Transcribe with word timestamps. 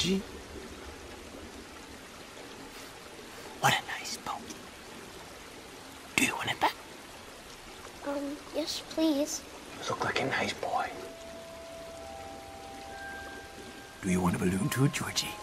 Georgie? 0.00 0.22
What 3.60 3.74
a 3.74 3.98
nice 3.98 4.16
boat. 4.16 4.40
Do 6.16 6.24
you 6.24 6.34
want 6.34 6.50
it 6.50 6.58
back? 6.58 6.74
Um, 8.08 8.34
yes, 8.56 8.82
please. 8.90 9.42
You 9.78 9.90
look 9.90 10.02
like 10.02 10.22
a 10.22 10.24
nice 10.24 10.54
boy. 10.54 10.88
Do 14.02 14.10
you 14.10 14.22
want 14.22 14.36
a 14.36 14.38
balloon 14.38 14.70
too, 14.70 14.88
Georgie? 14.88 15.34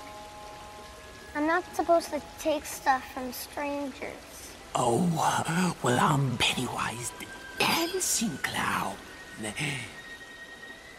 I'm 1.35 1.45
not 1.45 1.63
supposed 1.75 2.09
to 2.09 2.21
take 2.39 2.65
stuff 2.65 3.03
from 3.13 3.31
strangers. 3.33 4.55
Oh, 4.73 5.07
uh, 5.19 5.73
well, 5.83 5.99
I'm 5.99 6.35
Pennywise 6.37 7.11
the 7.19 7.27
Dancing 7.59 8.35
Clown. 8.41 8.95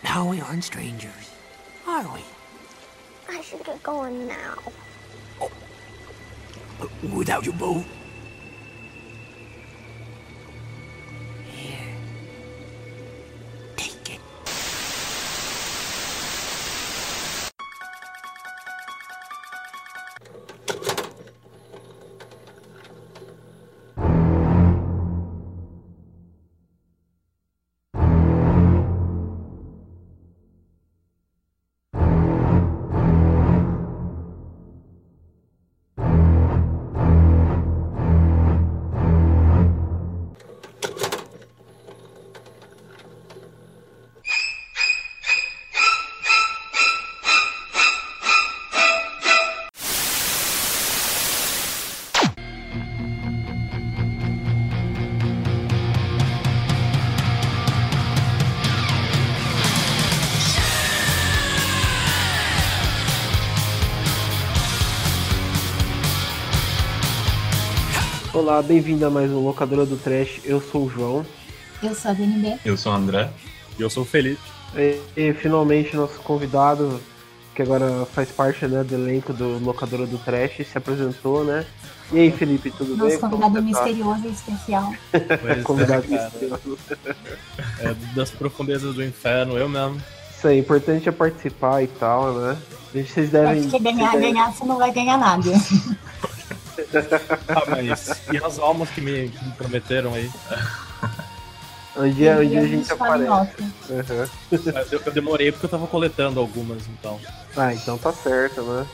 Now 0.05 0.31
we 0.31 0.41
aren't 0.41 0.63
strangers, 0.63 1.33
are 1.89 2.15
we? 2.15 2.23
I 3.29 3.43
should 3.43 3.65
get 3.65 3.83
going 3.83 4.27
now. 4.27 4.57
Without 7.15 7.45
your 7.45 7.55
boat? 7.55 7.85
Olá, 68.49 68.63
bem-vindo 68.63 69.05
a 69.05 69.11
mais 69.11 69.31
um 69.31 69.45
Locadora 69.45 69.85
do 69.85 69.99
Trash. 69.99 70.41
Eu 70.43 70.59
sou 70.59 70.87
o 70.87 70.89
João. 70.89 71.27
Eu 71.83 71.95
sou 71.95 72.13
a 72.13 72.15
DNB. 72.15 72.59
Eu 72.65 72.79
sou 72.79 72.93
o 72.93 72.95
André. 72.95 73.29
E 73.79 73.83
eu 73.83 73.91
sou 73.91 74.05
o 74.05 74.07
Felipe. 74.07 74.41
E, 74.75 74.99
e, 75.15 75.35
finalmente 75.35 75.95
nosso 75.95 76.19
convidado, 76.21 76.99
que 77.55 77.61
agora 77.61 78.07
faz 78.07 78.31
parte 78.31 78.67
né, 78.67 78.83
do 78.83 78.95
elenco 78.95 79.35
do 79.35 79.59
Locadora 79.59 80.07
do 80.07 80.17
Trash, 80.17 80.67
se 80.67 80.79
apresentou, 80.79 81.45
né? 81.45 81.67
E 82.11 82.21
aí, 82.21 82.33
Felipe, 82.33 82.71
tudo 82.71 82.97
Nosso 82.97 83.11
bem? 83.11 83.19
convidado 83.19 83.55
Como 83.57 83.69
você 83.69 83.75
tá? 83.75 83.85
misterioso 83.85 84.27
e 84.27 84.31
especial. 84.31 84.95
Pois 85.43 85.63
Convidado 85.63 86.07
é, 86.07 86.23
misterioso. 86.23 86.79
É, 87.81 87.95
das 88.17 88.31
profundezas 88.31 88.95
do 88.95 89.05
inferno, 89.05 89.59
eu 89.59 89.69
mesmo. 89.69 90.01
Isso 90.35 90.49
aí, 90.49 90.61
importante 90.61 91.07
é 91.07 91.13
participar 91.13 91.83
e 91.83 91.87
tal, 91.87 92.33
né? 92.33 92.57
Vocês 92.95 93.29
devem. 93.29 93.61
Acho 93.61 93.69
que 93.69 93.79
ganhar, 93.79 94.13
devem- 94.13 94.33
ganhar, 94.33 94.51
você 94.51 94.65
não 94.65 94.79
vai 94.79 94.91
ganhar 94.91 95.19
nada. 95.19 95.43
Ah, 97.49 97.65
mas 97.69 98.21
e 98.33 98.37
as 98.37 98.59
almas 98.59 98.89
que 98.91 99.01
me, 99.01 99.29
que 99.29 99.45
me 99.45 99.53
prometeram 99.53 100.15
aí? 100.15 100.31
Um 101.97 102.09
dia, 102.11 102.37
um 102.37 102.49
dia 102.49 102.61
a 102.61 102.67
gente 102.67 102.93
aparece. 102.93 103.63
Uhum. 103.91 104.27
Eu, 104.93 105.03
eu 105.05 105.13
demorei 105.13 105.51
porque 105.51 105.67
eu 105.67 105.71
tava 105.71 105.87
coletando 105.87 106.39
algumas, 106.39 106.87
então. 106.87 107.19
Ah, 107.57 107.75
então 107.75 107.99
tá 107.99 108.13
certo, 108.13 108.63
né? 108.63 108.87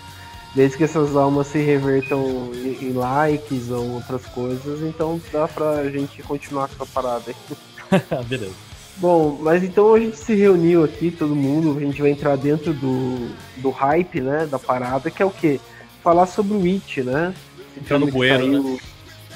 Desde 0.55 0.79
que 0.79 0.85
essas 0.85 1.15
almas 1.17 1.49
se 1.49 1.59
revertam 1.59 2.51
em, 2.55 2.93
likes 2.93 3.71
ou 3.71 3.95
outras 3.95 4.25
coisas, 4.27 4.83
então 4.83 5.21
dá 5.33 5.49
pra 5.49 5.91
gente 5.91 6.23
continuar 6.23 6.69
com 6.69 6.83
essa 6.83 6.87
parada 6.87 7.25
aí. 7.27 8.25
Beleza. 8.25 8.55
Bom, 8.97 9.37
mas 9.41 9.65
então 9.65 9.93
a 9.93 9.99
gente 9.99 10.17
se 10.17 10.35
reuniu 10.35 10.85
aqui, 10.85 11.11
todo 11.11 11.35
mundo, 11.35 11.77
a 11.77 11.81
gente 11.81 12.01
vai 12.01 12.13
entrar 12.13 12.37
dentro 12.37 12.73
do, 12.73 13.35
do 13.57 13.71
hype, 13.71 14.21
né, 14.21 14.47
da 14.47 14.59
parada, 14.59 15.11
que 15.11 15.21
é 15.21 15.27
o 15.27 15.31
quê? 15.31 15.61
Falar 16.03 16.27
sobre 16.27 16.57
o 16.57 16.65
It, 16.65 17.03
né? 17.03 17.35
Entrar 17.77 17.99
no 17.99 18.07
bueiro, 18.11 18.39
saiu- 18.45 18.81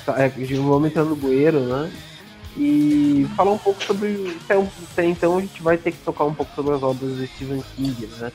tá, 0.07 0.23
é, 0.23 0.29
de- 0.29 0.55
vamos 0.55 0.89
entrar 0.89 1.05
no 1.05 1.17
bueiro, 1.17 1.61
né? 1.61 1.93
E 2.57 3.27
falar 3.37 3.53
um 3.53 3.59
pouco 3.59 3.83
sobre. 3.85 4.37
Até, 4.45 4.55
até 4.93 5.05
então 5.07 5.39
a 5.39 5.41
gente 5.41 5.63
vai 5.63 5.77
ter 5.77 5.93
que 5.93 5.99
tocar 5.99 6.25
um 6.25 6.35
pouco 6.35 6.53
sobre 6.55 6.75
as 6.75 6.83
obras 6.83 7.17
do 7.17 7.27
Stephen 7.27 7.63
King, 7.77 8.07
né? 8.19 8.33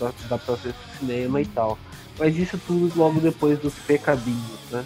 Da, 0.00 0.12
da 0.28 0.38
processo 0.38 0.74
do 0.74 0.98
cinema 0.98 1.40
e 1.40 1.46
tal. 1.46 1.78
Mas 2.18 2.36
isso 2.36 2.58
tudo 2.66 2.92
logo 2.96 3.20
depois 3.20 3.58
dos 3.58 3.74
pecadinhos, 3.74 4.58
né? 4.70 4.84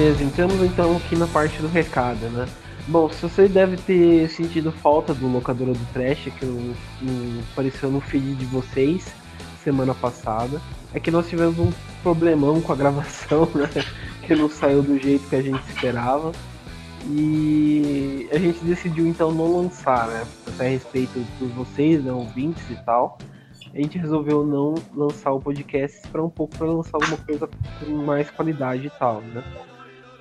Beleza, 0.00 0.24
entramos 0.24 0.62
então 0.62 0.96
aqui 0.96 1.14
na 1.14 1.26
parte 1.26 1.60
do 1.60 1.68
recado, 1.68 2.26
né? 2.30 2.48
Bom, 2.88 3.10
se 3.10 3.20
você 3.20 3.46
deve 3.46 3.76
ter 3.76 4.30
sentido 4.30 4.72
falta 4.72 5.12
do 5.12 5.30
locadora 5.30 5.74
do 5.74 5.92
Trash, 5.92 6.32
que 6.38 6.74
apareceu 7.52 7.90
no 7.90 8.00
feed 8.00 8.34
de 8.34 8.46
vocês 8.46 9.12
semana 9.62 9.94
passada, 9.94 10.58
é 10.94 10.98
que 10.98 11.10
nós 11.10 11.28
tivemos 11.28 11.58
um 11.58 11.70
problemão 12.02 12.62
com 12.62 12.72
a 12.72 12.76
gravação, 12.76 13.46
né? 13.54 13.68
Que 14.22 14.34
não 14.34 14.48
saiu 14.48 14.82
do 14.82 14.98
jeito 14.98 15.28
que 15.28 15.36
a 15.36 15.42
gente 15.42 15.62
esperava. 15.68 16.32
E 17.06 18.26
a 18.32 18.38
gente 18.38 18.64
decidiu 18.64 19.06
então 19.06 19.30
não 19.30 19.54
lançar, 19.54 20.08
né? 20.08 20.26
Até 20.46 20.68
a 20.68 20.70
respeito 20.70 21.22
por 21.38 21.48
vocês, 21.48 22.02
né, 22.02 22.10
ouvintes 22.10 22.62
e 22.70 22.76
tal. 22.86 23.18
A 23.74 23.76
gente 23.76 23.98
resolveu 23.98 24.46
não 24.46 24.76
lançar 24.94 25.30
o 25.30 25.40
podcast 25.40 26.08
para 26.08 26.24
um 26.24 26.30
pouco 26.30 26.56
para 26.56 26.68
lançar 26.68 26.94
alguma 26.94 27.18
coisa 27.18 27.46
com 27.78 27.90
mais 28.02 28.30
qualidade 28.30 28.86
e 28.86 28.90
tal, 28.98 29.20
né? 29.20 29.44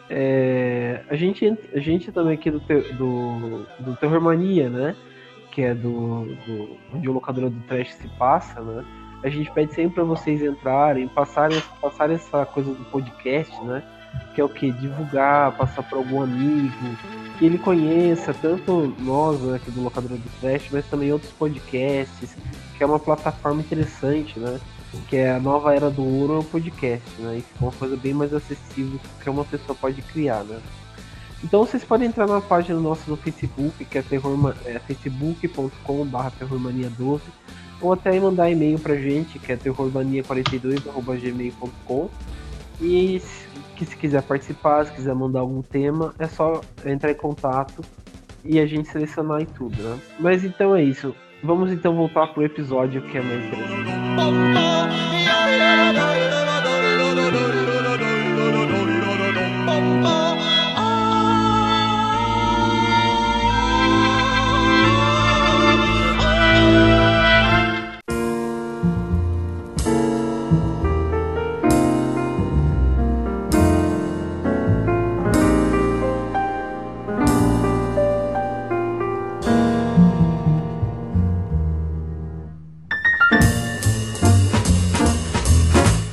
É, 0.10 1.02
a, 1.08 1.16
gente, 1.16 1.56
a 1.74 1.80
gente 1.80 2.12
também 2.12 2.34
aqui 2.34 2.50
do, 2.50 2.60
do, 2.60 3.66
do 3.80 3.96
Terror 3.98 4.20
Mania, 4.20 4.70
né? 4.70 4.96
Que 5.52 5.62
é 5.62 5.76
do, 5.76 6.26
do 6.46 6.78
onde 6.94 7.08
o 7.08 7.14
locadora 7.14 7.50
do 7.50 7.60
trash 7.62 7.94
se 7.94 8.08
passa, 8.18 8.60
né? 8.62 8.84
A 9.24 9.30
gente 9.30 9.52
pede 9.52 9.74
sempre 9.74 9.96
para 9.96 10.04
vocês 10.04 10.42
entrarem, 10.42 11.08
passarem, 11.08 11.62
passarem 11.82 12.16
essa 12.16 12.46
coisa 12.46 12.74
do 12.74 12.86
podcast, 12.86 13.54
né? 13.64 13.84
Que 14.34 14.42
é 14.42 14.44
o 14.44 14.50
que? 14.50 14.72
Divulgar, 14.72 15.56
passar 15.58 15.84
para 15.84 15.98
algum 15.98 16.24
amigo, 16.24 16.98
que 17.38 17.46
ele 17.46 17.58
conheça 17.58 18.34
tanto 18.34 18.96
nós 19.00 19.40
né, 19.42 19.58
aqui 19.58 19.70
do 19.70 19.84
locadora 19.84 20.16
do 20.16 20.40
trash, 20.40 20.70
mas 20.72 20.86
também 20.88 21.12
outros 21.12 21.32
podcasts, 21.34 22.36
que 22.76 22.84
é 22.84 22.86
uma 22.86 22.98
plataforma 22.98 23.62
interessante, 23.62 24.40
né? 24.40 24.60
Que 25.08 25.18
é 25.18 25.32
a 25.32 25.40
nova 25.40 25.76
era 25.76 25.90
do 25.90 26.04
ouro 26.04 26.36
é 26.36 26.40
o 26.40 26.44
podcast, 26.44 27.10
né? 27.20 27.38
E 27.38 27.42
fica 27.42 27.66
uma 27.66 27.72
coisa 27.72 27.96
bem 27.96 28.14
mais 28.14 28.34
acessível 28.34 29.00
que 29.22 29.30
uma 29.30 29.46
pessoa 29.46 29.78
pode 29.80 30.02
criar, 30.02 30.44
né? 30.44 30.60
Então 31.44 31.66
vocês 31.66 31.84
podem 31.84 32.08
entrar 32.08 32.28
na 32.28 32.42
página 32.42 32.80
nossa 32.80 33.10
no 33.10 33.16
Facebook, 33.16 33.86
que 33.86 33.98
é, 33.98 34.04
é 34.66 34.80
facebook.com.br 34.80 36.18
terrormania12, 36.40 37.22
ou 37.82 37.94
até 37.94 38.20
mandar 38.20 38.50
e-mail 38.50 38.78
pra 38.78 38.96
gente, 38.96 39.40
que 39.40 39.50
é 39.52 39.58
terrormania42.gmail.com. 39.58 42.10
E 42.82 43.22
que 43.76 43.86
se 43.86 43.96
quiser 43.96 44.24
participar, 44.24 44.86
se 44.86 44.94
quiser 44.94 45.14
mandar 45.14 45.42
algum 45.42 45.62
tema, 45.62 46.16
é 46.18 46.28
só 46.28 46.62
entrar 46.86 47.12
em 47.12 47.16
contato 47.16 47.84
e 48.44 48.60
a 48.60 48.66
gente 48.66 48.90
selecionar 48.90 49.42
e 49.42 49.46
tudo, 49.46 49.82
né? 49.82 50.00
Mas 50.20 50.44
então 50.44 50.76
é 50.76 50.84
isso. 50.84 51.16
Vamos 51.44 51.72
então 51.72 51.96
voltar 51.96 52.28
pro 52.28 52.44
episódio 52.44 53.02
que 53.04 53.18
é 53.18 53.22
mais 53.22 53.46
interessante. 53.46 53.90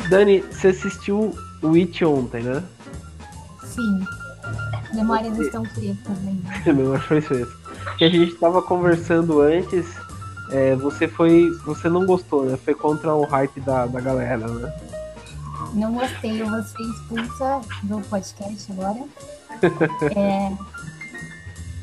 Dani, 0.09 0.41
você 0.41 0.69
assistiu 0.69 1.37
o 1.63 1.75
It 1.75 2.05
ontem, 2.05 2.43
né? 2.43 2.63
Sim. 3.65 4.05
Memórias 4.95 5.39
estão 5.39 5.63
pretas 5.63 6.17
ainda. 6.27 6.73
Meu, 6.73 6.95
acho 6.95 7.09
que 7.99 8.05
a 8.05 8.09
gente 8.09 8.35
tava 8.35 8.63
conversando 8.63 9.41
antes, 9.41 9.87
é, 10.51 10.75
você 10.77 11.09
foi. 11.09 11.51
Você 11.65 11.89
não 11.89 12.07
gostou, 12.07 12.45
né? 12.45 12.57
Foi 12.57 12.75
contra 12.75 13.15
o 13.15 13.25
hype 13.25 13.61
da, 13.61 13.87
da 13.87 14.01
galera, 14.01 14.47
né? 14.47 14.73
Não 15.75 15.93
gostei, 15.93 16.41
eu 16.41 16.49
vou 16.49 16.63
ser 16.63 16.83
expulsa 16.83 17.61
do 17.83 18.01
podcast 18.03 18.73
agora. 18.73 19.05
É, 20.15 20.53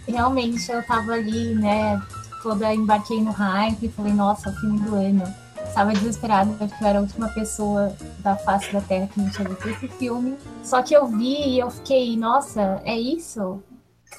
realmente 0.08 0.72
eu 0.72 0.84
tava 0.84 1.14
ali, 1.14 1.56
né? 1.56 2.02
Toda 2.42 2.74
embarquei 2.74 3.22
no 3.22 3.32
hype, 3.32 3.90
falei, 3.90 4.14
nossa, 4.14 4.50
o 4.50 4.54
filme 4.54 4.80
do 4.80 4.96
ano. 4.96 5.43
Estava 5.74 5.92
desesperada 5.92 6.54
porque 6.54 6.84
eu 6.84 6.88
era 6.88 7.00
a 7.00 7.02
última 7.02 7.28
pessoa 7.30 7.92
da 8.20 8.36
face 8.36 8.72
da 8.72 8.80
Terra 8.80 9.10
que 9.12 9.20
não 9.20 9.28
tinha 9.32 9.50
visto 9.50 9.70
esse 9.70 9.88
filme. 9.88 10.38
Só 10.62 10.84
que 10.84 10.94
eu 10.94 11.08
vi 11.08 11.56
e 11.56 11.60
eu 11.60 11.72
fiquei, 11.72 12.16
nossa, 12.16 12.80
é 12.86 12.96
isso? 12.96 13.60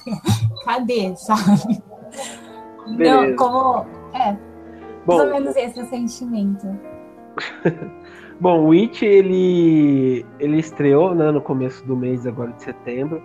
Cadê, 0.65 1.15
sabe? 1.15 1.81
Beleza. 2.97 3.27
Não, 3.27 3.35
como. 3.37 3.85
É, 4.13 4.33
mais 4.33 4.39
Bom, 5.05 5.17
ou 5.21 5.27
menos 5.27 5.55
esse 5.55 5.79
é 5.79 5.83
o 5.83 5.85
sentimento. 5.85 6.67
Bom, 8.37 8.65
o 8.67 8.73
It 8.73 9.05
ele 9.05 10.25
ele 10.37 10.59
estreou, 10.59 11.15
né, 11.15 11.31
no 11.31 11.39
começo 11.39 11.85
do 11.85 11.95
mês 11.95 12.27
agora 12.27 12.51
de 12.51 12.63
setembro. 12.63 13.23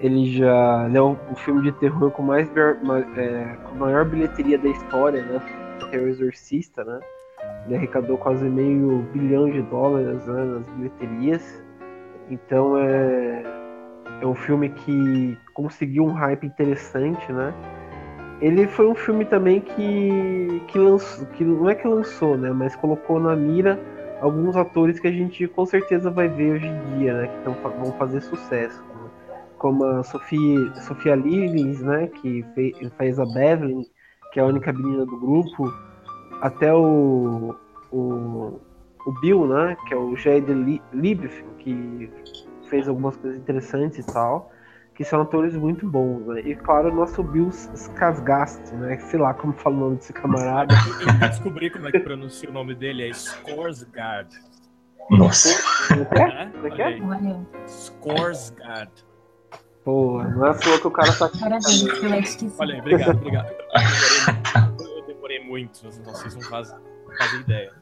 Ele 0.00 0.32
já 0.32 0.84
ele 0.86 0.98
é 0.98 1.00
o, 1.00 1.16
filme 1.36 1.62
de 1.62 1.70
terror 1.78 2.10
com 2.10 2.24
mais 2.24 2.50
é, 2.56 3.56
com 3.68 3.76
maior 3.76 4.04
bilheteria 4.04 4.58
da 4.58 4.68
história, 4.68 5.22
né? 5.22 5.40
Que 5.88 5.94
é 5.94 6.00
o 6.00 6.08
Exorcista, 6.08 6.82
né? 6.82 6.98
Ele 7.66 7.76
arrecadou 7.76 8.16
quase 8.16 8.44
meio 8.48 9.06
bilhão 9.12 9.50
de 9.50 9.62
dólares 9.62 10.26
né, 10.26 10.44
nas 10.44 10.62
bilheterias. 10.74 11.62
Então 12.30 12.78
é 12.78 13.42
é 14.20 14.26
um 14.26 14.34
filme 14.34 14.68
que 14.70 15.38
conseguiu 15.54 16.04
um 16.04 16.12
hype 16.12 16.44
interessante, 16.44 17.32
né? 17.32 17.54
Ele 18.40 18.66
foi 18.66 18.86
um 18.86 18.94
filme 18.94 19.24
também 19.24 19.60
que 19.60 20.62
que 20.68 20.78
lançou, 20.78 21.26
que 21.26 21.44
não 21.44 21.68
é 21.68 21.74
que 21.74 21.86
lançou, 21.86 22.36
né? 22.36 22.50
Mas 22.52 22.74
colocou 22.76 23.20
na 23.20 23.34
mira 23.36 23.78
alguns 24.20 24.56
atores 24.56 24.98
que 24.98 25.06
a 25.06 25.12
gente 25.12 25.46
com 25.48 25.64
certeza 25.66 26.10
vai 26.10 26.28
ver 26.28 26.54
hoje 26.54 26.66
em 26.66 26.98
dia, 26.98 27.14
né? 27.14 27.26
Que 27.28 27.44
tão, 27.44 27.54
vão 27.54 27.92
fazer 27.92 28.20
sucesso. 28.20 28.82
né? 28.82 29.10
Como 29.58 29.84
a 29.84 30.02
Sofia, 30.02 30.74
Sofia 30.76 31.14
Livens, 31.14 31.80
né? 31.80 32.08
Que 32.08 32.44
fez, 32.54 32.76
fez 32.96 33.18
a 33.18 33.24
Beverly, 33.24 33.86
que 34.32 34.40
é 34.40 34.42
a 34.42 34.46
única 34.46 34.72
menina 34.72 35.04
do 35.04 35.18
grupo. 35.18 35.72
Até 36.40 36.72
o, 36.74 37.54
o, 37.90 38.60
o 39.06 39.12
Bill, 39.20 39.46
né? 39.46 39.76
Que 39.86 39.94
é 39.94 39.96
o 39.96 40.14
Jade 40.16 40.52
Li- 40.52 40.82
Liebef, 40.92 41.44
que 41.58 42.10
fez 42.68 42.88
algumas 42.88 43.16
coisas 43.16 43.38
interessantes 43.38 43.98
e 43.98 44.12
tal. 44.12 44.52
Que 44.94 45.04
são 45.04 45.20
atores 45.20 45.54
muito 45.54 45.88
bons, 45.88 46.26
né? 46.26 46.40
E 46.40 46.56
claro, 46.56 46.90
o 46.90 46.94
nosso 46.94 47.22
Bill 47.22 47.48
Skarsgård, 47.48 48.72
né? 48.72 48.98
Sei 48.98 49.18
lá 49.18 49.32
como 49.32 49.52
fala 49.52 49.76
o 49.76 49.78
nome 49.78 49.96
desse 49.96 50.12
camarada. 50.12 50.74
Eu 51.22 51.28
descobri 51.28 51.70
como 51.70 51.86
é 51.88 51.92
que 51.92 52.00
pronuncia 52.00 52.50
o 52.50 52.52
nome 52.52 52.74
dele, 52.74 53.04
é 53.04 53.08
Skorsgard. 53.10 54.28
Nossa. 55.10 55.48
Como 55.88 56.02
é 56.02 56.04
que 56.70 56.82
é? 56.82 56.98
Como 56.98 57.14
é 57.14 57.18
que 57.18 57.26
é? 57.26 58.88
Pô, 59.84 60.22
não 60.22 60.46
é 60.46 60.50
à 60.50 60.54
toa 60.54 60.78
que 60.80 60.86
o 60.86 60.90
cara 60.90 61.12
tá 61.12 61.26
aqui. 61.26 61.38
parabéns, 61.38 61.82
eu 61.82 62.12
acho 62.18 62.38
que 62.38 62.50
sim. 62.50 62.56
Olha 62.58 62.74
aí, 62.74 62.80
obrigado, 62.80 63.16
obrigado. 63.16 63.48
Eu 65.48 65.54
demorei, 65.54 65.70
eu 65.84 65.90
demorei 65.90 65.98
muito, 66.02 66.04
vocês 66.04 66.34
não 66.34 66.42
fazem, 66.42 66.78
fazem 67.16 67.40
ideia. 67.40 67.72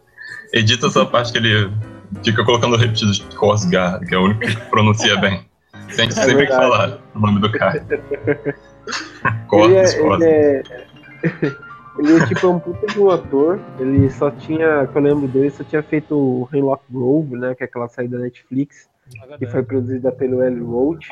Edita 0.52 0.86
essa 0.86 1.04
parte 1.04 1.32
que 1.32 1.38
ele 1.38 1.70
fica 2.24 2.44
colocando 2.44 2.76
repetidos 2.76 3.20
Korsgaard, 3.36 4.06
que 4.06 4.14
é 4.14 4.18
o 4.18 4.24
único 4.24 4.40
que 4.40 4.56
pronuncia 4.70 5.16
bem. 5.18 5.48
Tem 5.94 6.08
que 6.08 6.14
sempre 6.14 6.46
que 6.46 6.52
verdade. 6.52 6.62
falar 6.62 6.98
o 7.14 7.18
nome 7.18 7.40
do 7.40 7.52
cara. 7.52 7.84
Ele 8.86 9.36
Cortes, 9.48 9.94
é, 9.94 10.00
ele 10.00 10.24
é, 10.24 10.62
ele 11.98 12.22
é 12.22 12.26
tipo 12.26 12.48
um 12.48 12.60
puta 12.60 12.86
de 12.86 13.00
um 13.00 13.10
ator. 13.10 13.58
Ele 13.80 14.08
só 14.10 14.30
tinha, 14.30 14.86
que 14.86 14.96
eu 14.96 15.02
lembro 15.02 15.26
dele, 15.26 15.50
só 15.50 15.64
tinha 15.64 15.82
feito 15.82 16.16
o 16.16 16.48
Hemlock 16.52 16.84
Grove, 16.88 17.36
né? 17.36 17.52
Que 17.56 17.64
é 17.64 17.66
aquela 17.66 17.88
série 17.88 18.06
da 18.06 18.18
Netflix, 18.18 18.88
que 19.38 19.46
foi 19.46 19.64
produzida 19.64 20.12
pelo 20.12 20.40
Eli 20.40 20.60
Roach. 20.60 21.10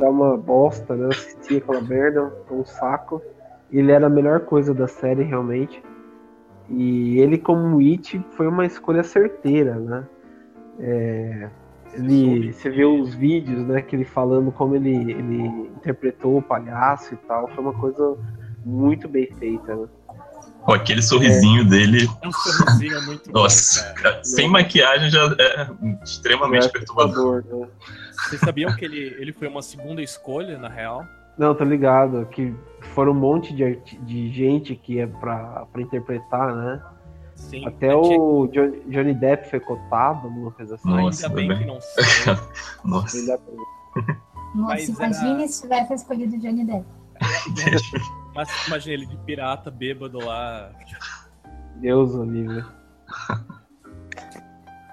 É 0.00 0.08
uma 0.08 0.38
bosta, 0.38 0.96
né? 0.96 1.04
Eu 1.04 1.10
assisti 1.10 1.58
aquela 1.58 1.82
merda, 1.82 2.32
um 2.50 2.64
saco. 2.64 3.20
Ele 3.72 3.90
era 3.90 4.06
a 4.06 4.10
melhor 4.10 4.40
coisa 4.40 4.74
da 4.74 4.86
série, 4.86 5.22
realmente. 5.22 5.82
E 6.68 7.18
ele, 7.18 7.38
como 7.38 7.78
It, 7.80 8.22
foi 8.36 8.46
uma 8.46 8.66
escolha 8.66 9.02
certeira, 9.02 9.74
né? 9.76 10.04
É, 10.78 11.48
ele, 11.94 12.52
você 12.52 12.70
vê 12.70 12.84
os 12.84 13.14
vídeos, 13.14 13.66
né, 13.66 13.82
que 13.82 13.94
ele 13.94 14.04
falando 14.04 14.50
como 14.50 14.74
ele, 14.74 14.94
ele 15.12 15.42
interpretou 15.76 16.38
o 16.38 16.42
palhaço 16.42 17.12
e 17.14 17.16
tal, 17.18 17.48
foi 17.48 17.62
uma 17.62 17.74
coisa 17.74 18.16
muito 18.64 19.08
bem 19.08 19.26
feita, 19.38 19.74
né? 19.74 19.86
Pô, 20.64 20.72
aquele 20.74 21.02
sorrisinho 21.02 21.68
dele, 21.68 22.08
É 22.22 22.28
um 22.28 22.32
sorrisinho 22.32 23.02
muito 23.02 23.30
nossa, 23.34 23.80
bom, 23.82 23.94
cara. 23.94 24.10
cara, 24.12 24.24
sem 24.24 24.48
maquiagem 24.48 25.10
já 25.10 25.34
é 25.38 25.68
extremamente 26.04 26.66
É 26.66 26.70
perturbador. 26.70 27.44
né? 27.44 27.66
Vocês 28.12 28.40
sabiam 28.40 28.74
que 28.76 28.84
ele, 28.84 29.16
ele 29.18 29.32
foi 29.32 29.48
uma 29.48 29.60
segunda 29.60 30.00
escolha, 30.00 30.56
na 30.58 30.68
real? 30.68 31.04
Não, 31.38 31.54
tô 31.54 31.64
ligado, 31.64 32.26
que 32.26 32.54
foram 32.94 33.12
um 33.12 33.14
monte 33.14 33.54
de, 33.54 33.76
de 34.00 34.30
gente 34.30 34.74
que 34.76 34.98
é 35.00 35.06
pra, 35.06 35.66
pra 35.72 35.80
interpretar, 35.82 36.54
né? 36.54 36.82
Sim. 37.34 37.66
Até 37.66 37.88
Tinha- 37.88 38.20
o 38.20 38.46
Johnny, 38.48 38.80
Johnny 38.88 39.14
Depp 39.14 39.48
foi 39.50 39.58
cotado, 39.60 40.26
alguma 40.28 40.50
coisa 40.52 40.74
assim. 40.74 40.88
Nossa. 40.90 41.26
Ainda 41.26 41.34
bem 41.36 41.48
bem. 41.48 41.58
que 41.58 41.64
não 41.64 41.80
sei. 41.80 42.04
Nossa. 42.84 43.26
Dá- 43.26 43.38
Mas 44.54 44.88
Nossa, 44.88 45.04
era- 45.04 45.12
imagine 45.16 45.48
se 45.48 45.62
tivesse 45.62 45.94
escolhido 45.94 46.38
Johnny 46.38 46.64
Depp. 46.64 46.86
Mas 48.34 48.66
imagina 48.66 48.94
ele 48.94 49.06
de 49.06 49.16
pirata, 49.18 49.70
bêbado 49.70 50.18
lá. 50.18 50.70
Deus 51.76 52.14
o 52.14 52.24
livre. 52.24 52.64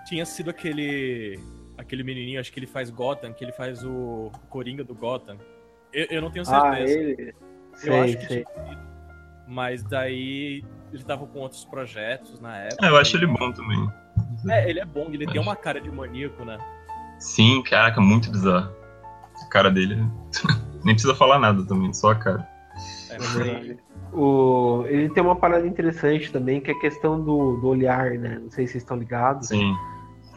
Tinha 0.06 0.26
sido 0.26 0.50
aquele. 0.50 1.40
aquele 1.78 2.04
menininho, 2.04 2.40
acho 2.40 2.52
que 2.52 2.60
ele 2.60 2.68
faz 2.68 2.90
Gotham, 2.90 3.32
que 3.34 3.44
ele 3.44 3.52
faz 3.52 3.84
o 3.84 4.32
Coringa 4.50 4.84
do 4.84 4.96
Gotham. 4.96 5.38
Eu, 5.94 6.06
eu 6.10 6.22
não 6.22 6.32
tenho 6.32 6.44
Ah, 6.48 6.76
certeza. 6.76 7.00
ele. 7.00 7.30
eu 7.30 7.34
Sei, 7.78 8.00
acho 8.04 8.18
que 8.18 8.26
sei. 8.28 8.46
tinha. 8.46 8.80
Mas 9.48 9.84
daí 9.84 10.64
ele 10.94 11.04
tava 11.04 11.26
com 11.26 11.40
outros 11.40 11.66
projetos 11.66 12.40
na 12.40 12.58
época. 12.58 12.86
É, 12.86 12.90
eu 12.90 12.98
acho 12.98 13.18
ele 13.18 13.28
bom 13.28 13.52
também. 13.52 13.90
É, 14.50 14.70
ele 14.70 14.80
é 14.80 14.86
bom, 14.86 15.08
ele 15.12 15.26
tem 15.26 15.42
uma 15.42 15.56
cara 15.56 15.82
de 15.82 15.90
maníaco, 15.92 16.46
né? 16.46 16.58
Sim, 17.20 17.62
caraca, 17.64 18.00
muito 18.00 18.32
bizarro. 18.32 18.72
A 19.44 19.50
cara 19.50 19.70
dele. 19.72 19.96
Nem 20.84 20.94
precisa 20.94 21.16
falar 21.16 21.40
nada 21.40 21.66
também, 21.66 21.94
só 21.94 22.12
a 22.12 22.16
cara. 22.16 22.48
É, 23.10 23.18
verdade. 23.18 23.78
O, 24.14 24.86
ele 24.88 25.10
tem 25.10 25.22
uma 25.22 25.36
parada 25.36 25.68
interessante 25.68 26.32
também, 26.32 26.62
que 26.62 26.72
é 26.72 26.74
a 26.74 26.80
questão 26.80 27.20
do, 27.24 27.58
do 27.58 27.68
olhar, 27.68 28.12
né? 28.12 28.40
Não 28.42 28.50
sei 28.50 28.66
se 28.66 28.74
vocês 28.74 28.84
estão 28.84 28.98
ligados. 28.98 29.48
Sim. 29.50 29.76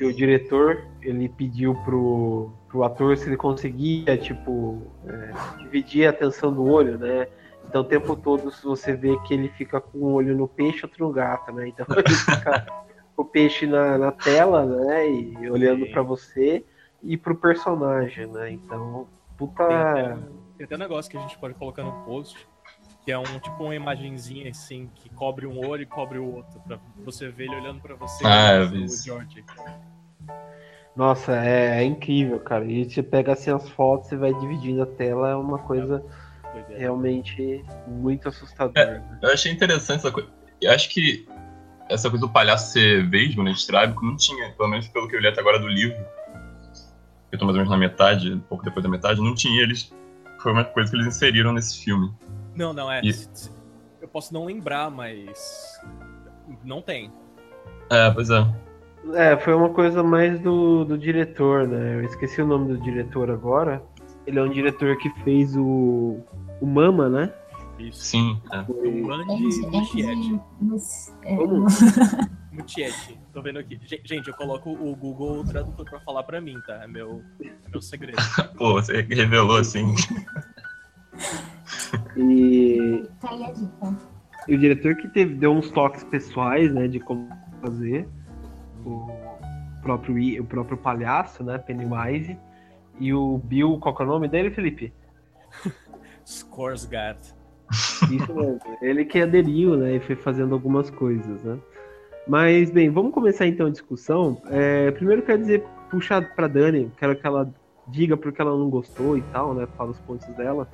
Que 0.03 0.07
o 0.07 0.13
diretor 0.13 0.85
ele 1.01 1.29
pediu 1.29 1.77
pro, 1.85 2.53
pro 2.69 2.83
ator 2.83 3.17
se 3.17 3.29
ele 3.29 3.37
conseguia 3.37 4.19
tipo 4.19 4.83
é, 5.07 5.31
dividir 5.63 6.09
a 6.09 6.11
atenção 6.11 6.53
do 6.53 6.65
olho, 6.65 6.99
né? 6.99 7.29
Então 7.69 7.83
o 7.83 7.85
tempo 7.85 8.17
todo 8.17 8.51
se 8.51 8.65
você 8.65 8.95
vê 8.95 9.17
que 9.21 9.33
ele 9.33 9.49
fica 9.51 9.81
com 9.81 9.99
um 9.99 10.13
olho 10.15 10.37
no 10.37 10.49
peixe, 10.49 10.85
outro 10.85 11.07
no 11.07 11.13
gato, 11.13 11.53
né? 11.53 11.69
Então 11.69 11.87
ele 11.97 12.15
fica 12.15 12.67
com 13.15 13.23
o 13.23 13.25
peixe 13.25 13.65
na, 13.65 13.97
na 13.97 14.11
tela, 14.11 14.67
né? 14.67 15.09
E 15.09 15.49
olhando 15.49 15.87
pra 15.87 16.03
você 16.03 16.65
e 17.01 17.17
pro 17.17 17.37
personagem, 17.37 18.27
né? 18.27 18.51
Então 18.51 19.07
puta 19.37 19.65
Tem 19.69 19.77
até, 19.77 20.19
tem 20.57 20.65
até 20.65 20.75
um 20.75 20.79
negócio 20.79 21.11
que 21.11 21.17
a 21.17 21.21
gente 21.21 21.39
pode 21.39 21.55
colocar 21.55 21.85
no 21.85 21.93
post, 22.05 22.45
que 23.05 23.13
é 23.13 23.19
um 23.19 23.39
tipo 23.39 23.63
uma 23.63 23.75
imagenzinha 23.75 24.51
assim, 24.51 24.91
que 24.97 25.09
cobre 25.11 25.47
um 25.47 25.65
olho 25.65 25.83
e 25.83 25.87
cobre 25.87 26.19
o 26.19 26.35
outro, 26.35 26.61
pra 26.67 26.81
você 27.05 27.29
ver 27.29 27.45
ele 27.45 27.55
olhando 27.55 27.81
pra 27.81 27.95
você. 27.95 28.27
Ah, 28.27 28.69
o. 28.69 28.89
George. 28.89 29.45
Nossa 30.95 31.33
é, 31.33 31.81
é 31.81 31.85
incrível, 31.85 32.39
cara. 32.41 32.65
E 32.65 32.85
você 32.85 33.03
pega 33.03 33.33
assim 33.33 33.51
as 33.51 33.69
fotos 33.71 34.13
e 34.13 34.17
vai 34.17 34.33
dividindo 34.35 34.83
a 34.83 34.87
tela 34.87 35.31
é 35.31 35.35
uma 35.35 35.59
coisa 35.59 36.05
Doideira. 36.53 36.79
realmente 36.81 37.65
muito 37.87 38.29
assustadora. 38.29 39.01
né? 39.01 39.19
Eu 39.23 39.33
achei 39.33 39.51
interessante 39.51 40.01
essa 40.01 40.11
coisa. 40.11 40.29
Eu 40.61 40.71
acho 40.71 40.89
que 40.91 41.27
essa 41.89 42.09
coisa 42.11 42.27
do 42.27 42.33
palhaço 42.33 42.73
ser 42.73 43.09
vesgo, 43.09 43.43
né, 43.43 43.53
estrábico, 43.53 44.05
não 44.05 44.17
tinha, 44.17 44.51
pelo 44.53 44.69
menos 44.69 44.89
pelo 44.89 45.09
que 45.09 45.17
eu 45.17 45.21
li 45.21 45.29
até 45.29 45.41
agora 45.41 45.59
do 45.59 45.69
livro. 45.69 45.97
Eu 47.31 47.39
tô 47.39 47.47
mais 47.47 47.57
ou 47.57 47.63
menos 47.65 47.71
na 47.71 47.79
metade, 47.79 48.33
um 48.33 48.41
pouco 48.41 48.63
depois 48.63 48.83
da 48.83 48.91
metade, 48.91 49.21
não 49.21 49.35
tinha 49.35 49.63
eles. 49.63 49.93
Foi 50.39 50.53
uma 50.53 50.65
coisa 50.65 50.91
que 50.91 50.97
eles 50.97 51.07
inseriram 51.07 51.53
nesse 51.53 51.83
filme. 51.83 52.13
Não, 52.55 52.73
não, 52.75 52.91
é. 52.91 53.01
Isso. 53.03 53.51
Eu 54.01 54.09
posso 54.09 54.35
não 54.35 54.45
lembrar, 54.45 54.91
mas. 54.91 55.81
Não 56.63 56.83
tem. 56.83 57.11
É, 57.91 58.11
pois 58.11 58.29
é. 58.29 58.47
É, 59.15 59.37
foi 59.37 59.55
uma 59.55 59.71
coisa 59.71 60.03
mais 60.03 60.39
do, 60.41 60.85
do 60.85 60.97
diretor, 60.97 61.67
né? 61.67 61.97
Eu 61.97 62.05
esqueci 62.05 62.41
o 62.41 62.47
nome 62.47 62.69
do 62.69 62.79
diretor 62.83 63.31
agora. 63.31 63.83
Ele 64.27 64.39
é 64.39 64.43
um 64.43 64.49
diretor 64.51 64.97
que 64.99 65.11
fez 65.25 65.57
o, 65.57 66.21
o 66.61 66.67
Mama, 66.67 67.09
né? 67.09 67.33
Isso. 67.79 68.01
Sim. 68.05 68.41
É. 68.53 68.59
O 68.71 69.13
Andy 69.13 70.05
Andy, 70.05 70.41
é, 71.25 71.37
Como? 71.37 71.67
Muchetti. 72.53 73.19
Tô 73.33 73.43
vendo 73.43 73.59
aqui. 73.59 73.81
Gen- 73.85 74.01
Gente, 74.05 74.29
eu 74.29 74.35
coloco 74.35 74.71
o 74.71 74.95
Google 74.95 75.45
Tradutor 75.45 75.85
pra 75.91 75.99
falar 76.01 76.23
pra 76.23 76.41
mim, 76.41 76.55
tá? 76.67 76.85
É 76.85 76.87
meu, 76.87 77.23
é 77.43 77.51
meu 77.71 77.83
segredo. 77.83 78.19
Pô, 78.57 78.75
você 78.75 79.01
revelou 79.03 79.57
assim. 79.57 79.95
E, 82.17 83.05
Tá 83.21 83.31
aí 83.31 83.45
a 83.45 83.53
dica. 83.53 83.97
e 84.49 84.55
o 84.55 84.59
diretor 84.59 84.95
que 84.97 85.09
teve, 85.09 85.35
deu 85.35 85.53
uns 85.53 85.71
toques 85.71 86.05
pessoais, 86.05 86.73
né, 86.73 86.87
de 86.89 87.01
como 87.01 87.29
fazer. 87.61 88.07
O 88.85 89.09
próprio, 89.83 90.43
o 90.43 90.47
próprio 90.47 90.77
palhaço, 90.77 91.43
né, 91.43 91.59
Pennywise. 91.59 92.39
E 92.99 93.13
o 93.13 93.39
Bill, 93.39 93.79
qual 93.79 93.95
que 93.95 94.03
é 94.03 94.05
o 94.05 94.09
nome 94.09 94.29
dele, 94.29 94.51
Felipe? 94.51 94.93
Skorsgard. 96.25 97.21
Isso 98.11 98.35
mesmo. 98.35 98.61
Ele 98.81 99.05
que 99.05 99.21
aderiu, 99.21 99.77
né, 99.77 99.97
e 99.97 100.01
foi 100.01 100.17
fazendo 100.17 100.55
algumas 100.55 100.91
coisas, 100.91 101.43
né. 101.43 101.59
Mas, 102.27 102.71
bem, 102.71 102.91
vamos 102.91 103.13
começar 103.13 103.47
então 103.47 103.67
a 103.67 103.71
discussão. 103.71 104.41
É, 104.47 104.91
primeiro 104.93 105.23
quero 105.23 105.41
dizer, 105.41 105.65
puxar 105.91 106.35
pra 106.35 106.47
Dani, 106.47 106.91
quero 106.97 107.17
que 107.17 107.27
ela 107.27 107.53
diga 107.89 108.17
porque 108.17 108.41
ela 108.41 108.57
não 108.57 108.71
gostou 108.71 109.17
e 109.17 109.23
tal, 109.33 109.55
né, 109.55 109.67
fala 109.77 109.91
os 109.91 109.99
pontos 110.01 110.29
dela. 110.37 110.69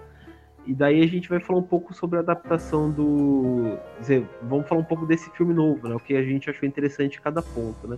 E 0.69 0.75
daí 0.75 1.03
a 1.03 1.07
gente 1.07 1.31
vai 1.31 1.41
falar 1.41 1.61
um 1.61 1.63
pouco 1.63 1.95
sobre 1.95 2.19
a 2.19 2.21
adaptação 2.21 2.91
do. 2.91 3.79
quer 3.95 4.01
dizer, 4.01 4.29
vamos 4.43 4.69
falar 4.69 4.83
um 4.83 4.85
pouco 4.85 5.07
desse 5.07 5.31
filme 5.31 5.55
novo, 5.55 5.89
né? 5.89 5.95
O 5.95 5.99
que 5.99 6.15
a 6.15 6.23
gente 6.23 6.51
achou 6.51 6.69
interessante 6.69 7.17
em 7.17 7.23
cada 7.23 7.41
ponto, 7.41 7.89
né? 7.89 7.97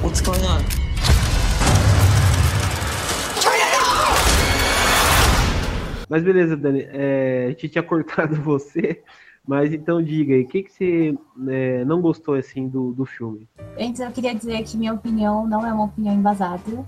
What's 0.00 0.20
going 0.20 0.38
on? 0.38 0.62
Mas 6.08 6.22
beleza, 6.22 6.56
Dani, 6.56 6.86
é, 6.88 7.46
a 7.46 7.48
gente 7.48 7.68
tinha 7.70 7.82
cortado 7.82 8.36
você, 8.36 9.02
mas 9.44 9.72
então 9.72 10.00
diga 10.00 10.34
aí, 10.34 10.42
o 10.42 10.46
que, 10.46 10.62
que 10.62 10.70
você 10.70 11.18
é, 11.48 11.84
não 11.84 12.00
gostou 12.00 12.34
assim 12.34 12.68
do, 12.68 12.92
do 12.92 13.04
filme? 13.04 13.48
Antes 13.76 14.00
eu 14.00 14.10
queria 14.12 14.36
dizer 14.36 14.62
que 14.62 14.76
minha 14.76 14.94
opinião 14.94 15.48
não 15.48 15.66
é 15.66 15.72
uma 15.72 15.86
opinião 15.86 16.14
embasada. 16.14 16.86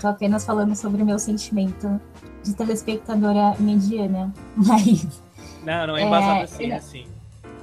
Tô 0.00 0.08
apenas 0.08 0.44
falando 0.44 0.74
sobre 0.74 1.02
o 1.02 1.06
meu 1.06 1.18
sentimento 1.18 2.00
de 2.42 2.54
telespectadora 2.54 3.54
mediana. 3.58 4.32
Mas 4.56 5.20
Não, 5.64 5.86
não, 5.88 5.96
é 5.96 6.02
É, 6.02 6.06
embasado 6.06 6.42
assim, 6.44 6.62
ele- 6.64 6.72
assim. 6.74 7.06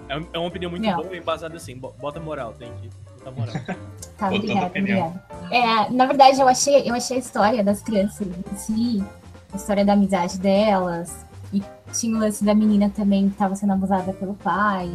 É 0.10 0.22
é 0.34 0.38
uma 0.38 0.48
opinião 0.48 0.70
muito 0.70 0.84
Não. 0.86 1.02
boa, 1.02 1.16
embasado 1.18 1.56
assim. 1.56 1.76
Bo- 1.78 1.94
Bota 2.00 2.20
moral, 2.20 2.54
tem 2.54 2.72
que 2.82 2.90
botar 3.18 3.32
moral. 3.32 3.54
Tá, 4.18 4.28
obrigada, 4.28 4.68
obrigada. 4.68 5.24
É, 5.50 5.90
na 5.90 6.06
verdade, 6.06 6.40
eu 6.40 6.48
achei, 6.48 6.88
eu 6.90 6.94
achei 6.94 7.18
a 7.18 7.20
história 7.20 7.64
das 7.64 7.82
crianças 7.82 8.28
em 8.28 8.56
si, 8.56 9.04
a 9.52 9.56
história 9.58 9.84
da 9.84 9.94
amizade 9.94 10.38
delas, 10.40 11.26
e 11.52 11.62
tinha 11.92 12.16
o 12.16 12.20
lance 12.20 12.44
da 12.44 12.54
menina 12.54 12.90
também 12.96 13.28
que 13.28 13.34
estava 13.34 13.56
sendo 13.56 13.74
abusada 13.74 14.14
pelo 14.14 14.36
pai, 14.36 14.90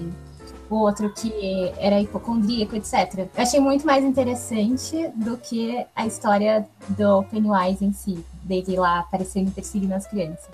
o 0.71 0.77
outro 0.77 1.13
que 1.13 1.73
era 1.79 2.01
hipocondríaco, 2.01 2.77
etc. 2.77 3.29
Eu 3.35 3.43
achei 3.43 3.61
muito 3.61 3.87
mais 3.87 4.05
interessante 4.05 5.09
do 5.15 5.37
que 5.37 5.85
a 5.95 6.07
história 6.07 6.67
do 6.91 7.23
Pennywise 7.25 7.85
em 7.85 7.93
si, 7.93 8.25
dele 8.43 8.77
lá 8.77 9.01
aparecendo 9.01 9.49
e 9.49 9.51
perseguindo 9.51 9.95
as 9.95 10.07
crianças. 10.07 10.49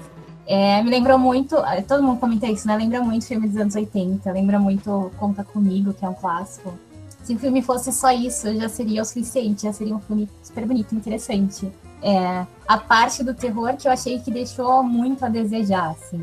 É, 0.46 0.82
me 0.82 0.90
lembrou 0.90 1.18
muito, 1.18 1.56
todo 1.88 2.02
mundo 2.02 2.20
comenta 2.20 2.46
isso, 2.46 2.66
né? 2.66 2.76
Lembra 2.76 3.02
muito 3.02 3.26
filme 3.26 3.48
dos 3.48 3.56
anos 3.56 3.74
80, 3.74 4.30
lembra 4.30 4.58
muito 4.58 5.10
Conta 5.18 5.42
Comigo, 5.42 5.94
que 5.94 6.04
é 6.04 6.08
um 6.08 6.14
clássico. 6.14 6.74
Se 7.22 7.34
o 7.34 7.38
filme 7.38 7.62
fosse 7.62 7.90
só 7.90 8.10
isso, 8.12 8.54
já 8.54 8.68
seria 8.68 9.00
o 9.00 9.04
suficiente, 9.04 9.62
já 9.62 9.72
seria 9.72 9.96
um 9.96 10.00
filme 10.00 10.28
super 10.42 10.66
bonito, 10.66 10.94
interessante. 10.94 11.72
É, 12.02 12.46
a 12.68 12.76
parte 12.76 13.24
do 13.24 13.32
terror 13.32 13.74
que 13.78 13.88
eu 13.88 13.92
achei 13.92 14.18
que 14.20 14.30
deixou 14.30 14.82
muito 14.82 15.24
a 15.24 15.28
desejar, 15.30 15.92
assim. 15.92 16.20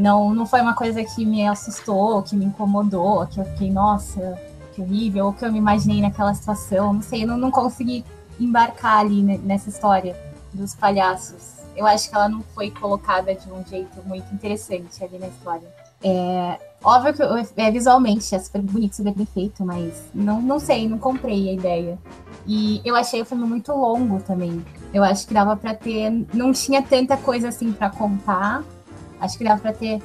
Não, 0.00 0.34
não 0.34 0.46
foi 0.46 0.60
uma 0.60 0.74
coisa 0.74 1.02
que 1.04 1.24
me 1.26 1.46
assustou, 1.46 2.22
que 2.22 2.34
me 2.34 2.44
incomodou, 2.46 3.26
que 3.26 3.38
eu 3.40 3.44
fiquei, 3.44 3.70
nossa, 3.70 4.38
que 4.72 4.80
horrível, 4.80 5.26
ou 5.26 5.32
que 5.32 5.44
eu 5.44 5.52
me 5.52 5.58
imaginei 5.58 6.00
naquela 6.00 6.32
situação. 6.34 6.94
Não 6.94 7.02
sei, 7.02 7.24
eu 7.24 7.28
não, 7.28 7.36
não 7.36 7.50
consegui 7.50 8.04
embarcar 8.38 9.00
ali 9.00 9.22
ne- 9.22 9.38
nessa 9.38 9.68
história 9.68 10.16
dos 10.52 10.74
palhaços. 10.74 11.60
Eu 11.76 11.86
acho 11.86 12.08
que 12.08 12.14
ela 12.16 12.28
não 12.28 12.42
foi 12.54 12.70
colocada 12.70 13.34
de 13.34 13.50
um 13.52 13.64
jeito 13.64 14.02
muito 14.06 14.32
interessante 14.34 15.02
ali 15.04 15.18
na 15.18 15.28
história. 15.28 15.68
É, 16.02 16.58
Óbvio 16.82 17.12
que 17.12 17.60
é, 17.60 17.70
visualmente 17.70 18.34
é 18.34 18.38
super 18.38 18.62
bonito, 18.62 18.96
super 18.96 19.12
bem 19.12 19.26
feito, 19.26 19.62
mas 19.64 20.02
não, 20.14 20.40
não 20.40 20.58
sei, 20.58 20.88
não 20.88 20.96
comprei 20.98 21.50
a 21.50 21.52
ideia. 21.52 21.98
E 22.46 22.80
eu 22.86 22.96
achei 22.96 23.20
o 23.20 23.24
filme 23.26 23.44
muito 23.44 23.70
longo 23.72 24.18
também. 24.22 24.64
Eu 24.94 25.04
acho 25.04 25.26
que 25.28 25.34
dava 25.34 25.54
pra 25.56 25.74
ter. 25.74 26.10
Não 26.32 26.52
tinha 26.52 26.80
tanta 26.82 27.18
coisa 27.18 27.48
assim 27.48 27.70
pra 27.70 27.90
contar. 27.90 28.64
Acho 29.20 29.36
que 29.38 29.44
dava 29.44 29.60
pra 29.60 29.72
ter. 29.72 30.00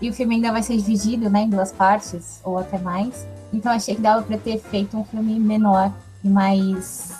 E 0.00 0.08
o 0.08 0.12
filme 0.12 0.36
ainda 0.36 0.50
vai 0.52 0.62
ser 0.62 0.76
dividido, 0.76 1.28
né, 1.28 1.42
em 1.42 1.50
duas 1.50 1.72
partes, 1.72 2.40
ou 2.44 2.58
até 2.58 2.78
mais. 2.78 3.26
Então 3.52 3.70
achei 3.72 3.94
que 3.94 4.00
dava 4.00 4.22
pra 4.22 4.38
ter 4.38 4.58
feito 4.58 4.96
um 4.96 5.04
filme 5.04 5.38
menor 5.38 5.92
e 6.24 6.28
mais 6.28 7.12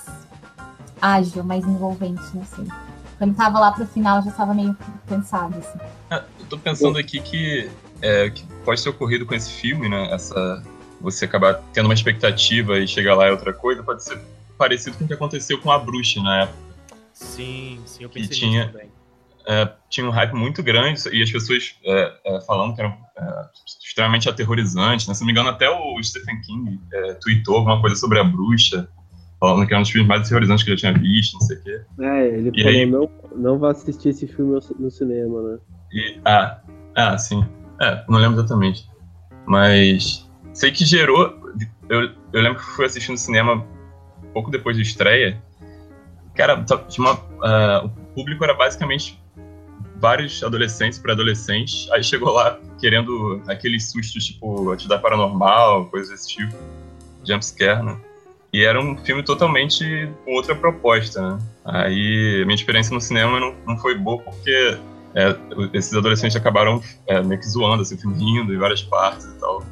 ágil, 1.00 1.42
mais 1.44 1.64
envolvente, 1.64 2.22
não 2.34 2.44
sei. 2.44 2.64
Quando 3.18 3.34
tava 3.36 3.58
lá 3.58 3.72
pro 3.72 3.86
final, 3.86 4.18
eu 4.18 4.24
já 4.24 4.30
tava 4.30 4.54
meio 4.54 4.76
cansado, 5.06 5.54
assim. 5.58 5.78
Eu 6.38 6.46
tô 6.48 6.56
pensando 6.58 6.98
aqui 6.98 7.20
que, 7.20 7.70
é, 8.00 8.30
que 8.30 8.44
pode 8.64 8.82
ter 8.82 8.88
ocorrido 8.88 9.26
com 9.26 9.34
esse 9.34 9.50
filme, 9.50 9.88
né? 9.88 10.12
Essa. 10.12 10.62
Você 11.02 11.24
acabar 11.24 11.54
tendo 11.72 11.86
uma 11.86 11.94
expectativa 11.94 12.78
e 12.78 12.86
chegar 12.86 13.14
lá 13.14 13.26
é 13.26 13.30
outra 13.30 13.52
coisa, 13.54 13.82
pode 13.82 14.04
ser 14.04 14.18
parecido 14.58 14.96
com 14.98 15.04
o 15.04 15.06
que 15.06 15.14
aconteceu 15.14 15.58
com 15.60 15.70
a 15.70 15.78
bruxa 15.78 16.22
na 16.22 16.42
época. 16.42 16.58
Sim, 17.14 17.80
sim, 17.86 18.02
eu 18.04 18.10
Que 18.10 18.20
pensei 18.20 18.36
tinha- 18.36 18.60
nisso 18.66 18.72
também. 18.72 18.90
É, 19.46 19.70
tinha 19.88 20.06
um 20.06 20.10
hype 20.10 20.34
muito 20.34 20.62
grande 20.62 21.02
e 21.12 21.22
as 21.22 21.30
pessoas 21.30 21.74
é, 21.84 22.12
é, 22.24 22.40
falando 22.42 22.74
que 22.74 22.80
eram 22.80 22.96
é, 23.16 23.44
extremamente 23.84 24.28
aterrorizantes. 24.28 25.06
Né? 25.06 25.14
Se 25.14 25.20
não 25.20 25.26
me 25.26 25.32
engano, 25.32 25.48
até 25.48 25.68
o 25.68 26.02
Stephen 26.02 26.40
King 26.42 26.80
é, 26.92 27.14
tweetou 27.14 27.56
alguma 27.56 27.80
coisa 27.80 27.96
sobre 27.96 28.18
a 28.18 28.24
bruxa, 28.24 28.88
falando 29.38 29.66
que 29.66 29.72
era 29.72 29.80
um 29.80 29.82
dos 29.82 29.90
filmes 29.90 30.08
mais 30.08 30.22
aterrorizantes 30.22 30.62
que 30.62 30.70
ele 30.70 30.76
tinha 30.76 30.92
visto, 30.92 31.34
não 31.34 31.40
sei 31.40 31.56
o 31.56 31.62
quê. 31.62 31.80
É, 32.00 32.26
ele 32.28 32.50
E 32.54 32.62
falou, 32.62 32.78
aí? 32.78 32.86
não, 32.86 33.10
não 33.36 33.58
vá 33.58 33.70
assistir 33.70 34.10
esse 34.10 34.26
filme 34.26 34.58
no 34.78 34.90
cinema, 34.90 35.42
né? 35.42 35.58
E, 35.92 36.20
ah, 36.24 36.60
ah, 36.94 37.18
sim. 37.18 37.44
É, 37.80 38.04
não 38.08 38.18
lembro 38.18 38.38
exatamente. 38.38 38.88
Mas 39.46 40.28
sei 40.52 40.70
que 40.70 40.84
gerou. 40.84 41.38
Eu, 41.88 42.10
eu 42.32 42.42
lembro 42.42 42.58
que 42.58 42.64
fui 42.64 42.84
assistindo 42.84 43.16
cinema 43.16 43.66
pouco 44.32 44.50
depois 44.50 44.76
da 44.76 44.82
estreia. 44.82 45.42
Cara, 46.34 46.64
tinha 46.88 47.06
uma, 47.06 47.20
ah, 47.42 47.82
o 47.84 47.88
público 48.14 48.44
era 48.44 48.54
basicamente 48.54 49.20
vários 50.00 50.42
adolescentes 50.42 50.98
para 50.98 51.12
adolescentes. 51.12 51.88
Aí 51.92 52.02
chegou 52.02 52.32
lá 52.32 52.58
querendo 52.80 53.42
aqueles 53.46 53.90
sustos, 53.90 54.24
tipo, 54.24 54.72
atividade 54.72 55.02
paranormal, 55.02 55.86
coisas 55.86 56.10
desse 56.10 56.28
tipo. 56.28 56.54
Jumpscare, 57.24 57.84
né? 57.84 58.00
E 58.52 58.64
era 58.64 58.80
um 58.80 58.96
filme 58.96 59.22
totalmente 59.22 60.10
com 60.24 60.32
outra 60.32 60.56
proposta, 60.56 61.20
né? 61.20 61.38
Aí 61.64 62.42
minha 62.44 62.54
experiência 62.54 62.92
no 62.92 63.00
cinema 63.00 63.38
não, 63.38 63.54
não 63.66 63.78
foi 63.78 63.96
boa 63.96 64.20
porque 64.22 64.78
é, 65.14 65.36
esses 65.72 65.94
adolescentes 65.94 66.36
acabaram 66.36 66.82
é, 67.06 67.22
meio 67.22 67.40
que 67.40 67.46
zoando, 67.46 67.82
assim, 67.82 67.96
rindo 67.96 68.52
em 68.52 68.58
várias 68.58 68.82
partes 68.82 69.26
e 69.26 69.38
tal. 69.38 69.62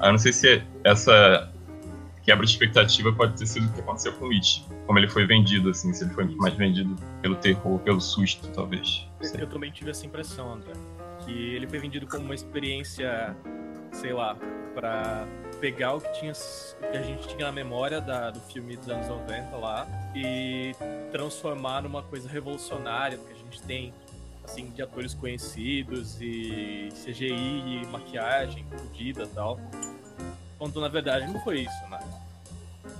Aí 0.00 0.08
eu 0.08 0.12
não 0.12 0.18
sei 0.18 0.32
se 0.32 0.62
essa 0.82 1.52
quebra 2.24 2.44
de 2.44 2.52
expectativa 2.52 3.12
pode 3.12 3.36
ter 3.36 3.46
sido 3.46 3.66
o 3.66 3.72
que 3.72 3.80
aconteceu 3.80 4.12
com 4.14 4.26
o 4.26 4.30
It. 4.32 4.64
Como 4.86 4.98
ele 4.98 5.08
foi 5.08 5.26
vendido, 5.26 5.70
assim, 5.70 5.92
se 5.92 6.04
ele 6.04 6.12
foi 6.14 6.24
mais 6.36 6.54
vendido 6.54 6.96
pelo 7.22 7.36
terror, 7.36 7.78
pelo 7.80 8.00
susto, 8.00 8.48
talvez. 8.48 9.06
Sei. 9.26 9.42
Eu 9.42 9.46
também 9.48 9.70
tive 9.70 9.90
essa 9.90 10.04
impressão, 10.06 10.52
André. 10.52 10.72
Que 11.24 11.54
ele 11.54 11.66
foi 11.66 11.78
vendido 11.78 12.06
como 12.06 12.24
uma 12.24 12.34
experiência, 12.34 13.34
sei 13.92 14.12
lá, 14.12 14.36
pra 14.74 15.26
pegar 15.60 15.94
o 15.94 16.00
que, 16.00 16.12
tinha, 16.12 16.32
o 16.32 16.90
que 16.90 16.96
a 16.98 17.02
gente 17.02 17.28
tinha 17.28 17.46
na 17.46 17.52
memória 17.52 18.00
da- 18.00 18.30
do 18.30 18.40
filme 18.40 18.76
dos 18.76 18.88
anos 18.88 19.08
90 19.08 19.56
lá 19.56 19.86
e 20.14 20.74
transformar 21.12 21.82
numa 21.82 22.02
coisa 22.02 22.28
revolucionária 22.28 23.16
do 23.16 23.24
que 23.24 23.32
a 23.32 23.36
gente 23.36 23.62
tem, 23.62 23.94
assim, 24.44 24.68
de 24.70 24.82
atores 24.82 25.14
conhecidos 25.14 26.20
e 26.20 26.88
CGI 27.04 27.82
e 27.82 27.86
maquiagem 27.86 28.66
fodida 28.68 29.26
tal. 29.28 29.58
Quando 30.58 30.80
na 30.80 30.88
verdade 30.88 31.32
não 31.32 31.40
foi 31.42 31.60
isso, 31.60 31.88
né? 31.90 31.98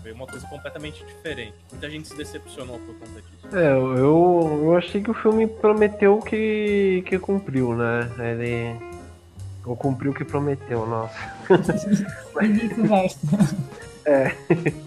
Foi 0.05 0.13
uma 0.13 0.27
coisa 0.27 0.47
completamente 0.49 1.03
diferente. 1.03 1.55
Muita 1.73 1.89
gente 1.89 2.09
se 2.09 2.15
decepcionou 2.15 2.79
por 2.79 2.95
conta 2.97 3.23
disso. 3.23 3.57
É, 3.57 3.73
eu, 3.73 4.61
eu 4.63 4.77
achei 4.77 5.03
que 5.03 5.11
o 5.11 5.15
filme 5.15 5.47
prometeu 5.47 6.19
que, 6.19 7.03
que 7.07 7.19
cumpriu, 7.19 7.75
né? 7.75 8.11
Ele. 8.19 8.77
Ou 9.65 9.75
cumpriu 9.75 10.13
o 10.13 10.15
que 10.15 10.23
prometeu, 10.23 10.87
nossa. 10.87 11.17
E 12.39 12.49
vice-versa. 12.49 13.19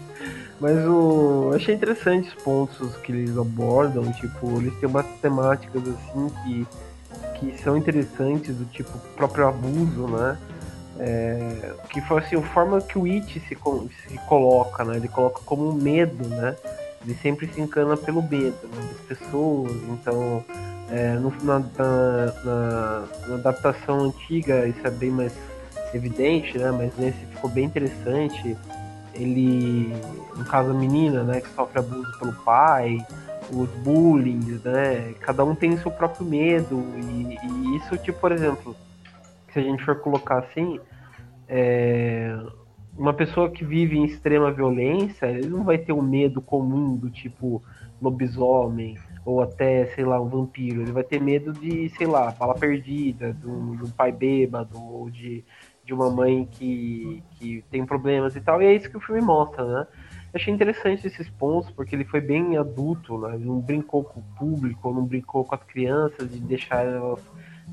Mas 0.60 0.76
o, 0.86 1.50
eu 1.50 1.52
achei 1.56 1.74
interessante 1.74 2.28
os 2.28 2.34
pontos 2.44 2.96
que 2.98 3.10
eles 3.10 3.36
abordam, 3.36 4.12
tipo, 4.12 4.60
eles 4.60 4.72
têm 4.78 4.88
umas 4.88 5.06
temáticas 5.20 5.82
assim 5.82 6.30
que, 6.44 6.66
que 7.40 7.58
são 7.60 7.76
interessantes, 7.76 8.54
do 8.54 8.66
tipo 8.66 8.96
próprio 9.16 9.48
abuso, 9.48 10.06
né? 10.06 10.38
É, 11.00 11.72
que 11.90 12.00
foi 12.02 12.18
assim, 12.18 12.36
a 12.36 12.42
forma 12.42 12.80
que 12.80 12.98
o 12.98 13.04
It 13.04 13.38
se, 13.40 13.56
se 13.56 14.18
coloca, 14.26 14.84
né? 14.84 14.96
Ele 14.96 15.08
coloca 15.08 15.40
como 15.44 15.72
medo, 15.72 16.28
né? 16.28 16.56
Ele 17.04 17.14
sempre 17.22 17.46
se 17.48 17.60
encana 17.60 17.96
pelo 17.96 18.20
medo 18.22 18.56
né? 18.64 18.88
das 19.08 19.18
pessoas, 19.18 19.72
então 19.90 20.44
é, 20.90 21.14
no- 21.14 21.32
na, 21.44 21.60
na- 21.60 22.34
na- 22.44 23.34
adaptação 23.36 24.00
antiga 24.06 24.66
isso 24.66 24.84
é 24.84 24.90
bem 24.90 25.10
mais 25.10 25.32
evidente, 25.94 26.58
né? 26.58 26.70
Mas 26.72 26.96
nesse 26.98 27.18
ficou 27.26 27.48
bem 27.50 27.64
interessante. 27.66 28.56
Ele, 29.14 29.94
no 30.36 30.44
caso 30.44 30.70
a 30.70 30.74
menina, 30.74 31.22
né, 31.24 31.40
que 31.40 31.48
sofre 31.54 31.78
abuso 31.80 32.08
pelo 32.18 32.32
pai, 32.44 32.98
os 33.50 33.68
bullying, 33.82 34.60
né? 34.64 35.14
Cada 35.20 35.44
um 35.44 35.54
tem 35.54 35.74
o 35.74 35.78
seu 35.80 35.90
próprio 35.90 36.26
medo 36.26 36.84
e, 36.96 37.36
e 37.42 37.76
isso, 37.76 37.96
tipo, 37.98 38.18
por 38.20 38.32
exemplo, 38.32 38.76
se 39.52 39.58
a 39.58 39.62
gente 39.62 39.84
for 39.84 40.00
colocar 40.00 40.38
assim, 40.38 40.80
é, 41.48 42.36
uma 42.96 43.14
pessoa 43.14 43.50
que 43.50 43.64
vive 43.64 43.96
em 43.96 44.04
extrema 44.04 44.50
violência, 44.50 45.26
ele 45.26 45.48
não 45.48 45.64
vai 45.64 45.78
ter 45.78 45.92
o 45.92 46.02
medo 46.02 46.40
comum 46.40 46.96
do 46.96 47.08
tipo 47.08 47.62
lobisomem 48.00 48.96
ou 49.24 49.40
até, 49.40 49.86
sei 49.86 50.04
lá, 50.04 50.20
um 50.20 50.28
vampiro. 50.28 50.82
Ele 50.82 50.92
vai 50.92 51.04
ter 51.04 51.20
medo 51.20 51.52
de, 51.52 51.88
sei 51.90 52.06
lá, 52.06 52.30
bala 52.32 52.54
perdida, 52.54 53.32
de 53.32 53.46
um, 53.46 53.76
de 53.76 53.84
um 53.84 53.90
pai 53.90 54.10
bêbado 54.10 54.80
ou 54.82 55.10
de, 55.10 55.44
de 55.84 55.92
uma 55.94 56.10
mãe 56.10 56.48
que, 56.50 57.22
que 57.32 57.64
tem 57.70 57.84
problemas 57.84 58.34
e 58.36 58.40
tal. 58.40 58.60
E 58.62 58.66
é 58.66 58.74
isso 58.74 58.90
que 58.90 58.96
o 58.96 59.00
filme 59.00 59.20
mostra, 59.20 59.64
né? 59.64 59.86
Eu 60.32 60.40
achei 60.40 60.52
interessante 60.52 61.06
esses 61.06 61.28
pontos, 61.30 61.70
porque 61.70 61.94
ele 61.94 62.04
foi 62.04 62.20
bem 62.20 62.56
adulto, 62.56 63.18
né? 63.18 63.34
Ele 63.34 63.44
não 63.44 63.60
brincou 63.60 64.04
com 64.04 64.20
o 64.20 64.24
público, 64.38 64.92
não 64.92 65.04
brincou 65.04 65.44
com 65.44 65.54
as 65.54 65.62
crianças, 65.62 66.30
de 66.30 66.40
deixar 66.40 66.84
elas, 66.84 67.20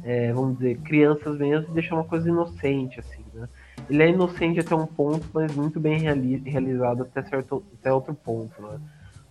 é, 0.06 0.32
vamos 0.32 0.60
dizer, 0.60 0.78
crianças 0.82 1.36
mesmo, 1.40 1.66
de 1.66 1.74
deixar 1.74 1.96
uma 1.96 2.04
coisa 2.04 2.30
inocente, 2.30 3.00
assim, 3.00 3.26
né? 3.34 3.50
Ele 3.90 4.04
é 4.04 4.10
inocente 4.10 4.60
até 4.60 4.76
um 4.76 4.86
ponto, 4.86 5.26
mas 5.34 5.54
muito 5.56 5.80
bem 5.80 6.00
reali 6.00 6.38
realizado 6.46 7.02
até, 7.02 7.24
certo, 7.24 7.64
até 7.80 7.92
outro 7.92 8.14
ponto, 8.14 8.62
né? 8.62 8.80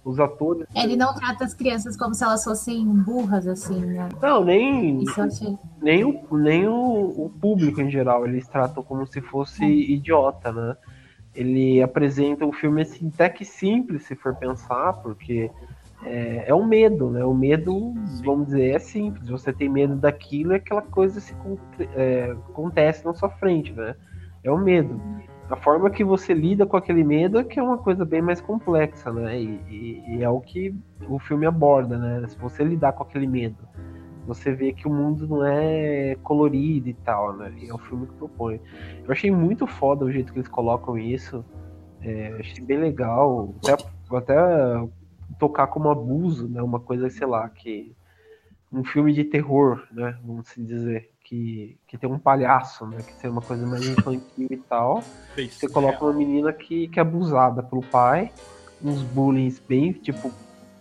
Os 0.04 0.18
atores. 0.18 0.66
Ele 0.74 0.96
não 0.96 1.14
trata 1.14 1.44
as 1.44 1.54
crianças 1.54 1.96
como 1.96 2.12
se 2.12 2.24
elas 2.24 2.42
fossem 2.42 2.84
burras, 2.86 3.46
assim, 3.46 3.80
né? 3.80 4.08
Não, 4.20 4.44
nem. 4.44 5.04
Achei. 5.16 5.56
Nem, 5.80 6.04
o, 6.04 6.36
nem 6.36 6.66
o, 6.66 7.24
o 7.24 7.32
público 7.40 7.80
em 7.80 7.88
geral, 7.88 8.26
eles 8.26 8.46
tratam 8.48 8.82
como 8.82 9.06
se 9.06 9.20
fosse 9.20 9.64
idiota, 9.64 10.52
né? 10.52 10.76
Ele 11.34 11.80
apresenta 11.82 12.44
o 12.44 12.52
filme 12.52 12.82
assim, 12.82 13.10
até 13.14 13.28
que 13.28 13.44
simples, 13.44 14.04
se 14.04 14.14
for 14.16 14.34
pensar, 14.34 14.92
porque 14.94 15.50
é, 16.04 16.44
é 16.48 16.54
um 16.54 16.66
medo, 16.66 17.10
né? 17.10 17.24
O 17.24 17.34
medo, 17.34 17.94
vamos 18.24 18.46
dizer, 18.46 18.74
é 18.74 18.78
simples. 18.78 19.28
Você 19.28 19.52
tem 19.52 19.68
medo 19.68 19.96
daquilo 19.96 20.52
e 20.52 20.56
aquela 20.56 20.82
coisa 20.82 21.20
se 21.20 21.34
é, 21.94 22.30
acontece 22.50 23.04
na 23.04 23.14
sua 23.14 23.30
frente, 23.30 23.72
né? 23.72 23.94
É 24.42 24.50
o 24.50 24.58
medo. 24.58 25.00
A 25.50 25.56
forma 25.56 25.90
que 25.90 26.02
você 26.04 26.32
lida 26.32 26.64
com 26.66 26.76
aquele 26.76 27.04
medo 27.04 27.38
é 27.38 27.44
que 27.44 27.58
é 27.58 27.62
uma 27.62 27.78
coisa 27.78 28.04
bem 28.04 28.22
mais 28.22 28.40
complexa, 28.40 29.12
né? 29.12 29.38
E, 29.38 29.60
e- 29.68 30.04
e 30.16 30.22
é 30.22 30.28
o 30.28 30.40
que 30.40 30.74
o 31.08 31.18
filme 31.18 31.46
aborda, 31.46 31.98
né? 31.98 32.26
Se 32.28 32.38
você 32.38 32.64
lidar 32.64 32.92
com 32.92 33.02
aquele 33.02 33.26
medo, 33.26 33.58
você 34.26 34.52
vê 34.52 34.72
que 34.72 34.88
o 34.88 34.92
mundo 34.92 35.26
não 35.28 35.44
é 35.46 36.16
colorido 36.22 36.88
e 36.88 36.94
tal, 36.94 37.36
né? 37.36 37.52
E 37.58 37.68
é 37.68 37.74
o 37.74 37.78
filme 37.78 38.06
que 38.06 38.14
propõe. 38.14 38.60
Eu 39.04 39.12
achei 39.12 39.30
muito 39.30 39.66
foda 39.66 40.04
o 40.04 40.10
jeito 40.10 40.32
que 40.32 40.38
eles 40.38 40.48
colocam 40.48 40.96
isso. 40.96 41.44
É, 42.00 42.36
achei 42.40 42.64
bem 42.64 42.78
legal. 42.78 43.54
Até, 43.62 43.84
até 44.16 44.88
tocar 45.38 45.66
como 45.68 45.90
abuso, 45.90 46.48
né? 46.48 46.62
Uma 46.62 46.80
coisa, 46.80 47.08
sei 47.10 47.26
lá, 47.26 47.48
que. 47.48 47.94
Um 48.72 48.82
filme 48.82 49.12
de 49.12 49.22
terror, 49.22 49.86
né? 49.92 50.18
Vamos 50.24 50.48
se 50.48 50.62
dizer. 50.62 51.10
Que, 51.22 51.78
que 51.86 51.96
tem 51.96 52.10
um 52.10 52.18
palhaço, 52.18 52.86
né? 52.86 52.98
Que 52.98 53.14
tem 53.14 53.30
uma 53.30 53.40
coisa 53.40 53.66
mais 53.66 53.86
infantil 53.86 54.48
e 54.50 54.56
tal. 54.58 55.02
Você 55.36 55.68
coloca 55.68 56.04
uma 56.04 56.12
menina 56.12 56.52
que, 56.52 56.86
que 56.88 56.98
é 56.98 57.02
abusada 57.02 57.62
pelo 57.62 57.82
pai, 57.82 58.30
uns 58.82 59.02
bullying 59.02 59.54
bem, 59.66 59.92
tipo, 59.92 60.30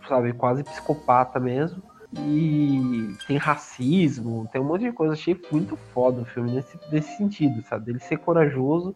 sabe, 0.05 0.33
quase 0.33 0.63
psicopata 0.63 1.39
mesmo. 1.39 1.81
E 2.19 3.15
tem 3.25 3.37
racismo, 3.37 4.47
tem 4.51 4.61
um 4.61 4.65
monte 4.65 4.81
de 4.81 4.91
coisa. 4.91 5.13
Achei 5.13 5.39
muito 5.51 5.77
foda 5.93 6.21
o 6.21 6.25
filme 6.25 6.51
nesse, 6.51 6.77
nesse 6.91 7.15
sentido, 7.17 7.63
sabe? 7.63 7.91
Ele 7.91 7.99
ser 7.99 8.17
corajoso 8.17 8.93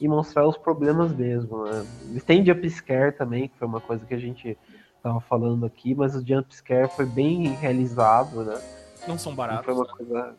e 0.00 0.08
mostrar 0.08 0.46
os 0.46 0.56
problemas 0.56 1.12
mesmo. 1.12 1.64
Né? 1.64 1.84
Têm 2.24 2.44
jumpscare 2.44 3.12
também, 3.12 3.48
que 3.48 3.58
foi 3.58 3.68
uma 3.68 3.80
coisa 3.80 4.04
que 4.06 4.14
a 4.14 4.18
gente 4.18 4.56
tava 5.02 5.20
falando 5.20 5.66
aqui, 5.66 5.94
mas 5.94 6.14
o 6.14 6.24
jumpscare 6.26 6.88
foi 6.90 7.06
bem 7.06 7.48
realizado, 7.54 8.44
né? 8.44 8.60
Não 9.08 9.18
são 9.18 9.32
Não 9.32 9.36
baratos. 9.36 9.64
foi 9.64 9.74
uma 9.74 9.86
coisa. 9.86 10.34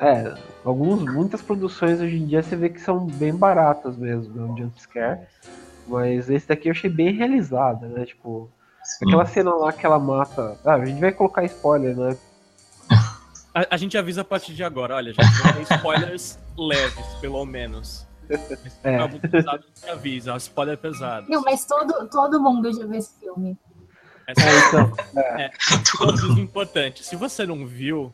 É, 0.00 0.34
alguns, 0.64 1.02
muitas 1.04 1.40
produções 1.40 2.00
hoje 2.00 2.16
em 2.16 2.26
dia 2.26 2.42
você 2.42 2.56
vê 2.56 2.68
que 2.68 2.80
são 2.80 3.06
bem 3.06 3.34
baratas 3.34 3.96
mesmo, 3.96 4.34
né? 4.34 4.42
Um 4.42 4.56
jumpscare. 4.56 5.20
Mas 5.86 6.28
esse 6.30 6.48
daqui 6.48 6.68
eu 6.68 6.72
achei 6.72 6.90
bem 6.90 7.14
realizado, 7.14 7.86
né? 7.86 8.04
Tipo, 8.04 8.50
Sim. 8.82 9.06
aquela 9.06 9.26
cena 9.26 9.54
lá 9.54 9.72
que 9.72 9.84
ela 9.86 9.98
mata. 9.98 10.58
Ah, 10.64 10.74
a 10.74 10.84
gente 10.84 11.00
vai 11.00 11.12
colocar 11.12 11.44
spoiler, 11.44 11.96
né? 11.96 12.16
A, 13.54 13.66
a 13.74 13.76
gente 13.76 13.96
avisa 13.96 14.22
a 14.22 14.24
partir 14.24 14.52
de 14.54 14.64
agora, 14.64 14.96
olha, 14.96 15.12
gente, 15.12 15.72
spoilers 15.74 16.38
leves, 16.58 17.06
pelo 17.20 17.44
menos. 17.46 18.04
Se 18.26 18.34
É. 18.82 19.06
pesado, 19.28 19.64
a 19.64 19.80
gente 19.80 19.90
avisa, 19.90 20.36
spoiler 20.38 20.78
pesado. 20.78 21.26
Não, 21.28 21.42
mas 21.42 21.64
todo, 21.66 22.08
todo 22.08 22.40
mundo 22.40 22.72
já 22.72 22.84
viu 22.84 22.94
esse 22.98 23.20
filme. 23.20 23.56
Essa 24.26 24.42
É, 24.42 25.50
então, 25.74 26.00
é 26.00 26.04
um 26.04 26.08
aviso 26.08 26.40
importante. 26.40 27.04
Se 27.04 27.14
você 27.16 27.46
não 27.46 27.66
viu, 27.66 28.12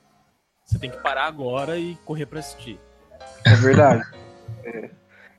você 0.64 0.78
tem 0.78 0.90
que 0.90 0.98
parar 0.98 1.26
agora 1.26 1.78
e 1.78 1.96
correr 2.04 2.26
pra 2.26 2.40
assistir. 2.40 2.78
é 3.44 3.54
verdade. 3.56 4.02
É. 4.64 4.90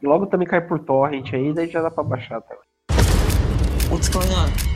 E 0.02 0.08
logo 0.08 0.26
também 0.26 0.48
cai 0.48 0.62
por 0.62 0.80
torrent 0.80 1.34
aí, 1.34 1.54
daí 1.54 1.70
já 1.70 1.82
dá 1.82 1.92
pra 1.92 2.04
baixar 2.04 2.42
também. 2.42 2.64
What's 3.92 4.10
going 4.10 4.32
on? 4.32 4.72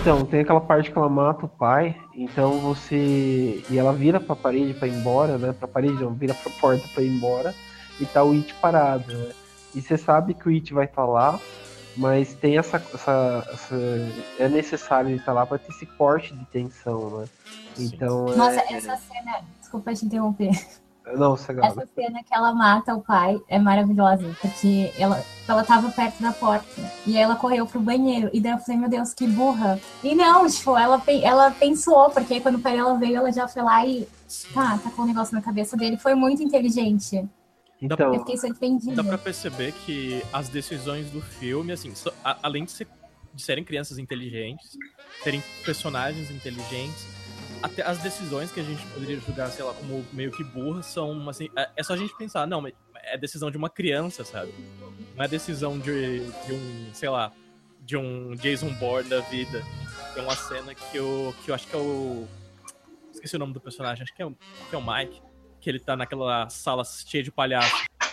Então, 0.00 0.24
tem 0.24 0.40
aquela 0.40 0.60
parte 0.60 0.90
que 0.90 0.98
ela 0.98 1.08
mata 1.08 1.46
o 1.46 1.48
pai, 1.48 1.96
então 2.14 2.58
você. 2.58 3.62
E 3.70 3.78
ela 3.78 3.92
vira 3.92 4.18
pra 4.18 4.34
parede 4.34 4.74
pra 4.74 4.88
ir 4.88 4.94
embora, 4.94 5.38
né? 5.38 5.52
Pra 5.56 5.68
parede 5.68 5.94
não, 5.94 6.12
vira 6.12 6.34
pra 6.34 6.50
porta 6.60 6.88
pra 6.92 7.04
ir 7.04 7.08
embora, 7.08 7.54
e 8.00 8.06
tá 8.06 8.24
o 8.24 8.32
It 8.32 8.52
parado, 8.54 9.12
né? 9.12 9.32
E 9.74 9.80
você 9.80 9.96
sabe 9.96 10.34
que 10.34 10.48
o 10.48 10.52
It 10.52 10.72
vai 10.74 10.84
estar 10.84 11.04
lá, 11.04 11.38
mas 11.96 12.34
tem 12.34 12.58
essa. 12.58 12.76
essa, 12.76 13.46
essa- 13.52 13.76
é 14.38 14.48
necessário 14.48 15.10
ele 15.10 15.18
estar 15.18 15.32
lá 15.32 15.46
pra 15.46 15.58
ter 15.58 15.70
esse 15.72 15.86
corte 15.86 16.34
de 16.34 16.44
tensão, 16.46 17.18
né? 17.20 17.26
Então. 17.78 18.26
é- 18.32 18.36
Nossa, 18.36 18.60
essa 18.70 18.96
cena. 18.96 19.40
Desculpa 19.60 19.94
te 19.94 20.04
interromper. 20.04 20.50
Não. 21.62 21.64
Essa 21.64 21.88
cena 21.96 22.22
que 22.22 22.32
ela 22.32 22.54
mata 22.54 22.94
o 22.94 23.00
pai 23.00 23.40
é 23.48 23.58
maravilhosa, 23.58 24.36
porque 24.40 24.92
ela, 24.96 25.20
ela 25.48 25.64
tava 25.64 25.90
perto 25.90 26.22
da 26.22 26.30
porta 26.32 26.64
e 27.04 27.16
aí 27.16 27.22
ela 27.22 27.34
correu 27.34 27.66
pro 27.66 27.80
banheiro. 27.80 28.30
E 28.32 28.40
daí 28.40 28.52
eu 28.52 28.58
falei, 28.58 28.78
meu 28.80 28.88
Deus, 28.88 29.12
que 29.12 29.26
burra. 29.26 29.80
E 30.04 30.14
não, 30.14 30.46
tipo, 30.46 30.76
ela, 30.78 31.02
ela 31.22 31.50
pensou, 31.50 32.08
porque 32.10 32.34
aí 32.34 32.40
quando 32.40 32.54
o 32.56 32.60
pai 32.60 32.76
dela 32.76 32.94
veio, 32.96 33.16
ela 33.16 33.32
já 33.32 33.48
foi 33.48 33.62
lá 33.62 33.84
e 33.84 34.06
tá, 34.54 34.78
tacou 34.78 35.04
um 35.04 35.08
negócio 35.08 35.34
na 35.34 35.42
cabeça 35.42 35.76
dele. 35.76 35.96
Foi 35.96 36.14
muito 36.14 36.40
inteligente. 36.42 37.28
Eu 37.82 37.86
Então, 37.86 38.18
fiquei 38.20 38.36
surpreendida. 38.36 38.94
Dá 38.94 39.02
pra 39.04 39.18
perceber 39.18 39.72
que 39.84 40.22
as 40.32 40.48
decisões 40.48 41.10
do 41.10 41.20
filme, 41.20 41.72
assim, 41.72 41.94
so- 41.94 42.12
a- 42.24 42.38
além 42.42 42.64
de, 42.64 42.70
ser- 42.70 42.86
de 43.34 43.42
serem 43.42 43.64
crianças 43.64 43.98
inteligentes, 43.98 44.78
terem 45.24 45.42
personagens 45.64 46.30
inteligentes, 46.30 47.04
até 47.60 47.82
as 47.82 47.98
decisões 47.98 48.52
que 48.52 48.60
a 48.60 48.62
gente 48.62 48.84
poderia 48.86 49.18
julgar, 49.18 49.50
sei 49.50 49.64
lá, 49.64 49.74
como 49.74 50.04
meio 50.12 50.30
que 50.30 50.44
burras, 50.44 50.86
são, 50.86 51.28
assim, 51.28 51.48
é, 51.56 51.70
é 51.76 51.82
só 51.82 51.94
a 51.94 51.96
gente 51.96 52.16
pensar, 52.16 52.46
não, 52.46 52.60
mas 52.60 52.72
é 53.04 53.18
decisão 53.18 53.50
de 53.50 53.56
uma 53.56 53.68
criança, 53.68 54.24
sabe? 54.24 54.52
Não 55.16 55.24
é 55.24 55.28
decisão 55.28 55.76
de, 55.78 56.20
de 56.46 56.52
um, 56.52 56.90
sei 56.94 57.08
lá, 57.08 57.32
de 57.80 57.96
um 57.96 58.34
Jason 58.36 58.72
Bourne 58.74 59.08
da 59.10 59.20
vida. 59.22 59.62
Tem 60.14 60.22
uma 60.22 60.36
cena 60.36 60.72
que 60.72 60.96
eu, 60.96 61.34
que 61.44 61.50
eu 61.50 61.54
acho 61.54 61.66
que 61.66 61.74
é 61.74 61.78
o... 61.78 62.28
Esqueci 63.12 63.34
o 63.36 63.38
nome 63.40 63.52
do 63.52 63.60
personagem, 63.60 64.02
acho 64.04 64.14
que 64.14 64.22
é, 64.22 64.26
o- 64.26 64.36
que 64.70 64.74
é 64.74 64.78
o 64.78 64.82
Mike, 64.86 65.20
que 65.62 65.70
ele 65.70 65.78
tá 65.78 65.96
naquela 65.96 66.48
sala 66.50 66.82
cheia 66.84 67.22
de 67.22 67.30
palhaço. 67.30 67.72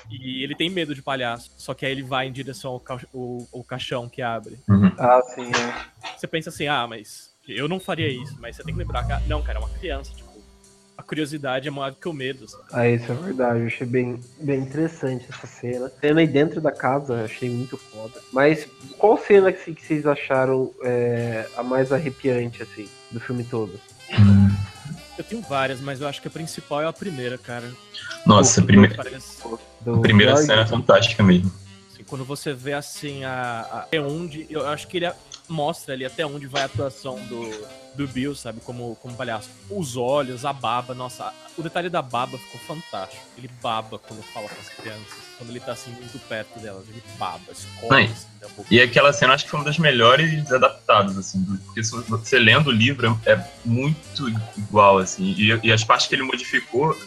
E 0.09 0.43
ele 0.43 0.55
tem 0.55 0.69
medo 0.69 0.95
de 0.95 1.01
palhaço. 1.01 1.51
Só 1.57 1.73
que 1.73 1.85
aí 1.85 1.91
ele 1.91 2.03
vai 2.03 2.27
em 2.27 2.31
direção 2.31 2.71
ao, 2.71 2.79
ca- 2.79 2.99
o- 3.13 3.45
ao 3.53 3.63
caixão 3.63 4.07
que 4.07 4.21
abre. 4.21 4.57
Uhum. 4.69 4.91
ah, 4.97 5.21
sim, 5.35 5.49
é. 5.51 6.09
Você 6.17 6.27
pensa 6.27 6.49
assim, 6.49 6.67
ah, 6.67 6.87
mas 6.87 7.31
eu 7.47 7.67
não 7.67 7.79
faria 7.79 8.07
isso. 8.07 8.35
Mas 8.39 8.55
você 8.55 8.63
tem 8.63 8.73
que 8.73 8.79
lembrar 8.79 9.03
que, 9.03 9.27
não, 9.27 9.41
cara, 9.41 9.57
é 9.59 9.61
uma 9.61 9.69
criança. 9.69 10.13
Tipo, 10.15 10.29
a 10.97 11.03
curiosidade 11.03 11.67
é 11.67 11.71
maior 11.71 11.91
do 11.91 11.97
que 11.97 12.07
o 12.07 12.13
medo. 12.13 12.47
sabe? 12.47 12.63
Ah, 12.71 12.87
isso 12.87 13.11
é 13.11 13.15
verdade. 13.15 13.59
Eu 13.61 13.67
achei 13.67 13.87
bem, 13.87 14.19
bem 14.41 14.59
interessante 14.61 15.25
essa 15.29 15.47
cena. 15.47 15.91
Cena 16.01 16.21
aí 16.21 16.27
dentro 16.27 16.59
da 16.61 16.71
casa, 16.71 17.13
eu 17.13 17.25
achei 17.25 17.49
muito 17.49 17.77
foda. 17.77 18.19
Mas 18.33 18.67
qual 18.97 19.17
cena 19.17 19.51
que, 19.51 19.73
que 19.75 19.85
vocês 19.85 20.05
acharam 20.05 20.71
é, 20.83 21.47
a 21.57 21.63
mais 21.63 21.91
arrepiante, 21.91 22.61
assim, 22.63 22.87
do 23.11 23.19
filme 23.19 23.43
todo? 23.43 23.79
Eu 25.19 25.23
tenho 25.25 25.41
várias, 25.41 25.81
mas 25.81 25.99
eu 25.99 26.07
acho 26.07 26.21
que 26.21 26.29
a 26.29 26.31
principal 26.31 26.81
é 26.81 26.85
a 26.87 26.93
primeira, 26.93 27.37
cara. 27.37 27.69
Nossa, 28.25 28.61
a 28.61 28.63
prime- 28.63 28.87
a 28.87 29.99
primeira 29.99 30.35
cena 30.37 30.61
é 30.61 30.65
fantástica 30.65 31.21
mesmo. 31.21 31.51
assim, 31.93 32.03
quando 32.05 32.23
você 32.23 32.53
vê 32.53 32.71
assim 32.71 33.25
a, 33.25 33.67
a- 33.69 33.79
até 33.81 33.99
onde. 33.99 34.47
Eu 34.49 34.65
acho 34.65 34.87
que 34.87 34.95
ele 34.95 35.11
mostra 35.49 35.93
ali 35.93 36.05
até 36.05 36.25
onde 36.25 36.47
vai 36.47 36.61
a 36.61 36.65
atuação 36.65 37.15
do, 37.25 37.51
do 37.99 38.07
Bill, 38.07 38.33
sabe? 38.33 38.61
Como, 38.61 38.95
como 39.01 39.13
palhaço. 39.15 39.49
Os 39.69 39.97
olhos, 39.97 40.45
a 40.45 40.53
baba, 40.53 40.93
nossa, 40.93 41.33
o 41.57 41.61
detalhe 41.61 41.89
da 41.89 42.01
baba 42.01 42.37
ficou 42.37 42.59
fantástico. 42.61 43.21
Ele 43.37 43.49
baba 43.61 43.99
quando 43.99 44.23
fala 44.23 44.47
com 44.47 44.59
as 44.59 44.69
crianças. 44.69 45.29
Quando 45.37 45.49
ele 45.49 45.59
tá 45.59 45.73
assim 45.73 45.91
muito 45.91 46.17
perto 46.27 46.59
delas, 46.59 46.87
ele 46.89 47.03
baba, 47.17 47.51
escorre 47.51 48.05
assim, 48.05 48.27
boca. 48.55 48.67
E 48.71 48.81
aquela 48.81 49.11
cena 49.11 49.33
acho 49.33 49.45
que 49.45 49.49
foi 49.49 49.59
uma 49.59 49.65
das 49.65 49.77
melhores 49.77 50.51
adaptadas, 50.51 51.17
assim, 51.17 51.43
porque 51.65 51.83
se 51.83 51.91
você 52.03 52.39
lendo 52.39 52.67
o 52.67 52.71
livro 52.71 53.19
é 53.25 53.41
muito 53.65 54.29
igual, 54.57 54.97
assim, 54.97 55.33
e, 55.37 55.59
e 55.63 55.71
as 55.71 55.83
partes 55.83 56.07
que 56.07 56.15
ele 56.15 56.23
modificou, 56.23 56.97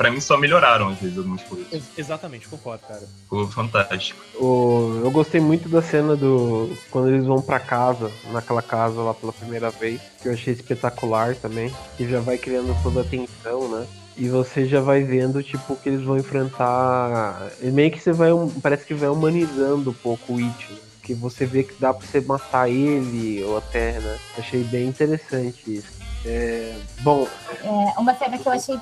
pra 0.00 0.10
mim 0.10 0.18
só 0.18 0.38
melhoraram 0.38 0.88
às 0.88 0.98
vezes 0.98 1.18
algumas 1.18 1.42
coisas. 1.42 1.70
Ex- 1.70 1.84
Exatamente, 1.98 2.48
concordo, 2.48 2.82
cara. 2.88 3.02
Ficou 3.24 3.46
fantástico. 3.48 4.18
O- 4.42 5.02
eu 5.04 5.10
gostei 5.10 5.42
muito 5.42 5.68
da 5.68 5.82
cena 5.82 6.16
do. 6.16 6.74
Quando 6.90 7.08
eles 7.10 7.26
vão 7.26 7.42
pra 7.42 7.60
casa, 7.60 8.10
naquela 8.32 8.62
casa 8.62 8.98
lá 9.02 9.12
pela 9.12 9.30
primeira 9.32 9.68
vez, 9.68 10.00
que 10.22 10.28
eu 10.28 10.32
achei 10.32 10.54
espetacular 10.54 11.36
também. 11.36 11.70
Que 11.98 12.08
já 12.08 12.18
vai 12.18 12.38
criando 12.38 12.74
toda 12.82 13.02
a 13.02 13.04
tensão, 13.04 13.68
né? 13.68 13.86
E 14.16 14.26
você 14.26 14.64
já 14.66 14.80
vai 14.80 15.02
vendo, 15.02 15.42
tipo, 15.42 15.76
que 15.76 15.90
eles 15.90 16.02
vão 16.02 16.16
enfrentar. 16.16 17.50
e 17.60 17.70
Meio 17.70 17.90
que 17.90 18.00
você 18.00 18.10
vai. 18.12 18.30
Parece 18.62 18.86
que 18.86 18.94
vai 18.94 19.10
humanizando 19.10 19.90
um 19.90 19.94
pouco 19.94 20.32
o 20.32 20.38
It. 20.38 20.72
né? 20.72 20.78
Que 21.02 21.12
você 21.12 21.44
vê 21.44 21.62
que 21.62 21.74
dá 21.78 21.92
pra 21.92 22.06
você 22.06 22.20
matar 22.22 22.70
ele, 22.70 23.42
ou 23.44 23.58
até, 23.58 23.98
né? 24.00 24.16
Achei 24.38 24.62
bem 24.64 24.86
interessante 24.88 25.60
isso. 25.76 25.88
É, 26.24 26.74
bom, 27.00 27.26
É, 27.62 27.98
uma 28.00 28.14
cena 28.14 28.38
que 28.38 28.46
eu 28.46 28.52
achei 28.52 28.78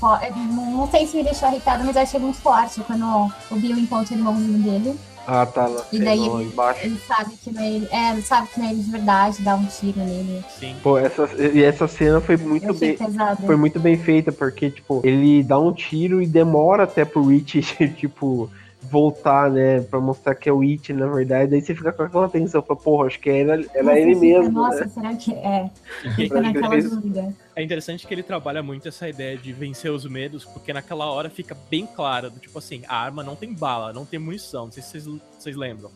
forte, 0.00 0.32
não 0.38 0.88
sei 0.90 1.06
se 1.06 1.16
me 1.16 1.22
deixou 1.22 1.46
arrepiada, 1.48 1.84
mas 1.84 1.94
eu 1.94 2.02
achei 2.02 2.18
muito 2.18 2.38
forte 2.38 2.80
quando 2.80 3.30
o 3.50 3.56
Bill 3.56 3.78
encontra 3.78 4.14
o 4.14 4.18
irmãozinho 4.18 4.58
dele. 4.58 4.98
ah, 5.26 5.44
tá 5.46 5.66
lá 5.66 5.82
E 5.92 5.98
daí 6.00 6.18
ele- 6.26 6.44
embaixo. 6.44 6.80
Ele 6.82 6.98
sabe 7.06 7.34
que 7.36 7.52
não 7.52 7.62
é 7.62 7.68
ele, 7.70 7.88
é, 7.92 8.10
ele 8.12 8.22
sabe 8.22 8.48
que 8.48 8.58
não 8.58 8.66
é 8.66 8.70
ele 8.72 8.82
de 8.82 8.90
verdade, 8.90 9.42
dá 9.42 9.54
um 9.54 9.66
tiro 9.66 10.00
nele. 10.00 10.42
Sim. 10.58 10.74
Pô, 10.82 10.98
essa, 10.98 11.28
e 11.38 11.62
essa 11.62 11.86
cena 11.86 12.20
foi 12.20 12.36
muito 12.36 12.72
bem. 12.74 12.96
pesado. 12.96 13.46
foi 13.46 13.54
muito 13.56 13.78
bem 13.78 13.96
feita, 13.96 14.32
porque, 14.32 14.70
tipo, 14.70 15.00
ele 15.04 15.42
dá 15.44 15.58
um 15.58 15.72
tiro 15.72 16.20
e 16.22 16.26
demora 16.26 16.84
até 16.84 17.04
pro 17.04 17.28
It, 17.28 17.60
tipo, 17.96 18.50
voltar, 18.90 19.50
né? 19.50 19.80
Pra 19.82 20.00
mostrar 20.00 20.34
que 20.34 20.48
é 20.48 20.52
o 20.52 20.60
It, 20.62 20.92
na 20.92 21.06
verdade. 21.06 21.50
Daí 21.50 21.60
você 21.60 21.74
fica 21.74 21.92
com 21.92 22.02
aquela 22.02 22.28
tensão, 22.28 22.60
fala, 22.62 22.78
porra, 22.78 23.06
acho 23.06 23.20
que 23.20 23.30
era, 23.30 23.54
era 23.54 23.84
Você 23.84 24.00
ele 24.00 24.14
fica, 24.14 24.20
mesmo, 24.40 24.50
Nossa, 24.52 24.80
né? 24.84 24.88
será 24.88 25.14
que 25.16 25.32
é? 25.32 25.70
Fica 26.16 26.40
naquela 26.40 26.74
Eles- 26.74 26.90
dúvida. 26.90 27.34
É 27.54 27.62
interessante 27.62 28.06
que 28.06 28.12
ele 28.12 28.22
trabalha 28.22 28.62
muito 28.62 28.88
essa 28.88 29.08
ideia 29.08 29.36
de 29.36 29.52
vencer 29.52 29.90
os 29.92 30.04
medos, 30.06 30.44
porque 30.44 30.72
naquela 30.72 31.06
hora 31.06 31.30
fica 31.30 31.56
bem 31.70 31.86
clara, 31.86 32.28
do 32.30 32.40
tipo 32.40 32.58
assim, 32.58 32.82
a 32.88 32.96
arma 32.96 33.22
não 33.22 33.36
tem 33.36 33.52
bala, 33.54 33.92
não 33.92 34.04
tem 34.04 34.18
munição, 34.18 34.64
não 34.66 34.72
sei 34.72 34.82
se 34.82 34.90
vocês, 35.00 35.20
vocês 35.38 35.56
lembram. 35.56 35.90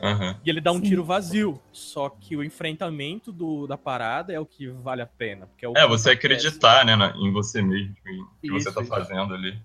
Aham. 0.00 0.36
E 0.44 0.50
ele 0.50 0.60
dá 0.60 0.70
um 0.72 0.76
Sim. 0.76 0.82
tiro 0.82 1.02
vazio, 1.02 1.58
só 1.72 2.10
que 2.10 2.36
o 2.36 2.44
enfrentamento 2.44 3.32
do, 3.32 3.66
da 3.66 3.78
parada 3.78 4.30
é 4.32 4.38
o 4.38 4.44
que 4.44 4.68
vale 4.68 5.00
a 5.00 5.06
pena. 5.06 5.46
Porque 5.46 5.64
é, 5.64 5.68
o 5.68 5.72
É, 5.72 5.86
você 5.88 6.10
acontece. 6.10 6.12
acreditar, 6.46 6.84
né, 6.84 6.94
na- 6.94 7.14
em 7.16 7.32
você 7.32 7.62
mesmo, 7.62 7.94
em 8.06 8.20
o 8.20 8.26
que 8.42 8.50
você 8.50 8.70
tá 8.70 8.82
isso. 8.82 8.90
fazendo 8.90 9.32
ali. 9.32 9.58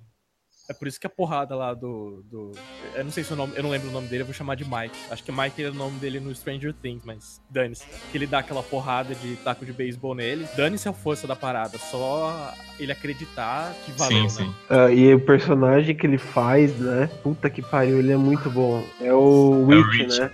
É 0.71 0.73
por 0.73 0.87
isso 0.87 0.97
que 0.97 1.05
a 1.05 1.09
porrada 1.09 1.53
lá 1.53 1.73
do, 1.73 2.23
do. 2.31 2.53
Eu 2.95 3.03
não 3.03 3.11
sei 3.11 3.25
se 3.25 3.33
o 3.33 3.35
nome. 3.35 3.51
Eu 3.57 3.61
não 3.63 3.69
lembro 3.69 3.89
o 3.89 3.91
nome 3.91 4.07
dele, 4.07 4.21
eu 4.21 4.25
vou 4.25 4.33
chamar 4.33 4.55
de 4.55 4.63
Mike. 4.63 4.95
Acho 5.09 5.21
que 5.21 5.29
Mike 5.29 5.61
era 5.61 5.73
o 5.73 5.75
nome 5.75 5.99
dele 5.99 6.21
no 6.21 6.33
Stranger 6.33 6.73
Things, 6.73 7.03
mas 7.03 7.41
dane-se. 7.49 7.85
Que 8.09 8.17
ele 8.17 8.25
dá 8.25 8.39
aquela 8.39 8.63
porrada 8.63 9.13
de 9.13 9.35
taco 9.35 9.65
de 9.65 9.73
beisebol 9.73 10.15
nele. 10.15 10.47
Dane-se 10.55 10.87
a 10.87 10.93
força 10.93 11.27
da 11.27 11.35
parada. 11.35 11.77
Só 11.77 12.53
ele 12.79 12.89
acreditar 12.89 13.75
que 13.85 13.91
valeu. 13.91 14.29
sim, 14.29 14.43
né? 14.43 14.49
sim. 14.49 14.55
Ah, 14.69 14.89
e 14.89 15.13
o 15.13 15.19
personagem 15.19 15.93
que 15.93 16.07
ele 16.07 16.17
faz, 16.17 16.73
né? 16.79 17.07
Puta 17.21 17.49
que 17.49 17.61
pariu, 17.61 17.99
ele 17.99 18.13
é 18.13 18.17
muito 18.17 18.49
bom. 18.49 18.81
É 19.01 19.13
o 19.13 19.69
É 19.69 19.75
Witch, 19.75 19.91
Rich. 19.91 20.19
né? 20.21 20.31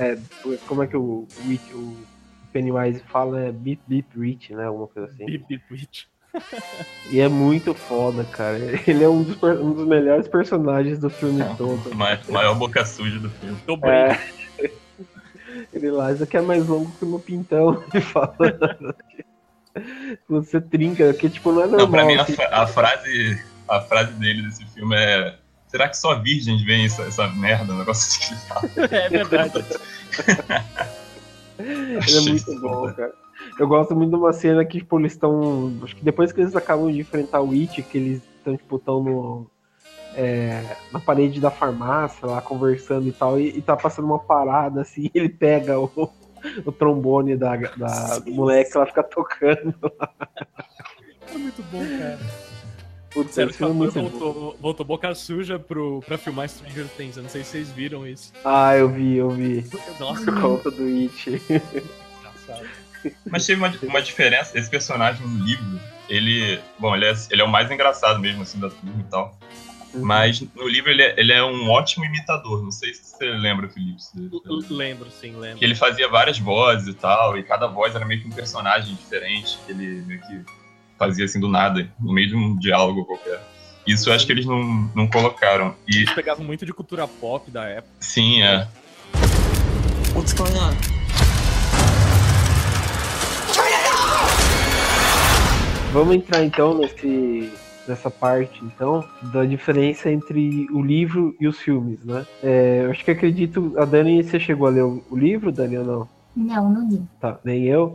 É, 0.00 0.18
como 0.66 0.82
é 0.82 0.88
que 0.88 0.96
o, 0.96 1.28
Witch, 1.46 1.70
o 1.72 1.96
Pennywise 2.52 3.04
fala? 3.06 3.40
É 3.40 3.52
Beep 3.52 3.80
Beep 3.86 4.06
Rich, 4.18 4.52
né? 4.52 4.64
Alguma 4.64 4.88
coisa 4.88 5.08
assim. 5.12 5.24
Beep, 5.26 5.46
beep, 5.46 5.62
beep. 5.70 6.08
E 7.10 7.20
é 7.20 7.28
muito 7.28 7.74
foda, 7.74 8.24
cara. 8.24 8.58
Ele 8.86 9.04
é 9.04 9.08
um 9.08 9.22
dos, 9.22 9.42
um 9.42 9.72
dos 9.72 9.86
melhores 9.86 10.26
personagens 10.28 10.98
do 10.98 11.08
filme 11.10 11.44
todo. 11.56 11.94
Ma- 11.94 12.18
Maior 12.28 12.54
boca 12.54 12.84
suja 12.84 13.18
do 13.18 13.30
filme. 13.30 13.56
Dobrei. 13.66 13.92
É. 13.92 14.20
Ele 15.72 15.90
lá, 15.90 16.12
isso 16.12 16.22
aqui 16.22 16.36
é 16.36 16.40
mais 16.40 16.66
longo 16.66 16.90
que 16.98 17.04
o 17.04 17.08
meu 17.08 17.18
pintão. 17.18 17.82
Ele 17.92 18.02
fala. 18.02 18.34
Você 20.28 20.60
trinca, 20.60 21.12
que 21.14 21.28
tipo, 21.28 21.52
não 21.52 21.62
é 21.62 21.66
normal. 21.66 21.86
Não, 21.86 21.90
pra 21.90 22.04
mim 22.04 22.14
a, 22.16 22.22
assim. 22.22 22.36
a 22.40 22.66
frase, 22.66 23.44
a 23.68 23.80
frase 23.80 24.12
dele 24.14 24.42
desse 24.42 24.64
filme 24.66 24.94
é. 24.96 25.36
Será 25.68 25.88
que 25.88 25.96
só 25.98 26.14
virgens 26.20 26.62
veem 26.62 26.86
essa, 26.86 27.02
essa 27.02 27.26
merda? 27.28 27.72
Um 27.72 27.78
negócio 27.78 28.06
assim 28.06 28.34
que 28.34 28.76
ele 28.76 28.86
fala. 28.86 28.94
É 28.94 29.08
verdade. 29.08 29.64
Ele 31.58 32.16
é 32.16 32.20
muito 32.20 32.60
bom, 32.60 32.92
cara. 32.92 33.12
Eu 33.58 33.68
gosto 33.68 33.94
muito 33.94 34.10
de 34.10 34.16
uma 34.16 34.32
cena 34.32 34.64
que, 34.64 34.78
tipo, 34.78 34.98
eles 34.98 35.12
estão. 35.12 35.72
Acho 35.82 35.94
que 35.96 36.04
depois 36.04 36.32
que 36.32 36.40
eles 36.40 36.56
acabam 36.56 36.90
de 36.90 37.00
enfrentar 37.00 37.40
o 37.40 37.52
It, 37.52 37.82
que 37.82 37.98
eles 37.98 38.22
estão, 38.38 38.56
tipo, 38.56 38.78
tão 38.78 39.02
no. 39.02 39.50
é, 40.14 40.76
na 40.92 41.00
parede 41.00 41.40
da 41.40 41.50
farmácia 41.50 42.26
lá 42.26 42.40
conversando 42.40 43.06
e 43.08 43.12
tal, 43.12 43.38
e, 43.38 43.58
e 43.58 43.62
tá 43.62 43.76
passando 43.76 44.06
uma 44.06 44.18
parada 44.18 44.80
assim, 44.82 45.10
ele 45.14 45.28
pega 45.28 45.78
o, 45.78 45.90
o 46.64 46.72
trombone 46.72 47.36
da, 47.36 47.56
da 47.56 48.18
do 48.18 48.32
moleque 48.32 48.70
que 48.72 48.76
ela 48.76 48.86
fica 48.86 49.02
tocando. 49.02 49.74
É 51.32 51.38
muito 51.38 51.62
bom, 51.64 51.84
cara. 51.98 52.18
Putz, 53.12 53.34
Sério, 53.34 53.54
o 53.60 53.64
é 53.64 53.68
muito 53.68 53.94
bom. 53.94 54.08
voltou, 54.08 54.56
voltou 54.60 54.84
boca 54.86 55.14
suja 55.14 55.56
pro, 55.56 56.00
pra 56.04 56.18
filmar 56.18 56.48
Stranger 56.48 56.88
Things. 56.96 57.16
Eu 57.16 57.22
não 57.22 57.30
sei 57.30 57.44
se 57.44 57.50
vocês 57.50 57.70
viram 57.70 58.04
isso. 58.04 58.32
Ah, 58.44 58.76
eu 58.76 58.88
vi, 58.88 59.16
eu 59.16 59.30
vi. 59.30 59.64
Nossa, 60.00 60.24
Por 60.24 60.40
conta 60.40 60.70
do 60.72 60.82
It. 60.84 61.40
engraçado. 61.48 62.83
Mas 63.26 63.46
teve 63.46 63.60
uma, 63.60 63.72
uma 63.82 64.02
diferença. 64.02 64.58
Esse 64.58 64.68
personagem 64.70 65.26
no 65.26 65.44
livro, 65.44 65.80
ele. 66.08 66.60
Bom, 66.78 66.94
ele 66.94 67.06
é, 67.06 67.14
ele 67.30 67.42
é 67.42 67.44
o 67.44 67.48
mais 67.48 67.70
engraçado 67.70 68.18
mesmo, 68.20 68.42
assim, 68.42 68.58
da 68.60 68.68
turma 68.70 69.00
e 69.00 69.10
tal. 69.10 69.38
Mas 69.96 70.40
no 70.56 70.66
livro 70.66 70.90
ele 70.90 71.02
é, 71.02 71.14
ele 71.16 71.32
é 71.32 71.44
um 71.44 71.70
ótimo 71.70 72.04
imitador. 72.04 72.62
Não 72.64 72.72
sei 72.72 72.92
se 72.92 73.04
você 73.16 73.26
lembra, 73.26 73.68
Felipe. 73.68 73.98
L- 74.16 74.66
Lembro, 74.68 75.08
sim, 75.10 75.36
lembro. 75.36 75.58
Que 75.58 75.64
ele 75.64 75.76
fazia 75.76 76.08
várias 76.08 76.36
vozes 76.38 76.88
e 76.88 76.94
tal, 76.94 77.38
e 77.38 77.44
cada 77.44 77.68
voz 77.68 77.94
era 77.94 78.04
meio 78.04 78.20
que 78.20 78.26
um 78.26 78.32
personagem 78.32 78.92
diferente, 78.96 79.56
que 79.64 79.70
ele 79.70 80.02
meio 80.02 80.20
que 80.20 80.40
fazia 80.98 81.24
assim 81.24 81.38
do 81.38 81.48
nada, 81.48 81.88
no 82.00 82.12
meio 82.12 82.26
de 82.28 82.34
um 82.34 82.56
diálogo 82.58 83.04
qualquer. 83.04 83.40
Isso 83.86 84.08
eu 84.10 84.14
acho 84.14 84.26
que 84.26 84.32
eles 84.32 84.46
não, 84.46 84.62
não 84.96 85.06
colocaram. 85.06 85.76
E 85.86 85.98
Eles 85.98 86.12
pegavam 86.12 86.44
muito 86.44 86.66
de 86.66 86.72
cultura 86.72 87.06
pop 87.06 87.48
da 87.50 87.64
época. 87.64 87.94
sim, 88.00 88.42
é. 88.42 88.66
What's 90.14 90.32
going 90.32 90.54
on? 90.58 91.03
Vamos 95.94 96.16
entrar 96.16 96.44
então 96.44 96.76
nesse, 96.76 97.52
nessa 97.86 98.10
parte 98.10 98.64
então 98.64 99.04
da 99.32 99.44
diferença 99.44 100.10
entre 100.10 100.66
o 100.72 100.82
livro 100.82 101.36
e 101.38 101.46
os 101.46 101.60
filmes, 101.60 102.04
né? 102.04 102.26
É, 102.42 102.82
eu 102.84 102.90
acho 102.90 103.04
que 103.04 103.12
acredito. 103.12 103.72
A 103.78 103.84
Dani, 103.84 104.24
você 104.24 104.40
chegou 104.40 104.66
a 104.66 104.70
ler 104.70 104.82
o, 104.82 105.04
o 105.08 105.16
livro, 105.16 105.52
Dani, 105.52 105.78
ou 105.78 105.84
não? 105.84 106.08
Não, 106.34 106.68
não 106.68 106.88
li. 106.88 107.00
Tá, 107.20 107.38
nem 107.44 107.66
eu. 107.66 107.94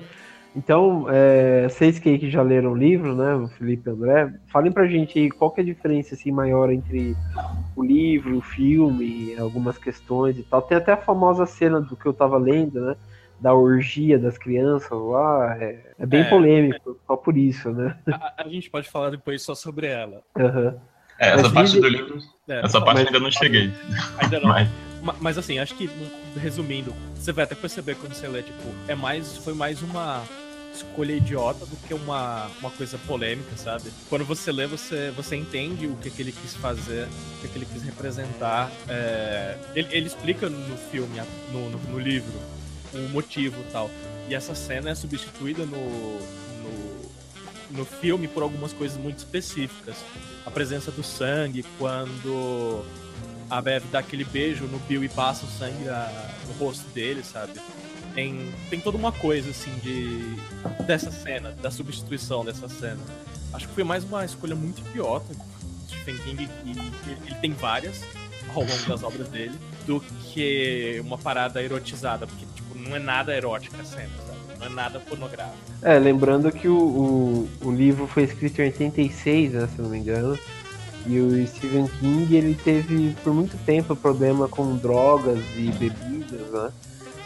Então, 0.56 1.08
é, 1.10 1.68
vocês 1.68 2.00
que, 2.00 2.18
que 2.18 2.30
já 2.30 2.42
leram 2.42 2.72
o 2.72 2.78
livro, 2.78 3.14
né? 3.14 3.36
O 3.36 3.50
Felipe 3.50 3.90
e 3.90 3.92
o 3.92 3.96
André, 3.96 4.34
falem 4.48 4.72
pra 4.72 4.88
gente 4.88 5.20
aí 5.20 5.30
qual 5.30 5.52
que 5.52 5.60
é 5.60 5.64
a 5.64 5.68
diferença 5.68 6.16
assim, 6.16 6.32
maior 6.32 6.72
entre 6.72 7.18
o 7.76 7.84
livro, 7.84 8.38
o 8.38 8.42
filme, 8.42 9.36
algumas 9.38 9.78
questões 9.78 10.38
e 10.38 10.44
tal. 10.44 10.62
Tem 10.62 10.78
até 10.78 10.94
a 10.94 10.98
famosa 10.98 11.46
cena 11.46 11.82
do 11.82 11.98
que 11.98 12.06
eu 12.06 12.14
tava 12.14 12.38
lendo, 12.38 12.80
né? 12.80 12.96
Da 13.39 13.54
orgia 13.54 14.19
das 14.19 14.38
crianças 14.38 14.91
lá. 14.91 15.58
É, 15.60 15.93
é 15.99 16.06
bem 16.06 16.21
É. 16.21 16.30
polêmico, 16.30 16.99
só 17.08 17.15
por 17.15 17.38
isso, 17.38 17.71
né? 17.71 17.97
A, 18.12 18.43
a 18.43 18.47
gente 18.49 18.69
pode 18.69 18.89
falar 18.89 19.10
depois 19.12 19.41
só 19.41 19.56
sobre 19.56 19.88
ela. 19.88 20.21
Aham. 20.38 20.75
É, 21.17 21.30
essa 21.32 21.43
Mas 21.43 21.52
parte 21.52 21.80
do 21.82 21.88
livro. 21.88 22.17
É, 22.47 22.60
Essa 22.65 22.80
parte 22.82 22.97
mas- 22.99 23.08
ainda 23.08 23.19
não 23.19 23.32
cheguei. 23.32 23.71
Ainda 24.17 24.39
não. 24.41 24.47
Mas 24.49 24.69
Ma- 25.02 25.15
Mas 25.21 25.38
assim, 25.38 25.60
acho 25.60 25.75
que, 25.75 25.89
resumindo, 26.36 26.93
você 27.15 27.32
vai 27.32 27.45
até 27.45 27.56
perceber 27.56 27.95
quando 27.95 28.13
você 28.13 28.28
lê, 28.28 28.41
tipo, 28.43 28.62
é 28.86 28.95
mais, 28.95 29.38
foi 29.38 29.54
mais 29.54 29.82
uma 29.82 30.21
escolha 30.73 31.13
idiota 31.13 31.65
do 31.65 31.75
que 31.88 31.93
uma, 31.93 32.47
uma 32.60 32.69
coisa 32.69 32.97
polêmica, 33.08 33.49
sabe? 33.56 33.89
Quando 34.10 34.25
você 34.25 34.52
lê, 34.52 34.67
você, 34.67 35.10
você 35.15 35.38
entende 35.38 35.88
o 35.88 35.95
que, 35.95 36.10
que 36.10 36.21
ele 36.21 36.34
quis 36.34 36.54
fazer, 36.58 37.06
o 37.38 37.41
que, 37.41 37.47
que 37.47 37.58
ele 37.58 37.65
quis 37.65 37.82
representar. 37.84 38.69
É, 38.89 39.56
ele, 39.73 39.88
ele 39.91 40.08
explica 40.08 40.49
no 40.49 40.75
filme, 40.91 41.21
no, 41.54 41.69
no, 41.69 41.78
no 41.91 41.99
livro, 41.99 42.34
o 42.93 43.10
motivo 43.10 43.58
tal. 43.71 43.89
E 44.28 44.36
essa 44.36 44.54
cena 44.56 44.89
é 44.89 44.95
substituída 44.95 45.65
no, 45.65 45.78
no, 46.19 47.12
no 47.71 47.86
filme 47.86 48.28
por 48.28 48.43
algumas 48.43 48.73
coisas 48.73 48.97
muito 48.97 49.17
específicas. 49.19 49.95
A 50.45 50.52
presença 50.52 50.91
do 50.91 51.04
sangue, 51.04 51.63
quando 51.78 52.84
a 53.49 53.62
Bev 53.62 53.84
dá 53.91 53.99
aquele 53.99 54.23
beijo 54.23 54.65
no 54.65 54.78
Bill 54.80 55.04
e 55.04 55.10
passa 55.10 55.45
o 55.45 55.49
sangue 55.49 55.84
na- 55.86 56.30
no 56.47 56.54
rosto 56.54 56.88
dele, 56.93 57.23
sabe? 57.23 57.54
Tem, 58.13 58.54
tem 58.69 58.80
toda 58.80 58.97
uma 58.97 59.12
coisa, 59.12 59.49
assim, 59.52 59.71
de 59.80 60.36
dessa 60.86 61.12
cena, 61.12 61.52
da 61.52 61.69
substituição 61.71 62.43
dessa 62.43 62.67
cena. 62.67 62.99
Acho 63.54 63.67
que 63.67 63.73
foi 63.73 63.84
mais 63.84 64.04
uma 64.04 64.25
escolha 64.25 64.56
muito 64.56 64.80
idiota. 64.89 65.34
Stephen 65.88 66.17
King, 66.17 66.49
e 66.65 66.71
ele, 66.71 66.91
ele 67.28 67.36
tem 67.36 67.52
várias 67.54 68.02
ao 68.56 68.63
longo 68.63 68.86
das 68.88 69.04
obras 69.04 69.28
dele, 69.30 69.56
do 69.86 69.99
que 69.99 70.99
uma 71.04 71.17
parada 71.19 71.62
erotizada, 71.62 72.25
porque, 72.25 72.45
tipo, 72.74 72.90
não 72.90 72.96
é 72.96 73.00
nada 73.00 73.36
erótica 73.36 73.82
a 73.82 73.86
cena, 73.86 74.10
sabe? 74.26 74.40
não 74.60 74.66
é 74.66 74.70
nada 74.70 75.00
pornográfico. 75.00 75.58
É, 75.82 75.98
lembrando 75.98 76.52
que 76.52 76.68
o, 76.68 76.78
o, 76.78 77.50
o 77.68 77.72
livro 77.72 78.08
foi 78.08 78.24
escrito 78.24 78.60
em 78.62 78.66
86, 78.66 79.54
né, 79.54 79.70
se 79.74 79.82
não 79.82 79.90
me 79.90 79.98
engano. 79.98 80.38
E 81.06 81.18
o 81.20 81.48
Stephen 81.48 81.88
King, 82.00 82.36
ele 82.36 82.54
teve 82.56 83.16
por 83.24 83.34
muito 83.34 83.58
tempo 83.66 83.96
problema 83.96 84.48
com 84.50 84.76
drogas 84.76 85.40
e 85.56 85.72
bebidas, 85.72 86.52
né? 86.52 86.72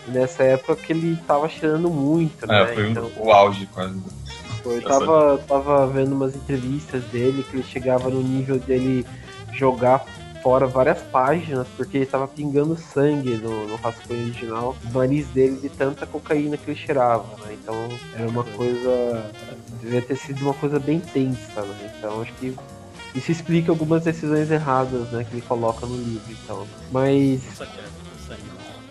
E 0.07 0.11
nessa 0.11 0.43
época 0.43 0.75
que 0.75 0.93
ele 0.93 1.17
tava 1.27 1.49
cheirando 1.49 1.89
muito, 1.89 2.45
né? 2.45 2.61
É, 2.61 2.67
foi 2.67 2.91
Então, 2.91 3.09
o 3.17 3.31
auge 3.31 3.65
quase. 3.73 3.99
eu 4.63 4.81
tava, 4.83 5.37
tava 5.47 5.87
vendo 5.87 6.13
umas 6.13 6.35
entrevistas 6.35 7.03
dele 7.05 7.43
que 7.49 7.57
ele 7.57 7.63
chegava 7.63 8.09
no 8.09 8.21
nível 8.21 8.59
dele 8.59 9.05
jogar 9.51 10.05
fora 10.43 10.67
várias 10.67 11.01
páginas 11.03 11.65
porque 11.77 11.97
ele 11.97 12.05
tava 12.05 12.27
pingando 12.27 12.75
sangue 12.77 13.37
no, 13.37 13.65
no 13.65 13.75
rascunho 13.77 14.25
original 14.25 14.75
do 14.83 14.99
nariz 14.99 15.25
dele 15.27 15.57
de 15.61 15.69
tanta 15.69 16.05
cocaína 16.05 16.57
que 16.57 16.69
ele 16.69 16.77
cheirava, 16.79 17.25
né? 17.45 17.53
Então 17.61 17.89
era 18.13 18.27
uma 18.29 18.43
coisa. 18.43 19.25
devia 19.81 20.01
ter 20.01 20.17
sido 20.17 20.41
uma 20.43 20.53
coisa 20.53 20.79
bem 20.79 20.99
tensa, 20.99 21.61
né? 21.61 21.93
Então 21.97 22.21
acho 22.21 22.33
que 22.33 22.53
isso 23.15 23.31
explica 23.31 23.71
algumas 23.71 24.03
decisões 24.03 24.51
erradas, 24.51 25.09
né, 25.11 25.23
que 25.23 25.35
ele 25.35 25.41
coloca 25.47 25.85
no 25.85 25.95
livro, 25.95 26.31
então. 26.43 26.67
Mas 26.91 27.43
Isso 27.45 27.61
aqui 27.63 27.79
é 27.79 28.27
sangue. 28.27 28.41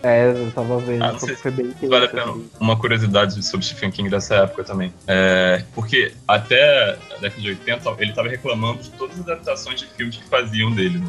é, 0.01 0.31
eu 0.31 0.51
tava 0.53 0.79
vendo, 0.79 1.03
Ah, 1.03 1.19
foi 1.19 1.51
bem 1.51 1.71
tenso. 1.71 1.89
Vale 1.89 2.05
a 2.05 2.09
pena 2.09 2.23
assim. 2.31 2.49
uma 2.59 2.77
curiosidade 2.77 3.43
sobre 3.45 3.65
Stephen 3.65 3.91
King 3.91 4.09
dessa 4.09 4.35
época 4.35 4.63
também. 4.63 4.93
É, 5.07 5.63
porque 5.75 6.13
até 6.25 6.97
a 7.15 7.19
década 7.19 7.41
de 7.41 7.49
80 7.49 7.95
ele 7.99 8.09
estava 8.11 8.29
reclamando 8.29 8.81
de 8.81 8.91
todas 8.91 9.19
as 9.19 9.27
adaptações 9.27 9.79
de 9.81 9.87
filmes 9.87 10.15
que 10.15 10.23
faziam 10.29 10.71
dele. 10.71 10.99
né? 10.99 11.07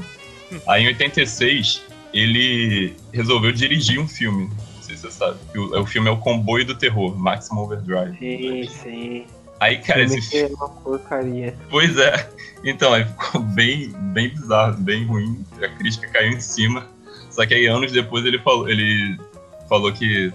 Aí 0.69 0.85
em 0.85 0.87
86 0.88 1.83
ele 2.12 2.95
resolveu 3.12 3.53
dirigir 3.53 3.99
um 4.01 4.07
filme. 4.09 4.49
Não 4.77 4.83
sei 4.83 4.97
se 4.97 5.03
você 5.03 5.11
sabe. 5.11 5.38
O, 5.57 5.81
o 5.81 5.87
filme 5.87 6.09
é 6.09 6.12
o 6.12 6.17
Comboio 6.19 6.64
do 6.64 6.75
Terror, 6.75 7.17
Maximum 7.19 7.62
Overdrive. 7.62 8.17
Sim, 8.19 8.69
sim. 8.83 9.27
Aí, 9.61 9.79
cara, 9.79 10.01
Filme 10.01 10.19
esse 10.19 10.31
filme. 10.31 10.53
é 10.53 10.57
uma 10.57 10.69
porcaria. 10.69 11.57
Pois 11.71 11.97
é. 11.97 12.29
Então, 12.64 12.93
aí 12.93 13.05
ficou 13.05 13.40
bem, 13.40 13.90
bem 14.12 14.29
bizarro, 14.29 14.77
bem 14.79 15.05
ruim. 15.07 15.45
A 15.62 15.69
crítica 15.69 16.09
caiu 16.09 16.33
em 16.33 16.40
cima. 16.40 16.87
Só 17.31 17.47
que 17.47 17.55
aí, 17.55 17.67
anos 17.67 17.90
depois, 17.93 18.25
ele 18.25 18.38
falou, 18.40 18.69
ele 18.69 19.19
falou 19.69 19.93
que 19.93 20.33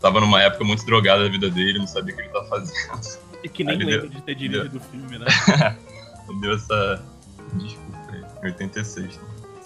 tava 0.00 0.20
numa 0.20 0.40
época 0.42 0.64
muito 0.64 0.84
drogada 0.86 1.24
da 1.24 1.28
vida 1.28 1.50
dele, 1.50 1.78
não 1.78 1.86
sabia 1.86 2.12
o 2.14 2.16
que 2.16 2.22
ele 2.22 2.30
tava 2.30 2.46
fazendo. 2.48 3.20
E 3.42 3.48
que 3.48 3.64
nem 3.64 3.78
deu- 3.78 4.08
de 4.08 4.20
ter 4.22 4.34
dirigido 4.34 4.76
o 4.78 4.80
filme, 4.80 5.18
né? 5.18 5.26
Deu 6.40 6.54
essa 6.54 7.02
desculpa 7.54 7.98
aí, 8.12 8.22
em 8.42 8.46
86. 8.46 9.16
né? 9.16 9.22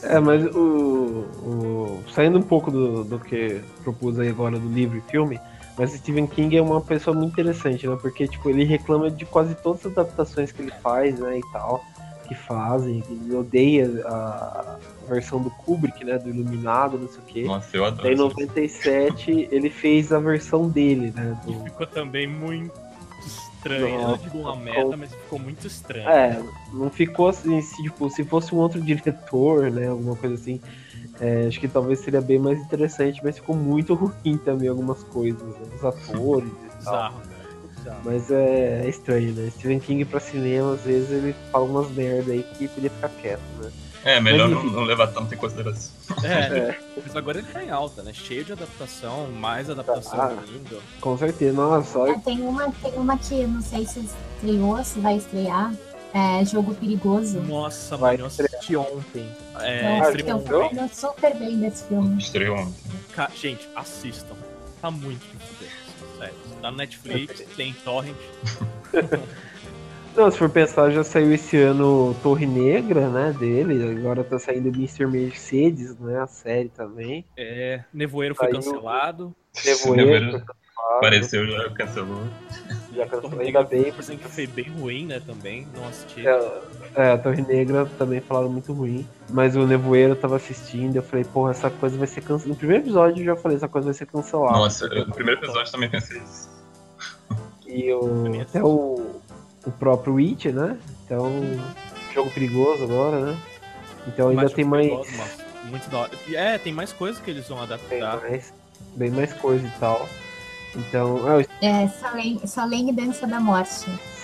É, 0.09 0.21
mas 0.21 0.45
o, 0.55 1.27
o- 1.43 2.03
Saindo 2.13 2.39
um 2.39 2.43
pouco 2.43 2.71
do, 2.71 3.03
do 3.05 3.19
que 3.19 3.61
propus 3.83 4.19
aí 4.19 4.29
agora 4.29 4.59
do 4.59 4.69
livro 4.69 4.99
e 4.99 5.11
filme, 5.11 5.41
mas 5.77 5.93
Stephen 5.93 6.27
King 6.27 6.57
é 6.57 6.63
uma 6.63 6.81
pessoa 6.81 7.17
muito 7.17 7.33
interessante, 7.33 7.87
né? 7.87 7.97
Porque, 8.01 8.29
tipo, 8.29 8.49
ele 8.51 8.65
reclama 8.65 9.11
de 9.11 9.25
quase 9.25 9.55
todas 9.57 9.85
as 9.87 9.93
adaptações 9.93 10.53
que 10.53 10.63
ele 10.63 10.73
faz, 10.83 11.19
né, 11.19 11.39
e 11.39 11.53
tal, 11.53 11.85
que 12.29 12.35
fazem, 12.35 13.03
ele 13.11 13.35
odeia 13.35 13.91
a 14.07 14.77
versão 15.09 15.43
do 15.43 15.51
Kubrick, 15.51 16.05
né, 16.05 16.17
do 16.19 16.29
Iluminado, 16.31 16.97
não 16.99 17.09
sei 17.09 17.19
o 17.19 17.23
quê. 17.27 17.43
Nossa, 17.45 17.77
eu 17.77 17.85
adoro. 17.85 18.03
Daí 18.03 18.13
em 18.13 18.15
essa- 18.15 18.23
97 18.23 19.49
ele 19.51 19.69
fez 19.71 20.13
a 20.13 20.19
versão 20.21 20.69
dele, 20.69 21.13
né? 21.15 21.37
E 21.47 21.53
do- 21.53 21.65
ficou 21.65 21.87
também 21.87 22.27
muito 22.29 22.73
estranho. 23.65 23.95
Eu 23.95 24.01
não 24.01 24.09
Nossa, 24.11 24.23
digo 24.23 24.39
uma 24.39 24.57
ficou- 24.57 24.97
mas 24.97 25.15
ficou 25.15 25.39
muito 25.39 25.67
estranho. 25.67 26.09
É, 26.09 26.43
não 26.73 26.91
ficou 26.91 27.29
assim, 27.29 27.61
se, 27.61 27.83
tipo, 27.83 28.09
se 28.11 28.25
fosse 28.25 28.55
um 28.55 28.59
outro 28.59 28.81
diretor, 28.81 29.71
né, 29.71 29.89
alguma 29.89 30.17
coisa 30.17 30.35
assim, 30.35 30.61
é, 31.21 31.47
acho 31.47 31.59
que 31.61 31.69
talvez 31.69 32.01
seria 32.01 32.21
bem 32.21 32.39
mais 32.39 32.61
interessante, 32.61 33.21
mas 33.23 33.37
ficou 33.37 33.55
muito 33.57 33.95
ruim 33.95 34.37
também 34.39 34.69
algumas 34.69 35.03
coisas, 35.05 35.43
né, 35.43 35.67
os 35.75 35.85
atores 35.85 36.47
e 36.47 36.51
tal. 36.57 36.77
Bizarro. 36.79 37.23
Bizarro. 37.77 38.01
Mas 38.05 38.31
é, 38.31 38.83
é 38.85 38.89
estranho, 38.89 39.33
né? 39.35 39.51
Stephen 39.51 39.81
King 39.81 40.05
pra 40.05 40.21
cinema, 40.21 40.75
às 40.75 40.83
vezes 40.83 41.11
ele 41.11 41.35
fala 41.51 41.65
umas 41.65 41.91
merda 41.91 42.33
aí 42.33 42.43
que 42.59 42.69
podia 42.69 42.91
ficar 42.91 43.09
quieto, 43.09 43.41
né? 43.63 43.71
É, 44.05 44.21
melhor 44.21 44.49
não, 44.49 44.63
não 44.65 44.83
levar 44.85 45.07
tanto 45.09 45.33
em 45.33 45.37
consideração. 45.37 45.91
É, 46.23 46.79
mas 47.03 47.17
agora 47.17 47.39
ele 47.39 47.47
tá 47.47 47.65
em 47.65 47.71
alta, 47.71 48.03
né? 48.03 48.13
Cheio 48.13 48.45
de 48.45 48.53
adaptação, 48.53 49.29
mais 49.31 49.71
adaptação 49.71 50.21
Ah. 50.21 50.29
vindo. 50.47 50.81
Com 51.01 51.17
certeza, 51.17 51.53
nossa, 51.57 51.99
olha, 51.99 52.13
É, 52.13 52.19
tem, 52.19 52.41
uma, 52.43 52.71
tem 52.71 52.93
uma 52.95 53.17
que 53.17 53.47
não 53.47 53.63
sei 53.63 53.87
se 53.87 54.01
estreou, 54.01 54.85
se 54.85 54.99
vai 55.01 55.17
estrear. 55.17 55.73
É 56.13 56.45
Jogo 56.45 56.75
Perigoso. 56.77 57.41
Nossa, 57.41 57.97
Vai 57.97 58.13
mano, 58.13 58.23
eu 58.23 58.27
assisti 58.27 58.77
ontem. 58.77 59.29
É, 59.59 59.99
eu 59.99 60.05
streamou 60.11 60.47
eu 60.49 60.63
ontem. 60.67 60.89
super 60.93 61.35
bem 61.35 61.59
desse 61.59 61.85
filme. 61.89 62.19
Estreou 62.19 62.57
ontem. 62.57 62.75
Ca- 63.15 63.31
Gente, 63.35 63.69
assistam. 63.75 64.37
Tá 64.81 64.93
muito 64.93 65.23
fuder. 65.23 65.73
Sério. 66.19 66.35
Tá 66.63 66.71
no 66.71 66.77
Netflix, 66.77 67.43
tem 67.57 67.73
torrent. 67.85 68.15
não, 70.17 70.31
se 70.31 70.39
for 70.39 70.49
pensar, 70.49 70.91
já 70.91 71.03
saiu 71.05 71.33
esse 71.33 71.57
ano 71.57 72.15
Torre 72.23 72.47
Negra, 72.47 73.09
né, 73.09 73.35
dele, 73.39 73.99
agora 73.99 74.23
tá 74.25 74.39
saindo 74.39 74.69
Mr. 74.69 75.07
Mercedes, 75.07 75.97
né, 75.99 76.21
a 76.21 76.27
série 76.27 76.69
também. 76.69 77.25
É, 77.37 77.81
Nevoeiro 77.93 78.35
foi 78.35 78.47
Saiu- 78.49 78.57
cancelado. 78.63 79.35
Nevoeiro, 79.65 79.97
Nevoeiro 79.97 80.31
foi 80.31 80.41
cancelado, 80.41 80.65
Apareceu, 80.97 81.47
já 81.47 81.71
cancelou. 81.71 82.21
já 82.95 83.07
Torre 83.07 83.09
cancelou, 83.09 83.31
Negra, 83.45 83.61
ainda 83.61 83.63
bem, 83.65 83.93
por 83.93 84.01
exemplo, 84.03 84.23
que 84.29 84.35
foi 84.35 84.47
bem 84.47 84.65
ruim, 84.69 85.07
né? 85.07 85.21
Também. 85.25 85.67
Não 85.75 85.89
assisti. 85.89 86.27
É, 86.27 86.61
é, 86.95 87.11
a 87.13 87.19
Torre 87.19 87.43
Negra 87.43 87.87
também 87.99 88.21
falaram 88.21 88.51
muito 88.51 88.73
ruim. 88.73 89.07
Mas 89.31 89.57
o 89.57 89.67
Nevoeiro 89.67 90.13
eu 90.13 90.17
tava 90.17 90.37
assistindo, 90.37 90.97
eu 90.97 91.03
falei, 91.03 91.25
porra, 91.25 91.53
essa 91.53 91.71
coisa 91.71 91.97
vai 91.97 92.07
ser 92.07 92.21
cancelada. 92.21 92.49
No 92.51 92.57
primeiro 92.57 92.85
episódio 92.85 93.21
eu 93.23 93.25
já 93.25 93.37
falei, 93.37 93.57
essa 93.57 93.67
coisa 93.69 93.87
vai 93.87 93.95
ser 93.95 94.07
cancelada. 94.07 94.59
Nossa, 94.59 94.85
eu- 94.87 95.07
no 95.07 95.15
primeiro 95.15 95.41
episódio 95.41 95.73
também 95.73 95.89
pensei 95.91 96.19
isso. 96.19 96.53
E 97.67 97.91
o, 97.93 98.41
até 98.43 98.63
o, 98.63 99.04
o 99.67 99.71
próprio 99.71 100.15
Witch, 100.15 100.47
né? 100.47 100.77
Então, 101.05 101.31
jogo 102.13 102.31
perigoso 102.31 102.85
agora, 102.85 103.21
né? 103.21 103.39
Então 104.07 104.29
ainda 104.29 104.49
tem 104.49 104.65
mais, 104.65 104.89
mano. 104.89 105.05
Muito 105.65 105.89
da 105.89 105.99
hora. 105.99 106.11
É, 106.33 106.59
tem 106.59 106.73
mais 106.73 106.93
coisas 106.93 107.21
que 107.23 107.31
eles 107.31 107.49
vão 107.49 107.61
adaptar. 107.63 108.21
mais, 108.21 108.53
bem 108.95 109.11
mais 109.11 109.33
coisa 109.33 109.67
e 109.67 109.81
tal. 109.81 110.09
Então, 110.77 111.21
ah, 111.27 111.41
eu 111.41 111.47
É 111.63 111.89
Salem, 111.89 112.41
Salem 112.47 112.91
e 112.91 112.93
Dança 112.93 113.27
da 113.27 113.41
Morte. 113.41 113.71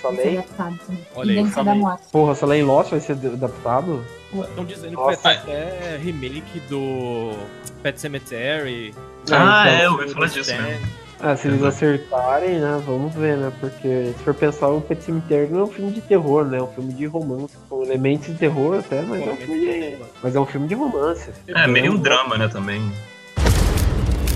Ser 0.00 0.42
também. 0.56 1.06
Olha 1.14 1.30
aí, 1.30 1.42
Dança 1.44 1.62
da. 1.62 1.74
Morte. 1.74 2.02
porra, 2.10 2.34
Salem 2.34 2.62
Lost 2.62 2.90
vai 2.90 3.00
ser 3.00 3.12
adaptado? 3.12 4.04
Estão 4.32 4.64
dizendo 4.64 4.90
que 4.90 4.94
Nossa. 4.94 5.20
vai 5.22 5.40
ter 5.42 5.52
até 5.52 5.96
remake 5.98 6.60
do 6.60 7.32
Pet 7.82 8.00
Cemetery. 8.00 8.94
Ah, 9.30 9.64
então, 9.64 9.66
é, 9.66 9.86
eu 9.86 9.92
ouvi 9.92 10.08
falar 10.08 10.26
disso 10.28 10.50
mesmo. 10.50 10.86
Ah, 11.22 11.36
se 11.36 11.48
eles 11.48 11.62
acertarem, 11.62 12.60
né? 12.60 12.82
Vamos 12.86 13.14
ver, 13.14 13.36
né? 13.36 13.52
Porque 13.60 14.14
se 14.16 14.24
for 14.24 14.32
pensar, 14.32 14.68
o 14.68 14.80
Pet 14.80 15.02
Cemetery 15.02 15.50
não 15.50 15.60
é 15.60 15.64
um 15.64 15.66
filme 15.66 15.92
de 15.92 16.00
terror, 16.00 16.46
né? 16.46 16.56
É 16.56 16.62
um 16.62 16.66
filme 16.68 16.94
de 16.94 17.04
romance. 17.04 17.54
Com 17.68 17.82
elementos 17.82 18.28
de 18.28 18.34
terror 18.36 18.78
até, 18.78 19.02
mas 19.02 19.20
é 19.20 19.30
um 19.30 19.36
filme 19.36 19.60
de, 19.60 19.98
mas 20.22 20.34
é 20.34 20.40
um 20.40 20.46
filme 20.46 20.66
de 20.66 20.74
romance. 20.74 21.30
É, 21.46 21.66
meio 21.66 21.92
um 21.92 21.98
drama, 21.98 22.38
né, 22.38 22.48
também. 22.48 22.80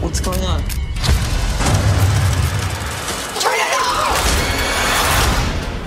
What's 0.02 0.20
going 0.20 0.36
on? 0.44 0.60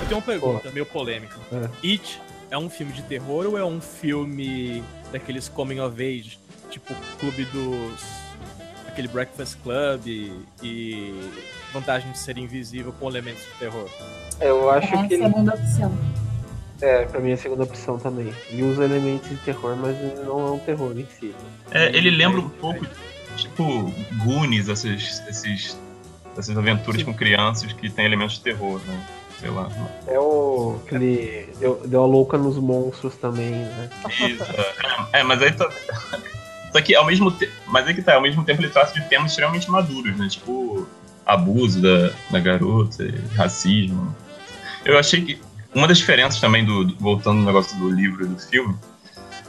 Eu 0.00 0.06
tenho 0.08 0.18
uma 0.18 0.22
pergunta 0.22 0.70
meio 0.72 0.86
polêmica. 0.86 1.36
É. 1.52 1.88
It 1.88 2.20
é 2.50 2.58
um 2.58 2.68
filme 2.68 2.92
de 2.92 3.02
terror 3.02 3.46
ou 3.46 3.56
é 3.56 3.64
um 3.64 3.80
filme 3.80 4.82
daqueles 5.12 5.48
coming 5.48 5.78
of 5.78 6.02
age? 6.02 6.40
Tipo, 6.70 6.92
Clube 7.20 7.44
dos. 7.44 8.27
Aquele 8.98 9.08
Breakfast 9.08 9.56
Club 9.62 10.06
e, 10.06 10.32
e 10.60 11.30
Vantagem 11.72 12.10
de 12.10 12.18
Ser 12.18 12.36
Invisível 12.36 12.92
com 12.98 13.08
elementos 13.08 13.44
de 13.44 13.50
terror? 13.60 13.88
Eu 14.40 14.68
acho 14.70 14.92
É 14.92 14.98
a 14.98 15.06
que 15.06 15.14
ele, 15.14 15.22
segunda 15.22 15.54
opção. 15.54 15.98
é, 16.82 17.04
pra 17.04 17.20
mim 17.20 17.30
é 17.30 17.34
a 17.34 17.36
segunda 17.36 17.62
opção 17.62 17.96
também. 17.98 18.34
Ele 18.50 18.64
usa 18.64 18.84
elementos 18.84 19.28
de 19.28 19.36
terror, 19.36 19.76
mas 19.76 19.96
não 20.24 20.48
é 20.48 20.50
um 20.50 20.58
terror 20.58 20.92
em 20.98 21.06
si. 21.18 21.32
É, 21.70 21.96
ele 21.96 22.10
lembra 22.10 22.40
um 22.40 22.48
pouco, 22.48 22.84
tipo, 23.36 23.92
Goonies, 24.24 24.68
esses, 24.68 25.22
esses, 25.28 25.78
essas 26.36 26.58
aventuras 26.58 27.00
Sim. 27.00 27.06
com 27.06 27.14
crianças 27.14 27.72
que 27.72 27.88
tem 27.88 28.04
elementos 28.04 28.34
de 28.36 28.40
terror, 28.42 28.80
né? 28.84 29.00
Sei 29.38 29.50
lá. 29.50 29.68
É 30.08 30.18
o. 30.18 30.80
Aquele. 30.84 31.48
Deu, 31.60 31.80
deu 31.86 32.02
a 32.02 32.06
louca 32.06 32.36
nos 32.36 32.56
monstros 32.58 33.14
também, 33.14 33.50
né? 33.50 33.88
Isso, 34.28 34.42
é. 35.12 35.20
É, 35.20 35.22
mas 35.22 35.40
aí 35.40 35.52
tá. 35.52 35.70
Só 36.78 36.82
que 36.82 36.94
ao 36.94 37.04
mesmo 37.04 37.30
tempo. 37.32 37.52
Mas 37.66 37.88
é 37.88 37.92
que 37.92 38.00
tá, 38.02 38.14
ao 38.14 38.22
mesmo 38.22 38.44
tempo 38.44 38.60
ele 38.62 38.68
trata 38.70 38.92
de 38.98 39.06
temas 39.08 39.32
extremamente 39.32 39.68
maduros, 39.70 40.16
né? 40.16 40.28
Tipo, 40.28 40.86
abuso 41.26 41.82
da, 41.82 42.10
da 42.30 42.38
garota, 42.40 43.04
racismo. 43.34 44.14
Eu 44.84 44.96
achei 44.98 45.22
que. 45.24 45.40
Uma 45.74 45.86
das 45.88 45.98
diferenças 45.98 46.40
também 46.40 46.64
do, 46.64 46.84
do- 46.84 46.96
Voltando 46.98 47.40
no 47.40 47.44
negócio 47.44 47.76
do 47.78 47.90
livro 47.90 48.24
e 48.24 48.28
do 48.28 48.38
filme, 48.38 48.74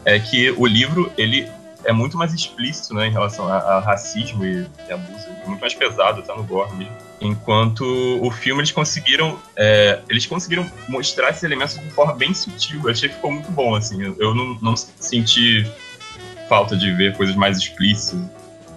é 0.03 0.19
que 0.19 0.51
o 0.51 0.65
livro, 0.65 1.11
ele 1.17 1.47
é 1.85 1.93
muito 1.93 2.17
mais 2.17 2.33
explícito, 2.33 2.93
né, 2.93 3.07
em 3.07 3.11
relação 3.11 3.47
a, 3.47 3.55
a 3.57 3.79
racismo 3.79 4.43
e, 4.43 4.67
e 4.87 4.91
abuso. 4.91 5.25
É 5.43 5.47
muito 5.47 5.61
mais 5.61 5.73
pesado, 5.73 6.21
tá 6.23 6.35
no 6.35 6.43
gore 6.43 6.75
mesmo. 6.75 6.93
Enquanto 7.21 7.85
o 8.21 8.29
filme 8.31 8.61
eles 8.61 8.71
conseguiram. 8.71 9.37
é, 9.55 9.99
eles 10.09 10.25
conseguiram 10.25 10.69
mostrar 10.89 11.29
esses 11.29 11.43
elementos 11.43 11.79
de 11.79 11.89
forma 11.91 12.13
bem 12.15 12.33
sutil. 12.33 12.81
Eu 12.83 12.89
achei 12.91 13.07
que 13.07 13.15
ficou 13.15 13.31
muito 13.31 13.49
bom, 13.51 13.75
assim. 13.75 14.01
Eu, 14.01 14.15
eu 14.19 14.33
não, 14.35 14.57
não 14.61 14.75
senti 14.75 15.65
falta 16.49 16.75
de 16.75 16.91
ver 16.91 17.15
coisas 17.15 17.35
mais 17.35 17.57
explícitas. 17.57 18.19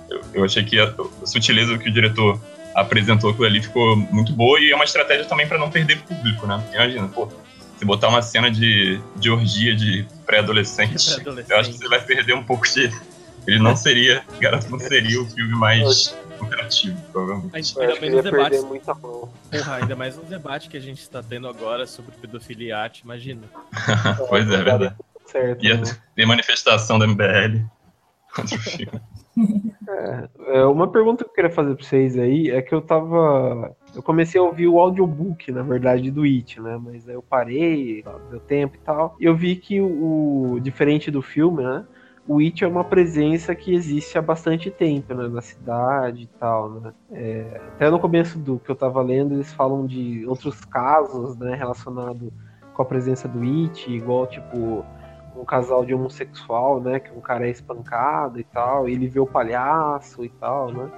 Eu, 0.09 0.21
eu 0.35 0.45
achei 0.45 0.63
que 0.63 0.79
a, 0.79 0.95
a 1.23 1.27
sutileza 1.27 1.77
que 1.79 1.89
o 1.89 1.93
diretor 1.93 2.39
apresentou 2.75 3.31
aquilo 3.31 3.47
ali 3.47 3.63
ficou 3.63 3.97
muito 3.97 4.33
boa 4.33 4.61
e 4.61 4.71
é 4.71 4.75
uma 4.75 4.85
estratégia 4.85 5.25
também 5.25 5.49
pra 5.49 5.59
não 5.59 5.71
perder 5.71 5.99
público, 6.03 6.47
né? 6.47 6.63
Imagina, 6.73 7.09
pô, 7.09 7.29
se 7.79 7.85
botar 7.85 8.09
uma 8.09 8.23
cena 8.23 8.51
de, 8.51 9.01
de 9.17 9.31
orgia 9.31 9.75
de 9.75 10.07
pré-adolescente, 10.25 11.05
Pré-adolescente. 11.05 11.51
eu 11.51 11.59
acho 11.59 11.71
que 11.71 11.79
você 11.79 11.89
vai 11.89 12.01
perder 12.01 12.35
um 12.35 12.45
pouco 12.45 12.65
de. 12.65 12.93
Ele 13.45 13.59
não 13.59 13.75
seria, 13.75 14.23
garanto, 14.39 14.71
não 14.71 14.79
seria 14.79 15.21
o 15.21 15.27
filme 15.27 15.53
mais 15.53 16.15
interativo, 16.41 16.97
provavelmente. 17.11 17.57
A 17.57 17.61
gente 17.61 17.81
ainda 17.81 18.01
mais 18.01 18.13
nos 18.13 18.23
debates. 18.23 18.61
Porra, 19.51 19.75
ainda 19.77 19.97
mais 19.97 20.17
nos 20.17 20.29
debates 20.29 20.69
que 20.69 20.77
a 20.77 20.81
gente 20.81 21.01
está 21.01 21.23
tendo 21.23 21.49
agora 21.49 21.87
sobre 21.87 22.13
pedofiliate, 22.21 23.03
imagina. 23.03 23.43
pois 24.29 24.49
é, 24.49 24.55
é 24.55 24.63
verdade. 24.63 24.95
Certo. 25.33 25.65
Ia 25.65 25.79
né? 25.79 25.85
ter 26.15 26.27
manifestação 26.27 26.99
da 26.99 27.07
MBL 27.07 27.65
contra 28.35 28.55
o 28.55 28.61
filme. 28.61 29.01
É, 30.49 30.65
uma 30.67 30.89
pergunta 30.89 31.25
que 31.25 31.31
eu 31.31 31.35
queria 31.35 31.51
fazer 31.51 31.75
pra 31.75 31.85
vocês 31.85 32.19
aí 32.19 32.51
é 32.51 32.61
que 32.61 32.75
eu 32.75 32.83
tava. 32.83 33.75
Eu 33.95 34.03
comecei 34.03 34.39
a 34.39 34.45
ouvir 34.45 34.69
o 34.69 34.79
audiobook, 34.79 35.51
na 35.51 35.63
verdade, 35.63 36.11
do 36.11 36.23
It, 36.25 36.61
né? 36.61 36.79
Mas 36.83 37.09
aí 37.09 37.15
eu 37.15 37.23
parei, 37.23 38.05
deu 38.31 38.41
tempo 38.41 38.77
e 38.77 38.81
tal. 38.81 39.17
E 39.19 39.25
eu 39.25 39.35
vi 39.35 39.57
que 39.57 39.81
o, 39.81 40.61
diferente 40.63 41.11
do 41.11 41.23
filme, 41.23 41.63
né? 41.63 41.85
O 42.29 42.41
It 42.41 42.63
é 42.63 42.69
uma 42.69 42.85
presença 42.85 43.55
que 43.55 43.75
existe 43.75 44.17
há 44.19 44.23
bastante 44.23 44.71
tempo, 44.71 45.15
né? 45.15 45.29
Na 45.29 45.41
cidade 45.41 46.25
e 46.25 46.39
tal, 46.39 46.71
né? 46.71 46.93
É, 47.11 47.61
até 47.75 47.91
no 47.91 47.99
começo 47.99 48.39
do 48.39 48.59
que 48.59 48.71
eu 48.71 48.77
tava 48.77 49.01
lendo, 49.01 49.35
eles 49.35 49.53
falam 49.53 49.87
de 49.87 50.27
outros 50.27 50.63
casos, 50.67 51.39
né? 51.39 51.55
Relacionados 51.55 52.31
com 52.75 52.83
a 52.83 52.85
presença 52.85 53.27
do 53.27 53.41
It, 53.43 53.91
igual, 53.91 54.27
tipo, 54.27 54.85
um 55.43 55.45
casal 55.45 55.85
de 55.85 55.93
homossexual, 55.93 56.81
né? 56.81 57.01
Que 57.01 57.11
um 57.11 57.21
cara 57.21 57.47
é 57.47 57.51
espancado 57.51 58.39
e 58.39 58.45
tal, 58.45 58.89
e 58.89 58.93
ele 58.93 59.09
vê 59.09 59.19
o 59.19 59.27
palhaço 59.27 60.25
e 60.25 60.29
tal, 60.29 60.73
né? 60.73 60.89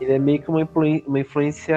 Ele 0.00 0.12
é 0.12 0.18
meio 0.18 0.40
que 0.40 0.48
uma, 0.48 0.62
influen- 0.62 1.02
uma 1.06 1.18
influência. 1.18 1.74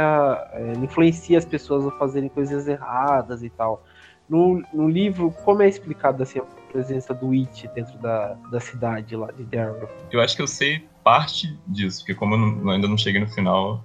é, 0.54 0.72
ele 0.74 0.86
influencia 0.86 1.38
as 1.38 1.46
pessoas 1.46 1.88
a 1.88 1.92
fazerem 1.92 2.30
coisas 2.30 2.68
erradas 2.68 3.42
e 3.44 3.50
tal. 3.50 3.84
No, 4.30 4.64
no 4.72 4.88
livro, 4.88 5.32
como 5.44 5.62
é 5.62 5.68
explicado 5.68 6.22
assim, 6.24 6.40
a 6.40 6.44
presença 6.72 7.14
do 7.14 7.32
It 7.32 7.68
dentro 7.76 7.98
da, 7.98 8.34
da 8.50 8.60
cidade 8.62 9.14
lá 9.16 9.30
de 9.32 9.44
Darrow? 9.44 9.90
Eu 10.10 10.22
acho 10.22 10.36
que 10.36 10.42
eu 10.42 10.48
sei 10.48 10.88
parte 11.04 11.60
disso, 11.68 12.00
porque 12.02 12.14
como 12.14 12.36
eu 12.36 12.38
não- 12.38 12.70
ainda 12.72 12.88
não 12.88 12.98
cheguei 12.98 13.20
no 13.20 13.28
final, 13.28 13.84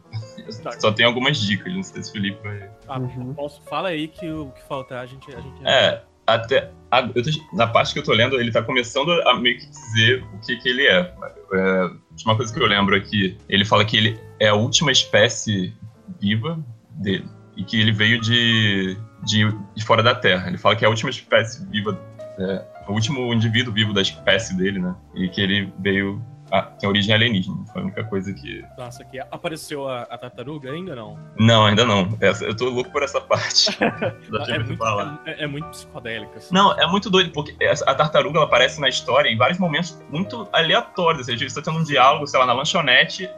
Tá. 0.63 0.73
só 0.79 0.93
tem 0.93 1.05
algumas 1.07 1.39
dicas, 1.39 1.75
não 1.75 1.83
sei 1.83 2.03
se 2.03 2.11
o 2.11 2.13
Felipe 2.13 2.41
vai. 2.43 2.71
Ah, 2.87 2.99
Uhum. 2.99 3.33
posso, 3.35 3.61
fala 3.63 3.89
aí 3.89 4.07
que 4.07 4.31
o 4.31 4.51
que 4.53 4.63
faltar 4.65 5.03
a 5.03 5.07
gente. 5.07 5.35
A 5.35 5.41
gente 5.41 5.67
É, 5.67 6.03
até. 6.27 6.71
a- 6.91 7.03
tô- 7.03 7.21
na 7.57 7.67
parte 7.67 7.93
que 7.93 7.99
eu 7.99 8.05
tô 8.05 8.13
lendo, 8.13 8.41
ele 8.41 8.51
tá 8.53 8.63
começando 8.63 9.11
a 9.29 9.39
meio 9.39 9.59
que 9.59 9.67
dizer 9.69 10.25
o 10.35 10.39
que, 10.39 10.57
que 10.57 10.69
ele 10.69 10.87
é. 10.87 11.15
é. 11.53 11.81
A 11.81 11.91
última 12.13 12.37
coisa 12.37 12.53
que 12.55 12.61
eu 12.61 12.67
lembro 12.67 13.01
que 13.03 13.37
ele 13.49 13.65
fala 13.65 13.85
que 13.85 13.97
ele 13.97 14.21
é 14.41 14.49
a 14.49 14.55
última 14.55 14.91
espécie 14.93 15.75
viva 16.21 16.59
dele. 16.93 17.29
E 17.57 17.65
que 17.65 17.81
ele 17.81 17.93
veio 17.93 18.21
de, 18.21 18.97
de, 19.25 19.51
de 19.75 19.85
fora 19.85 20.03
da 20.03 20.15
Terra. 20.15 20.49
Ele 20.49 20.59
fala 20.59 20.77
que 20.77 20.85
é 20.85 20.87
a 20.87 20.91
última 20.91 21.11
espécie 21.11 21.65
viva. 21.71 21.99
É, 22.39 22.65
o 22.87 22.93
último 22.93 23.33
indivíduo 23.33 23.73
vivo 23.73 23.93
da 23.93 24.03
espécie 24.03 24.55
dele, 24.57 24.79
né? 24.79 24.95
E 25.15 25.29
que 25.29 25.41
ele 25.41 25.73
veio. 25.81 26.23
Tem 26.63 26.89
origem 26.89 27.15
alienígena. 27.15 27.65
Foi 27.73 27.83
a 27.83 27.85
única 27.85 28.05
coisa 28.05 28.33
que. 28.33 28.65
Nossa, 28.79 29.03
aqui 29.03 29.19
apareceu 29.19 29.89
a, 29.89 30.03
a 30.03 30.19
tartaruga 30.19 30.71
ainda 30.71 30.95
não? 30.95 31.19
Não, 31.39 31.67
ainda 31.67 31.85
não. 31.85 32.17
Essa- 32.21 32.45
eu 32.45 32.57
tô 32.57 32.69
louco 32.69 32.91
por 32.91 33.03
essa 33.03 33.21
parte. 33.21 33.71
Já 33.81 34.41
É 34.41 34.45
tinha 34.45 34.59
muito, 34.61 34.77
falar. 34.77 35.23
é, 35.27 35.45
é 35.45 35.47
muito 35.47 35.69
psicodélico. 35.69 36.37
Assim. 36.37 36.55
Não, 36.55 36.73
é 36.79 36.87
muito 36.87 37.09
doido, 37.11 37.31
porque 37.33 37.57
essa- 37.61 37.85
a 37.91 37.95
tartaruga 37.95 38.39
ela 38.39 38.47
aparece 38.47 38.81
na 38.81 38.89
história 38.89 39.29
em 39.29 39.37
vários 39.37 39.59
momentos 39.59 40.01
muito 40.11 40.49
aleatórios. 40.53 41.21
Ou 41.21 41.25
seja, 41.25 41.43
eles 41.45 41.57
estão 41.57 41.73
tendo 41.73 41.83
um 41.83 41.85
diálogo, 41.87 42.27
sei 42.27 42.39
lá, 42.41 42.47
na 42.47 42.53
lanchonete. 42.53 43.29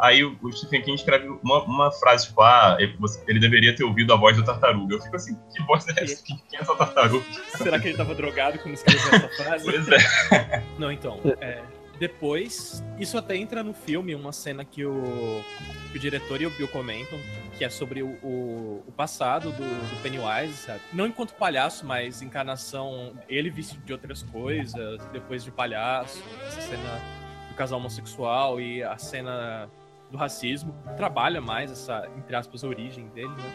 Aí 0.00 0.22
o 0.22 0.38
o 0.40 0.52
Stephen 0.52 0.80
King 0.82 0.94
escreve 0.94 1.28
uma, 1.42 1.58
uma 1.64 1.90
frase, 1.90 2.28
tipo, 2.28 2.40
ah, 2.40 2.76
ele, 2.78 2.94
você- 3.00 3.20
ele 3.26 3.40
deveria 3.40 3.74
ter 3.74 3.82
ouvido 3.82 4.12
a 4.12 4.16
voz 4.16 4.36
da 4.36 4.44
tartaruga. 4.44 4.94
Eu 4.94 5.02
fico 5.02 5.16
assim, 5.16 5.36
que 5.52 5.60
voz 5.64 5.88
é 5.88 6.04
essa? 6.04 6.24
Quem 6.24 6.36
quem 6.48 6.58
é 6.60 6.62
essa 6.62 6.76
tartaruga? 6.76 7.24
Será 7.56 7.80
que 7.80 7.88
ele 7.88 7.96
tava 7.96 8.14
drogado 8.14 8.58
quando 8.60 8.74
escreveu 8.74 9.08
essa 9.12 9.28
frase? 9.42 9.64
Pois 9.64 9.88
é. 9.88 10.62
Não, 10.78 10.92
então. 10.92 11.18
é, 11.40 11.60
depois, 11.98 12.82
isso 12.98 13.18
até 13.18 13.36
entra 13.36 13.62
no 13.62 13.74
filme, 13.74 14.14
uma 14.14 14.32
cena 14.32 14.64
que 14.64 14.84
o, 14.84 15.42
que 15.90 15.98
o 15.98 16.00
diretor 16.00 16.40
e 16.40 16.46
o 16.46 16.50
Bill 16.50 16.68
comentam, 16.68 17.18
que 17.56 17.64
é 17.64 17.68
sobre 17.68 18.02
o, 18.02 18.10
o, 18.22 18.84
o 18.86 18.92
passado 18.92 19.50
do, 19.50 19.56
do 19.56 20.02
Pennywise, 20.02 20.54
sabe? 20.58 20.80
Não 20.92 21.06
enquanto 21.06 21.34
palhaço, 21.34 21.84
mas 21.84 22.22
encarnação, 22.22 23.12
ele 23.28 23.50
vestido 23.50 23.84
de 23.84 23.92
outras 23.92 24.22
coisas, 24.22 25.04
depois 25.12 25.42
de 25.42 25.50
palhaço, 25.50 26.22
essa 26.46 26.60
cena 26.60 27.00
do 27.48 27.54
casal 27.54 27.80
homossexual 27.80 28.60
e 28.60 28.82
a 28.82 28.96
cena 28.96 29.68
do 30.10 30.16
racismo, 30.16 30.74
trabalha 30.96 31.40
mais 31.40 31.70
essa, 31.70 32.08
entre 32.16 32.34
aspas, 32.34 32.64
origem 32.64 33.08
dele, 33.08 33.28
né? 33.28 33.52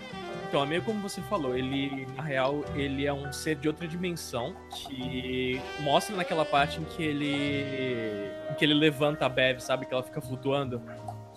Então, 0.48 0.62
é 0.62 0.68
meio 0.68 0.84
como 0.84 1.02
você 1.02 1.20
falou, 1.24 1.58
ele, 1.58 2.06
na 2.16 2.22
real, 2.22 2.63
ele 2.76 3.08
é 3.08 3.12
um 3.12 3.34
ser 3.34 3.56
de 3.56 3.68
outra 3.68 3.88
dimensão 3.88 4.56
que 4.70 5.60
mostra 5.80 6.16
naquela 6.16 6.46
parte 6.46 6.80
em 6.80 6.84
que 6.84 7.02
ele 7.02 8.32
em 8.52 8.54
que 8.54 8.63
ele 8.63 8.76
levanta 8.76 9.26
a 9.26 9.30
Bev, 9.30 9.60
sabe? 9.60 9.88
Que 9.88 9.94
ela 9.94 10.04
fica 10.04 10.22
flutuando. 10.22 10.80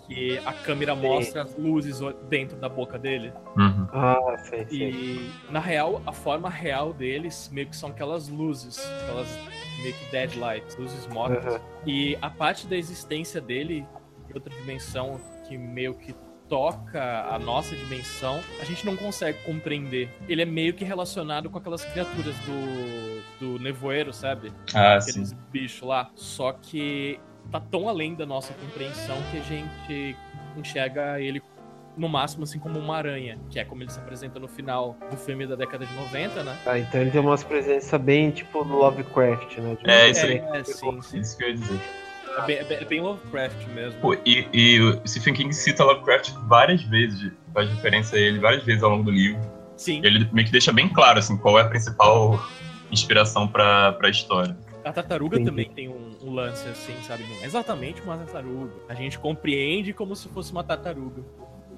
Que 0.05 0.37
a 0.45 0.53
câmera 0.53 0.95
mostra 0.95 1.41
as 1.41 1.53
luzes 1.57 1.99
dentro 2.29 2.57
da 2.57 2.69
boca 2.69 2.97
dele. 2.97 3.33
Uhum. 3.57 3.87
Ah, 3.91 4.37
sei, 4.37 4.65
sei. 4.67 4.91
E, 4.91 5.31
na 5.49 5.59
real, 5.59 6.01
a 6.05 6.13
forma 6.13 6.49
real 6.49 6.93
deles 6.93 7.49
meio 7.51 7.67
que 7.67 7.75
são 7.75 7.89
aquelas 7.89 8.29
luzes, 8.29 8.79
aquelas 9.01 9.27
meio 9.81 9.93
que 9.93 10.11
dead 10.11 10.35
lights, 10.35 10.77
luzes 10.77 11.07
mortas. 11.07 11.55
Uhum. 11.55 11.59
E 11.85 12.17
a 12.21 12.29
parte 12.29 12.67
da 12.67 12.77
existência 12.77 13.41
dele, 13.41 13.85
outra 14.37 14.53
dimensão, 14.55 15.19
que 15.47 15.57
meio 15.57 15.93
que 15.93 16.13
toca 16.49 17.25
a 17.29 17.37
nossa 17.37 17.75
dimensão, 17.75 18.39
a 18.61 18.63
gente 18.63 18.85
não 18.85 18.95
consegue 18.95 19.37
compreender. 19.43 20.09
Ele 20.29 20.41
é 20.41 20.45
meio 20.45 20.73
que 20.73 20.85
relacionado 20.85 21.49
com 21.49 21.57
aquelas 21.57 21.83
criaturas 21.83 22.35
do, 22.39 23.21
do 23.57 23.59
nevoeiro, 23.63 24.13
sabe? 24.13 24.53
Ah, 24.73 24.99
sim. 25.01 25.09
Aqueles 25.11 25.33
bichos 25.51 25.87
lá. 25.87 26.09
Só 26.15 26.53
que 26.53 27.19
tá 27.51 27.59
tão 27.59 27.89
além 27.89 28.15
da 28.15 28.25
nossa 28.25 28.53
compreensão 28.53 29.17
que 29.29 29.37
a 29.37 29.41
gente 29.41 30.15
enxerga 30.55 31.19
ele 31.19 31.41
no 31.97 32.07
máximo 32.07 32.43
assim 32.43 32.59
como 32.59 32.77
uma 32.79 32.95
aranha, 32.95 33.39
que 33.49 33.59
é 33.59 33.65
como 33.65 33.81
ele 33.81 33.89
se 33.91 33.99
apresenta 33.99 34.39
no 34.39 34.47
final 34.47 34.95
do 35.09 35.17
filme 35.17 35.47
da 35.47 35.55
década 35.55 35.85
de 35.85 35.93
90, 35.95 36.43
né? 36.43 36.55
Ah, 36.65 36.77
então 36.77 37.01
ele 37.01 37.09
tem 37.11 37.19
umas 37.19 37.43
presenças 37.43 37.99
bem 37.99 38.29
tipo 38.31 38.63
do 38.63 38.75
Lovecraft, 38.75 39.57
né? 39.57 39.75
De- 39.83 39.89
É, 39.89 40.09
isso 40.11 40.25
aí. 40.25 40.37
É, 40.53 40.63
sim, 40.63 41.01
sim. 41.01 41.19
Isso 41.19 41.37
que 41.37 41.43
eu 41.43 41.47
ia 41.49 41.55
dizer. 41.55 41.79
É 42.37 42.45
bem, 42.45 42.55
é 42.57 42.63
bem- 42.63 42.77
é 42.77 42.85
bem 42.85 43.01
Lovecraft 43.01 43.67
mesmo. 43.73 43.99
Pô, 43.99 44.13
e, 44.25 44.47
e 44.53 44.79
o 44.79 45.07
Stephen 45.07 45.33
King 45.33 45.53
cita 45.53 45.83
Lovecraft 45.83 46.31
várias 46.47 46.81
vezes, 46.83 47.31
faz 47.53 47.69
referência 47.69 48.17
a 48.17 48.21
ele 48.21 48.39
várias 48.39 48.63
vezes 48.63 48.83
ao 48.83 48.89
longo 48.91 49.03
do 49.03 49.11
livro. 49.11 49.41
Sim. 49.75 50.01
Ele 50.03 50.27
meio 50.31 50.45
que 50.45 50.51
deixa 50.51 50.71
bem 50.71 50.87
claro, 50.89 51.19
assim, 51.19 51.37
qual 51.37 51.57
é 51.59 51.61
a 51.61 51.67
principal 51.67 52.39
inspiração 52.91 53.47
pra, 53.47 53.93
pra 53.93 54.09
história. 54.09 54.57
A 54.83 54.93
tartaruga 54.93 55.35
Entendi. 55.35 55.49
também 55.49 55.69
tem 55.69 55.89
um, 55.89 56.15
um 56.23 56.33
lance 56.33 56.67
assim, 56.69 56.95
sabe? 57.03 57.23
Não 57.23 57.43
é 57.43 57.45
exatamente 57.45 58.01
uma 58.01 58.17
tartaruga. 58.17 58.71
A 58.87 58.93
gente 58.93 59.19
compreende 59.19 59.91
como 59.91 60.15
se 60.15 60.29
fosse 60.29 60.51
uma 60.51 60.63
tartaruga. 60.63 61.21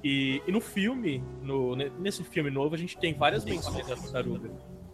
E, 0.04 0.40
e 0.46 0.52
no 0.52 0.60
filme, 0.60 1.22
no, 1.42 1.74
ne- 1.76 1.90
nesse 1.98 2.22
filme 2.24 2.50
novo, 2.50 2.74
a 2.74 2.78
gente 2.78 2.96
tem 2.96 3.12
várias 3.12 3.44
menções 3.44 3.86
da 3.86 3.96
tartaruga. 3.96 4.48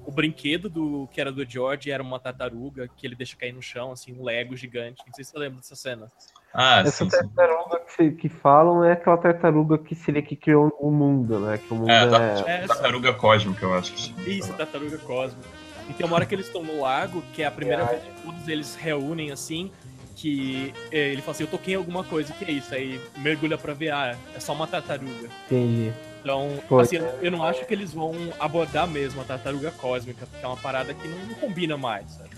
O 0.06 0.12
brinquedo 0.12 0.68
do 0.70 1.08
que 1.12 1.20
era 1.20 1.32
do 1.32 1.44
George 1.44 1.90
era 1.90 2.02
uma 2.02 2.20
tartaruga 2.20 2.88
que 2.96 3.06
ele 3.06 3.16
deixa 3.16 3.36
cair 3.36 3.52
no 3.52 3.60
chão, 3.60 3.90
assim, 3.92 4.12
um 4.18 4.22
Lego 4.24 4.56
gigante. 4.56 5.02
Não 5.06 5.12
sei 5.12 5.24
se 5.24 5.32
você 5.32 5.38
lembra 5.38 5.56
dessa 5.58 5.74
cena. 5.74 6.10
Ah, 6.54 6.80
Essa 6.80 7.04
sim, 7.04 7.10
sim. 7.10 7.28
tartaruga 7.28 7.80
que, 7.80 8.10
que 8.12 8.28
falam 8.28 8.84
é 8.84 8.92
aquela 8.92 9.18
tartaruga 9.18 9.76
que 9.76 9.94
seria 9.94 10.22
que 10.22 10.36
criou 10.36 10.74
o 10.80 10.90
mundo, 10.90 11.40
né? 11.40 11.58
Que 11.58 11.74
o 11.74 11.76
mundo 11.76 11.90
É, 11.90 12.04
é. 12.04 12.08
tá- 12.08 12.50
É. 12.50 12.66
Tartaruga 12.66 13.12
cósmica, 13.14 13.64
eu 13.66 13.74
acho 13.74 13.92
que. 13.92 14.30
Isso, 14.30 14.52
tartaruga 14.54 14.96
cósmica. 14.98 15.48
E 15.88 15.92
tem 15.92 16.06
uma 16.06 16.16
hora 16.16 16.24
que 16.24 16.34
eles 16.34 16.46
estão 16.46 16.62
no 16.62 16.80
lago, 16.80 17.22
que 17.34 17.42
é 17.42 17.46
a 17.46 17.50
primeira 17.50 17.84
vez 17.84 18.02
que 18.02 18.22
todos 18.22 18.48
eles 18.48 18.74
reúnem 18.74 19.30
assim, 19.32 19.70
que 20.16 20.72
eh, 20.90 21.10
ele 21.12 21.20
fala 21.20 21.32
assim, 21.32 21.44
eu 21.44 21.50
toquei 21.50 21.74
em 21.74 21.76
alguma 21.76 22.02
coisa, 22.04 22.32
que 22.32 22.44
é 22.44 22.50
isso? 22.50 22.74
Aí 22.74 23.00
mergulha 23.18 23.58
pra 23.58 23.74
ver, 23.74 23.90
ah, 23.92 24.16
é 24.34 24.40
só 24.40 24.52
uma 24.52 24.66
tartaruga. 24.66 25.28
Entendi. 25.46 25.92
Então, 26.26 26.58
Pô, 26.68 26.80
assim, 26.80 26.96
eu 27.22 27.30
não 27.30 27.44
acho 27.44 27.64
que 27.64 27.72
eles 27.72 27.92
vão 27.92 28.12
abordar 28.40 28.88
mesmo 28.88 29.20
a 29.20 29.24
tartaruga 29.24 29.70
cósmica, 29.70 30.26
porque 30.26 30.44
é 30.44 30.48
uma 30.48 30.56
parada 30.56 30.92
que 30.92 31.06
não, 31.06 31.18
não 31.18 31.34
combina 31.34 31.76
mais, 31.76 32.04
sabe? 32.10 32.30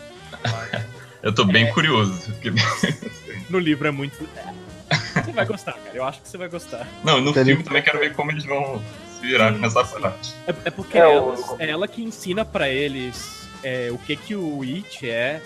Eu 1.22 1.34
tô 1.34 1.44
bem 1.44 1.72
curioso. 1.72 2.20
Porque... 2.32 2.50
No 3.48 3.58
livro 3.58 3.88
é 3.88 3.90
muito. 3.90 4.28
é. 4.36 5.22
Você 5.22 5.32
vai 5.32 5.46
gostar, 5.46 5.72
cara. 5.72 5.90
Eu 5.96 6.04
acho 6.04 6.20
que 6.20 6.28
você 6.28 6.36
vai 6.36 6.48
gostar. 6.48 6.86
Não, 7.02 7.18
no 7.18 7.32
filme 7.32 7.62
também 7.62 7.80
quero 7.82 7.98
ver 7.98 8.12
como 8.14 8.30
eles 8.30 8.44
vão 8.44 8.80
se 9.10 9.22
virar 9.26 9.50
nessa 9.52 9.82
parte. 9.82 10.34
É, 10.46 10.54
é 10.66 10.70
porque 10.70 10.98
É, 10.98 11.00
ela, 11.00 11.22
o- 11.22 11.56
é 11.58 11.70
ela 11.70 11.88
que 11.88 12.02
ensina 12.02 12.44
pra 12.44 12.68
eles 12.68 13.48
é, 13.62 13.88
o 13.90 13.96
que 13.96 14.16
que 14.16 14.36
o 14.36 14.60
It 14.62 15.08
é, 15.08 15.40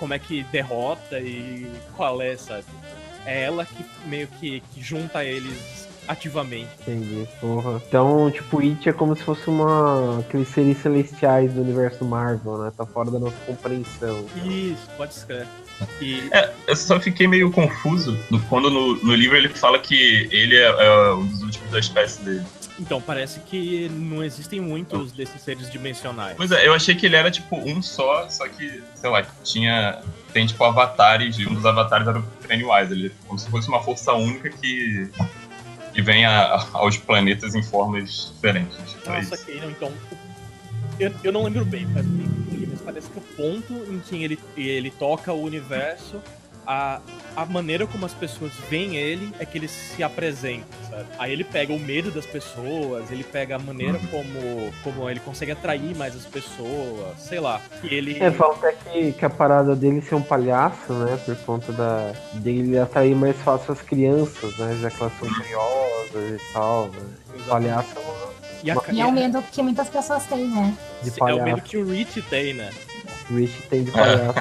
como 0.00 0.12
é 0.14 0.18
que 0.18 0.42
derrota 0.50 1.20
e 1.20 1.70
qual 1.96 2.20
é, 2.20 2.36
sabe? 2.36 2.64
É 3.24 3.44
ela 3.44 3.64
que 3.64 3.84
meio 4.06 4.26
que, 4.26 4.60
que 4.74 4.82
junta 4.82 5.24
eles 5.24 5.83
ativamente. 6.08 6.68
Entendi, 6.82 7.26
porra. 7.40 7.80
Então, 7.88 8.30
tipo, 8.30 8.60
It 8.60 8.88
é 8.88 8.92
como 8.92 9.14
se 9.16 9.22
fosse 9.22 9.48
uma. 9.48 10.20
aqueles 10.20 10.48
seres 10.48 10.78
celestiais 10.78 11.52
do 11.52 11.60
universo 11.62 12.04
Marvel, 12.04 12.58
né? 12.58 12.72
Tá 12.76 12.84
fora 12.86 13.10
da 13.10 13.18
nossa 13.18 13.36
compreensão. 13.46 14.24
Isso, 14.44 14.88
pode 14.96 15.14
ser. 15.14 15.46
E 16.00 16.28
É, 16.30 16.52
eu 16.68 16.76
só 16.76 17.00
fiquei 17.00 17.26
meio 17.26 17.50
confuso 17.50 18.16
no- 18.30 18.40
quando 18.42 18.70
no, 18.70 18.94
no 19.02 19.14
livro 19.14 19.36
ele 19.36 19.48
fala 19.48 19.78
que 19.78 20.28
ele 20.30 20.56
é, 20.56 20.66
é 20.68 21.12
um 21.14 21.26
dos 21.26 21.42
últimos 21.42 21.70
da 21.72 21.80
espécie 21.80 22.22
dele. 22.22 22.44
então 22.78 23.00
parece 23.00 23.40
que 23.40 23.88
não 23.88 24.22
existem 24.22 24.60
muitos 24.60 25.10
desses 25.10 25.40
seres 25.42 25.68
dimensionais. 25.70 26.36
Pois 26.36 26.52
é, 26.52 26.64
eu 26.66 26.72
achei 26.74 26.94
que 26.94 27.06
ele 27.06 27.16
era 27.16 27.28
tipo 27.28 27.56
um 27.56 27.82
só, 27.82 28.28
só 28.28 28.46
que, 28.48 28.82
sei 28.94 29.10
lá, 29.10 29.24
tinha. 29.42 30.00
Tem 30.32 30.44
tipo 30.46 30.62
avatares, 30.64 31.38
e 31.38 31.46
um 31.46 31.54
dos 31.54 31.64
avatares 31.66 32.06
era 32.08 32.18
o 32.18 32.22
Pennywise. 32.46 32.92
Ele 32.92 33.06
é 33.08 33.10
como 33.26 33.38
se 33.38 33.48
fosse 33.50 33.68
uma 33.68 33.80
força 33.82 34.12
única 34.14 34.50
que. 34.50 35.08
Que 35.94 36.02
vem 36.02 36.24
a- 36.26 36.66
aos 36.72 36.96
planetas 36.96 37.54
em 37.54 37.62
formas 37.62 38.32
diferentes. 38.34 38.76
É 39.06 39.10
Nossa, 39.10 39.34
isso. 39.34 39.46
que 39.46 39.54
não, 39.60 39.70
então. 39.70 39.92
Eu, 40.98 41.12
eu 41.24 41.32
não 41.32 41.42
lembro 41.44 41.64
bem, 41.64 41.86
mas 41.86 42.04
parece 42.84 43.08
que 43.08 43.18
o 43.18 43.22
ponto 43.22 43.72
em 43.92 43.98
que 44.00 44.22
ele, 44.22 44.38
ele 44.56 44.90
toca 44.90 45.32
o 45.32 45.42
universo, 45.42 46.20
a, 46.66 47.00
a 47.36 47.44
maneira 47.44 47.86
como 47.86 48.06
as 48.06 48.14
pessoas 48.14 48.52
veem 48.68 48.96
ele 48.96 49.34
é 49.38 49.44
que 49.44 49.58
ele 49.58 49.68
se 49.68 50.02
apresenta, 50.02 50.66
sabe? 50.88 51.06
Aí 51.18 51.32
ele 51.32 51.44
pega 51.44 51.72
o 51.72 51.78
medo 51.78 52.10
das 52.10 52.26
pessoas, 52.26 53.10
ele 53.10 53.24
pega 53.24 53.56
a 53.56 53.58
maneira 53.58 53.98
como, 54.10 54.72
como 54.82 55.10
ele 55.10 55.20
consegue 55.20 55.52
atrair 55.52 55.96
mais 55.96 56.14
as 56.14 56.24
pessoas, 56.24 57.18
sei 57.18 57.40
lá. 57.40 57.60
E 57.82 57.94
ele. 57.94 58.22
É, 58.22 58.30
fala 58.30 58.54
até 58.54 58.72
que, 58.72 59.12
que 59.12 59.24
a 59.24 59.30
parada 59.30 59.74
dele 59.76 60.00
ser 60.00 60.14
um 60.14 60.22
palhaço, 60.22 60.92
né? 60.92 61.18
Por 61.24 61.36
conta 61.38 61.72
da, 61.72 62.12
dele 62.34 62.78
atrair 62.78 63.14
mais 63.14 63.36
fácil 63.36 63.72
as 63.72 63.82
crianças, 63.82 64.56
né? 64.58 64.78
Já 64.80 64.90
que 64.90 65.00
elas 65.00 65.12
são 65.18 65.28
curiosas 65.28 66.40
e 66.40 66.52
tal, 66.52 66.88
né? 66.88 67.02
Palhaço 67.48 67.98
é 67.98 68.66
E, 68.66 68.70
a, 68.70 68.76
E 68.92 69.00
é 69.00 69.06
o 69.06 69.12
medo 69.12 69.42
que 69.52 69.62
muitas 69.62 69.88
pessoas 69.88 70.24
têm, 70.26 70.48
né? 70.48 70.74
de 71.02 71.10
é 71.10 71.34
o 71.34 71.44
medo 71.44 71.60
que 71.60 71.76
o 71.76 71.88
Rich 71.88 72.22
tem, 72.22 72.54
né? 72.54 72.70
O 73.30 73.36
Rich 73.36 73.62
tem 73.68 73.84
de 73.84 73.90
palhaço. 73.90 74.34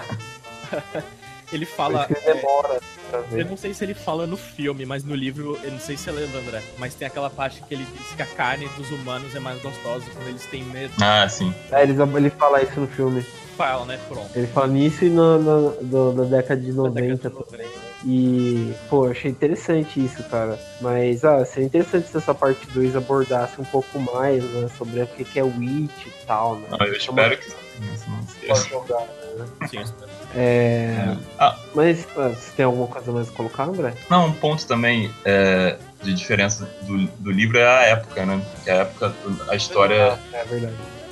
Ele 1.53 1.65
fala. 1.65 2.07
ele 2.09 2.19
é, 2.25 2.33
demora 2.33 2.79
pra 3.09 3.23
Eu 3.31 3.45
não 3.45 3.55
sei 3.55 3.73
se 3.73 3.83
ele 3.83 3.93
fala 3.93 4.25
no 4.25 4.35
filme, 4.35 4.85
mas 4.85 5.03
no 5.03 5.13
livro, 5.13 5.57
eu 5.63 5.71
não 5.71 5.79
sei 5.79 5.95
se 5.95 6.03
você 6.03 6.11
lembra, 6.11 6.39
André, 6.39 6.61
mas 6.77 6.95
tem 6.95 7.07
aquela 7.07 7.29
parte 7.29 7.61
que 7.63 7.73
ele 7.73 7.85
diz 7.95 8.15
que 8.15 8.21
a 8.21 8.25
carne 8.25 8.67
dos 8.75 8.89
humanos 8.91 9.35
é 9.35 9.39
mais 9.39 9.61
gostosa 9.61 10.05
quando 10.13 10.27
eles 10.27 10.45
têm 10.47 10.63
medo. 10.63 10.93
Ah, 11.01 11.27
sim. 11.29 11.53
É, 11.71 11.83
eles, 11.83 11.97
ele 11.99 12.29
fala 12.31 12.61
isso 12.63 12.79
no 12.79 12.87
filme. 12.87 13.23
Fala, 13.55 13.85
né? 13.85 13.99
Pronto. 14.07 14.29
Ele 14.35 14.47
fala 14.47 14.67
nisso 14.67 15.05
e 15.05 15.09
na, 15.09 15.37
da 15.37 16.23
década 16.23 16.59
de 16.59 16.71
Da 16.71 16.77
90 16.77 17.01
década 17.01 17.29
de 17.29 17.51
também. 17.51 17.67
90. 17.67 17.82
E, 18.05 18.73
pô, 18.89 19.05
eu 19.05 19.11
achei 19.11 19.31
interessante 19.31 20.03
isso, 20.03 20.21
cara. 20.25 20.59
Mas, 20.81 21.23
ah, 21.23 21.43
seria 21.45 21.67
interessante 21.67 22.09
se 22.09 22.17
essa 22.17 22.33
parte 22.33 22.67
2 22.67 22.95
abordasse 22.95 23.59
um 23.61 23.63
pouco 23.63 23.97
mais, 23.99 24.43
né? 24.43 24.69
Sobre 24.77 25.01
o 25.01 25.07
que 25.07 25.23
que 25.23 25.39
é 25.39 25.43
Witch 25.43 26.07
e 26.07 26.25
tal, 26.27 26.57
né? 26.57 26.67
Ah, 26.79 26.85
eu 26.85 26.93
espero 26.93 27.37
que. 27.37 27.51
Pode 27.51 28.29
esqueça. 28.29 28.69
jogar, 28.69 29.01
né? 29.37 29.45
Sim, 29.69 29.77
eu 29.77 29.83
espero. 29.83 30.11
É... 30.35 31.15
Ah. 31.39 31.57
Mas, 31.73 32.07
ah, 32.17 32.29
você 32.29 32.51
tem 32.55 32.65
alguma 32.65 32.87
coisa 32.87 33.11
mais 33.11 33.29
a 33.29 33.31
colocar, 33.31 33.63
André? 33.63 33.93
Não, 34.09 34.27
um 34.27 34.33
ponto 34.33 34.65
também 34.67 35.09
é, 35.23 35.77
de 36.03 36.13
diferença 36.13 36.69
do, 36.81 37.07
do 37.19 37.31
livro 37.31 37.57
é 37.57 37.65
a 37.65 37.81
época, 37.83 38.25
né? 38.25 38.41
Que 38.63 38.69
a 38.69 38.75
época, 38.75 39.13
a 39.49 39.55
história, 39.55 40.19
É 40.33 40.43
verdade. 40.43 40.73
é, 40.73 41.02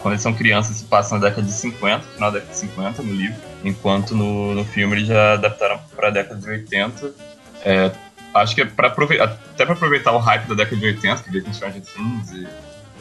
quando 0.00 0.12
eles 0.12 0.22
são 0.22 0.32
crianças, 0.32 0.76
se 0.76 0.84
passa 0.84 1.16
na 1.16 1.28
década 1.28 1.42
de 1.42 1.52
50, 1.52 2.04
final 2.06 2.30
da 2.30 2.38
década 2.38 2.52
de 2.52 2.58
50 2.58 3.02
no 3.02 3.12
livro, 3.12 3.36
enquanto 3.64 4.14
no, 4.14 4.54
no 4.54 4.64
filme 4.64 4.96
eles 4.96 5.08
já 5.08 5.34
adaptaram 5.34 5.80
para 5.94 6.08
a 6.08 6.10
década 6.10 6.40
de 6.40 6.48
80. 6.48 7.12
É, 7.64 7.90
acho 8.34 8.54
que 8.54 8.62
é 8.62 8.64
pra 8.64 8.88
aproveitar, 8.88 9.24
até 9.24 9.64
para 9.64 9.74
aproveitar 9.74 10.12
o 10.12 10.18
hype 10.18 10.46
da 10.46 10.54
década 10.54 10.76
de 10.76 10.86
80, 10.86 11.22
que 11.22 11.30
veio 11.30 11.44
com 11.44 11.52
Stranger 11.52 11.82
Things 11.82 12.32
e 12.32 12.46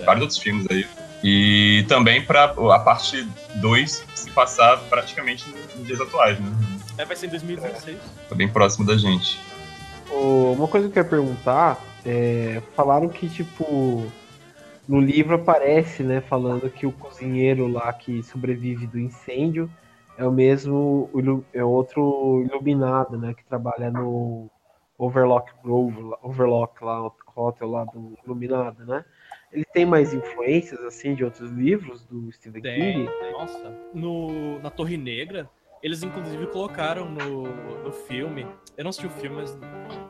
vários 0.04 0.22
outros 0.22 0.40
filmes 0.40 0.66
aí. 0.70 0.86
E 1.24 1.86
também 1.88 2.22
para 2.24 2.46
a 2.46 2.80
parte 2.80 3.28
2 3.56 4.06
se 4.16 4.32
passar 4.32 4.78
praticamente 4.90 5.46
nos 5.76 5.86
dias 5.86 6.00
atuais, 6.00 6.40
né? 6.40 6.48
É, 6.98 7.06
vai 7.06 7.16
ser 7.16 7.28
em 7.28 7.30
2026. 7.30 7.98
Tá 8.30 8.36
bem 8.36 8.48
próximo 8.48 8.86
da 8.86 8.98
gente. 8.98 9.40
Ô, 10.10 10.54
Uma 10.54 10.68
coisa 10.68 10.90
que 10.90 10.98
eu 10.98 11.04
ia 11.04 11.10
perguntar, 11.10 11.78
é, 12.06 12.62
falaram 12.76 13.10
que, 13.10 13.28
tipo, 13.30 14.10
no 14.90 15.00
livro 15.00 15.36
aparece, 15.36 16.02
né, 16.02 16.20
falando 16.20 16.68
que 16.68 16.88
o 16.88 16.92
cozinheiro 16.92 17.68
lá 17.68 17.94
que 17.94 18.24
sobrevive 18.24 18.88
do 18.88 18.98
incêndio 18.98 19.70
é 20.18 20.26
o 20.26 20.32
mesmo, 20.32 21.08
é 21.54 21.64
outro 21.64 22.44
iluminado, 22.44 23.16
né, 23.16 23.36
que 23.36 23.46
trabalha 23.46 23.92
no 23.92 24.50
Overlock 24.98 25.52
Grove, 25.64 25.96
Overlock 26.24 26.84
lá, 26.84 27.06
o 27.06 27.14
hotel 27.36 27.70
lá 27.70 27.86
do 27.86 28.18
Iluminado, 28.26 28.84
né? 28.84 29.06
Ele 29.52 29.64
tem 29.64 29.86
mais 29.86 30.12
influências, 30.12 30.80
assim, 30.82 31.14
de 31.14 31.24
outros 31.24 31.52
livros 31.52 32.04
do 32.06 32.32
Stephen 32.32 32.62
Tem, 32.62 33.06
King? 33.06 33.10
nossa. 33.32 33.72
No, 33.94 34.60
na 34.60 34.72
Torre 34.72 34.98
Negra, 34.98 35.48
eles 35.84 36.02
inclusive 36.02 36.48
colocaram 36.48 37.08
no, 37.08 37.44
no 37.84 37.92
filme. 37.92 38.46
Eu 38.76 38.84
não 38.84 38.90
assisti 38.90 39.06
o 39.06 39.12
filme, 39.12 39.38
mas 39.38 39.58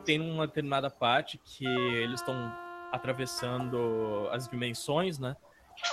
tem 0.06 0.18
uma 0.20 0.46
determinada 0.46 0.90
parte 0.90 1.38
que 1.44 1.66
eles 1.66 2.20
estão 2.20 2.50
atravessando 2.92 4.28
as 4.30 4.48
dimensões, 4.48 5.18
né? 5.18 5.36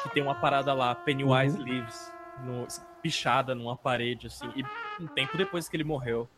Que 0.04 0.10
tem 0.10 0.24
uma 0.24 0.36
parada 0.36 0.74
lá, 0.74 0.94
Pennywise 0.94 1.58
Lives, 1.58 2.12
no, 2.44 2.68
pichada 3.02 3.56
numa 3.56 3.76
parede, 3.76 4.28
assim. 4.28 4.52
E 4.56 4.64
um 5.02 5.08
tempo 5.08 5.38
depois 5.38 5.70
que 5.70 5.76
ele 5.76 5.84
morreu. 5.84 6.30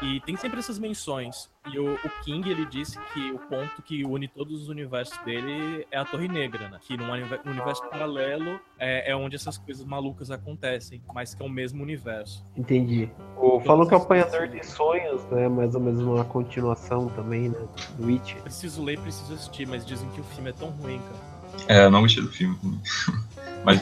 E 0.00 0.20
tem 0.20 0.36
sempre 0.36 0.60
essas 0.60 0.78
menções. 0.78 1.50
E 1.72 1.78
o, 1.78 1.94
o 1.94 2.10
King, 2.24 2.48
ele 2.48 2.64
disse 2.66 2.96
que 3.12 3.32
o 3.32 3.38
ponto 3.40 3.82
que 3.82 4.04
une 4.04 4.28
todos 4.28 4.62
os 4.62 4.68
universos 4.68 5.18
dele 5.24 5.86
é 5.90 5.98
a 5.98 6.04
Torre 6.04 6.28
Negra, 6.28 6.68
né? 6.68 6.78
Que 6.80 6.96
num 6.96 7.10
univer- 7.10 7.40
num 7.44 7.50
universo 7.50 7.82
paralelo 7.90 8.60
é, 8.78 9.10
é 9.10 9.16
onde 9.16 9.34
essas 9.36 9.58
coisas 9.58 9.84
malucas 9.84 10.30
acontecem, 10.30 11.02
mas 11.12 11.34
que 11.34 11.42
é 11.42 11.46
o 11.46 11.48
mesmo 11.48 11.82
universo. 11.82 12.44
Entendi. 12.56 13.10
O, 13.36 13.60
falam 13.60 13.86
que 13.86 13.92
é 13.92 13.96
o 13.96 14.00
Apanhador 14.00 14.46
de 14.48 14.64
Sonhos, 14.64 15.24
né, 15.32 15.48
mais 15.48 15.74
ou 15.74 15.80
menos 15.80 16.00
uma 16.00 16.24
continuação 16.24 17.08
também, 17.08 17.48
né, 17.48 17.58
do 17.98 18.06
Witch. 18.06 18.34
Preciso 18.36 18.82
ler, 18.84 19.00
preciso 19.00 19.34
assistir, 19.34 19.66
mas 19.66 19.84
dizem 19.84 20.08
que 20.10 20.20
o 20.20 20.24
filme 20.24 20.50
é 20.50 20.52
tão 20.52 20.70
ruim, 20.70 21.00
cara. 21.00 21.38
É, 21.80 21.84
eu 21.86 21.90
não 21.90 22.02
gostei 22.02 22.22
do 22.22 22.30
filme. 22.30 22.56
Mas 23.64 23.80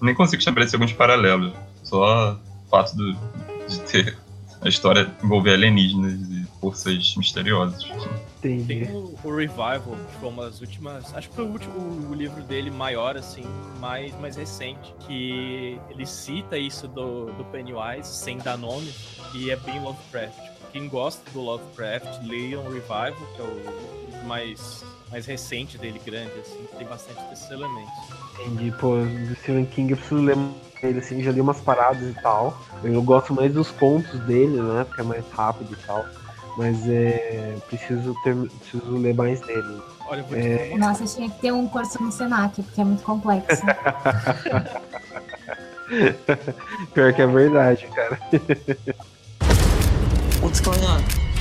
nem 0.00 0.14
consigo 0.14 0.40
estabelecer 0.40 0.74
alguns 0.74 0.92
paralelos. 0.92 1.52
Só 1.84 2.32
o 2.34 2.68
fato 2.68 2.96
do- 2.96 3.12
de 3.68 3.80
ter 3.82 4.18
a 4.62 4.68
história 4.68 5.10
envolver 5.22 5.54
alienígenas 5.54 6.12
e 6.12 6.46
forças 6.60 7.16
misteriosas. 7.16 7.84
Entendi. 8.38 8.86
Tem 8.86 8.94
o, 8.94 9.18
o 9.22 9.36
Revival, 9.36 9.80
que 9.80 10.20
foi 10.20 10.28
uma 10.28 10.44
das 10.44 10.60
últimas. 10.60 11.12
Acho 11.14 11.28
que 11.28 11.34
foi 11.34 11.44
o 11.44 11.48
último 11.48 12.10
o 12.10 12.14
livro 12.14 12.42
dele 12.42 12.70
maior, 12.70 13.16
assim, 13.16 13.44
mais, 13.80 14.18
mais 14.20 14.36
recente. 14.36 14.94
Que 15.00 15.78
ele 15.90 16.06
cita 16.06 16.56
isso 16.56 16.86
do, 16.88 17.26
do 17.32 17.44
Pennywise 17.46 18.08
sem 18.08 18.38
dar 18.38 18.56
nome. 18.56 18.92
E 19.34 19.50
é 19.50 19.56
bem 19.56 19.80
Lovecraft. 19.80 20.52
Quem 20.72 20.88
gosta 20.88 21.28
do 21.32 21.40
Lovecraft, 21.40 22.24
leiam 22.24 22.64
o 22.64 22.72
Revival, 22.72 23.14
que 23.36 23.40
é 23.40 23.44
o 23.44 23.54
livro 23.54 24.26
mais, 24.26 24.84
mais 25.12 25.26
recente 25.26 25.76
dele, 25.76 26.00
grande, 26.04 26.32
assim, 26.40 26.64
que 26.64 26.76
tem 26.76 26.86
bastante 26.86 27.22
desses 27.28 27.50
elementos. 27.50 27.92
Entendi, 28.40 28.72
pô, 28.72 28.96
do 28.96 29.36
Stephen 29.36 29.66
King 29.66 29.92
eu 29.92 29.98
preciso 29.98 30.22
ler 30.22 30.36
ele, 30.82 30.98
assim, 30.98 31.22
já 31.22 31.30
li 31.30 31.40
umas 31.40 31.60
paradas 31.60 32.10
e 32.10 32.14
tal. 32.20 32.58
Eu 32.82 33.00
gosto 33.02 33.32
mais 33.34 33.52
dos 33.52 33.70
contos 33.70 34.18
dele, 34.20 34.60
né, 34.60 34.84
porque 34.84 35.02
é 35.02 35.04
mais 35.04 35.24
rápido 35.30 35.72
e 35.72 35.76
tal. 35.86 36.04
Mas 36.56 36.88
é. 36.88 37.56
Preciso, 37.68 38.14
ter, 38.24 38.34
preciso 38.34 38.96
ler 38.96 39.14
mais 39.14 39.40
dele. 39.42 39.82
Olha, 40.06 40.20
eu 40.20 40.24
vou 40.24 40.36
te 40.36 40.42
É. 40.42 40.76
Nossa, 40.76 41.04
tinha 41.04 41.30
que 41.30 41.40
ter 41.40 41.52
um 41.52 41.68
curso 41.68 42.02
no 42.02 42.10
Senac, 42.10 42.60
porque 42.62 42.80
é 42.80 42.84
muito 42.84 43.02
complexo. 43.02 43.62
Pior 46.92 47.12
que 47.12 47.22
é 47.22 47.26
verdade, 47.26 47.86
cara. 47.94 48.18
What's 50.42 50.60
going 50.60 50.84
on? 50.84 51.31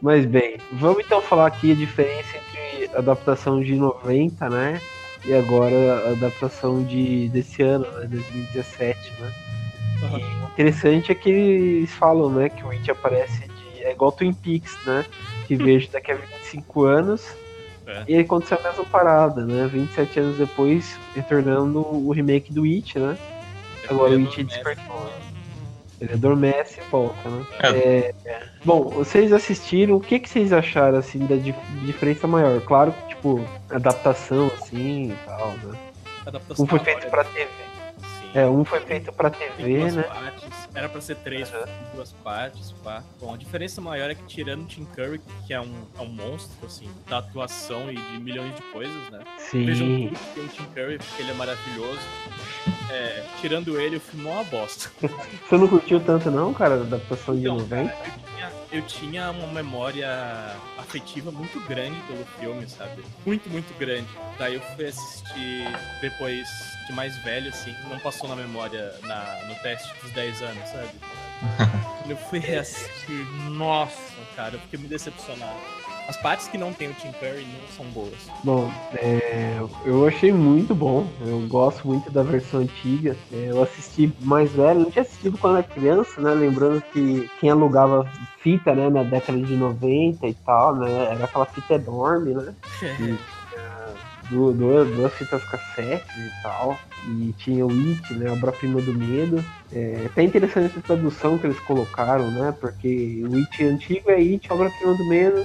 Mas 0.00 0.24
bem, 0.24 0.56
vamos 0.72 1.04
então 1.04 1.20
falar 1.20 1.46
aqui 1.46 1.72
a 1.72 1.74
diferença 1.74 2.36
entre 2.36 2.94
a 2.94 2.98
adaptação 2.98 3.60
de 3.60 3.74
90, 3.74 4.48
né? 4.48 4.80
E 5.24 5.34
agora 5.34 6.06
a 6.06 6.10
adaptação 6.12 6.82
de, 6.82 7.28
desse 7.28 7.62
ano, 7.62 7.84
né? 7.98 8.06
2017, 8.06 9.12
né? 9.20 9.32
E 10.02 10.44
o 10.44 10.48
interessante 10.48 11.12
é 11.12 11.14
que 11.14 11.28
eles 11.28 11.92
falam, 11.92 12.30
né? 12.30 12.48
Que 12.48 12.64
o 12.64 12.70
It 12.70 12.90
aparece 12.90 13.46
de. 13.46 13.84
É 13.84 13.92
igual 13.92 14.12
Twin 14.12 14.32
Peaks, 14.32 14.74
né? 14.86 15.04
Que 15.46 15.56
vejo 15.56 15.90
daqui 15.90 16.12
a 16.12 16.14
25 16.14 16.84
anos. 16.84 17.26
É. 17.86 18.04
E 18.08 18.18
aconteceu 18.18 18.58
a 18.58 18.62
mesma 18.62 18.84
parada, 18.86 19.44
né? 19.44 19.66
27 19.66 20.20
anos 20.20 20.38
depois, 20.38 20.98
retornando 21.14 21.80
o 21.80 22.10
remake 22.12 22.52
do 22.52 22.64
It, 22.64 22.98
né? 22.98 23.18
Agora 23.88 24.12
o 24.12 24.18
It 24.18 24.44
despertou. 24.44 25.10
Ele 26.00 26.14
adormece 26.14 26.80
e 26.80 26.84
volta, 26.90 27.28
né? 27.28 27.46
É. 27.62 28.14
É, 28.24 28.42
Bom, 28.64 28.84
vocês 28.84 29.32
assistiram, 29.32 29.96
o 29.96 30.00
que, 30.00 30.18
que 30.18 30.28
vocês 30.28 30.52
acharam, 30.52 30.98
assim, 30.98 31.18
da 31.26 31.36
dif- 31.36 31.58
diferença 31.84 32.26
maior? 32.26 32.60
Claro 32.62 32.92
que, 32.92 33.08
tipo, 33.08 33.44
adaptação, 33.68 34.50
assim, 34.60 35.10
e 35.12 35.16
tal, 35.26 35.48
né? 35.64 35.78
Adaptação 36.26 36.64
Um 36.64 36.68
foi 36.68 36.78
feito 36.78 37.06
pra 37.08 37.24
TV. 37.24 37.48
sim. 37.98 38.30
É, 38.34 38.46
um 38.46 38.64
foi 38.64 38.80
feito 38.80 39.12
pra 39.12 39.28
TV, 39.30 39.90
né? 39.92 40.02
partes. 40.04 40.49
Era 40.74 40.88
pra 40.88 41.00
ser 41.00 41.16
três, 41.16 41.50
duas 41.94 42.12
partes, 42.24 42.72
pá. 42.84 43.02
Bom, 43.20 43.34
a 43.34 43.36
diferença 43.36 43.80
maior 43.80 44.10
é 44.10 44.14
que 44.14 44.22
tirando 44.24 44.62
o 44.62 44.66
Tim 44.66 44.84
Curry, 44.84 45.20
que 45.46 45.52
é 45.52 45.60
um, 45.60 45.84
é 45.98 46.02
um 46.02 46.08
monstro, 46.08 46.66
assim, 46.66 46.88
da 47.08 47.18
atuação 47.18 47.90
e 47.90 47.96
de 47.96 48.18
milhões 48.20 48.54
de 48.54 48.62
coisas, 48.72 49.10
né? 49.10 49.20
Vejam 49.52 49.86
Sim. 49.86 50.08
tudo 50.08 50.18
que 50.18 50.34
tem 50.34 50.44
o 50.44 50.48
Tim 50.48 50.64
Curry, 50.74 50.98
porque 50.98 51.22
ele 51.22 51.30
é 51.30 51.34
maravilhoso. 51.34 52.00
É, 52.90 53.24
tirando 53.40 53.80
ele, 53.80 53.96
o 53.96 54.00
filme 54.00 54.28
é 54.28 54.32
uma 54.32 54.44
bosta. 54.44 54.90
Você 55.48 55.56
não 55.56 55.66
curtiu 55.68 56.00
tanto 56.00 56.30
não, 56.30 56.52
cara, 56.54 56.76
da 56.78 56.82
adaptação 56.96 57.34
de 57.34 57.40
Então, 57.42 57.56
90? 57.58 57.88
cara, 57.92 58.10
eu 58.10 58.12
tinha, 58.36 58.52
eu 58.72 58.82
tinha 58.82 59.30
uma 59.30 59.46
memória 59.48 60.08
afetiva 60.78 61.30
muito 61.32 61.60
grande 61.66 61.98
pelo 62.02 62.24
filme, 62.38 62.68
sabe? 62.68 63.02
Muito, 63.26 63.48
muito 63.50 63.76
grande. 63.78 64.08
Daí 64.38 64.54
eu 64.54 64.60
fui 64.60 64.86
assistir 64.86 65.64
depois 66.00 66.48
de 66.86 66.92
mais 66.92 67.16
velho, 67.18 67.48
assim, 67.48 67.74
não 67.88 67.98
passou 67.98 68.28
na 68.28 68.36
memória 68.36 68.92
na, 69.04 69.38
no 69.48 69.54
teste 69.56 69.92
dos 70.02 70.10
10 70.12 70.42
anos, 70.42 70.68
sabe? 70.68 70.88
Quando 71.98 72.10
eu 72.10 72.16
fui 72.16 72.38
reassistir, 72.38 73.26
nossa, 73.50 73.96
cara, 74.34 74.54
eu 74.56 74.60
fiquei 74.60 74.78
muito 74.78 74.90
decepcionado. 74.90 75.58
As 76.08 76.16
partes 76.16 76.48
que 76.48 76.58
não 76.58 76.72
tem 76.72 76.88
o 76.90 76.94
Tim 76.94 77.12
Curry 77.12 77.44
não 77.46 77.68
são 77.76 77.84
boas. 77.92 78.14
Bom, 78.42 78.68
é, 78.94 79.60
eu 79.84 80.08
achei 80.08 80.32
muito 80.32 80.74
bom. 80.74 81.06
Eu 81.24 81.46
gosto 81.46 81.86
muito 81.86 82.10
da 82.10 82.24
versão 82.24 82.60
antiga. 82.60 83.16
É, 83.32 83.46
eu 83.50 83.62
assisti 83.62 84.12
mais 84.18 84.50
velho, 84.52 84.80
não 84.80 84.90
tinha 84.90 85.02
assistido 85.02 85.38
quando 85.38 85.58
era 85.58 85.68
criança, 85.68 86.20
né? 86.20 86.32
Lembrando 86.34 86.82
que 86.92 87.30
quem 87.38 87.50
alugava 87.50 88.10
fita, 88.42 88.74
né, 88.74 88.90
na 88.90 89.04
década 89.04 89.38
de 89.38 89.54
90 89.54 90.26
e 90.26 90.34
tal, 90.34 90.74
né? 90.74 90.90
Era 91.14 91.26
aquela 91.26 91.46
fita 91.46 91.74
enorme, 91.74 92.34
né? 92.34 92.54
Du- 92.98 93.18
Duas, 94.30 94.88
duas 94.88 95.12
fitas 95.14 95.42
cassetes 95.44 96.16
e 96.16 96.42
tal. 96.42 96.80
E 97.08 97.32
tinha 97.38 97.66
o 97.66 97.70
It, 97.70 98.14
né? 98.14 98.28
A 98.28 98.32
obra-prima 98.32 98.80
do 98.80 98.92
medo. 98.94 99.44
É 99.72 100.02
até 100.06 100.22
interessante 100.22 100.66
essa 100.72 100.80
tradução 100.80 101.38
que 101.38 101.46
eles 101.46 101.58
colocaram, 101.60 102.30
né? 102.30 102.52
Porque 102.60 103.22
o 103.28 103.36
It 103.36 103.64
antigo 103.64 104.10
é 104.10 104.16
It, 104.16 104.46
a 104.50 104.54
obra-prima 104.54 104.94
do 104.94 105.04
medo. 105.04 105.44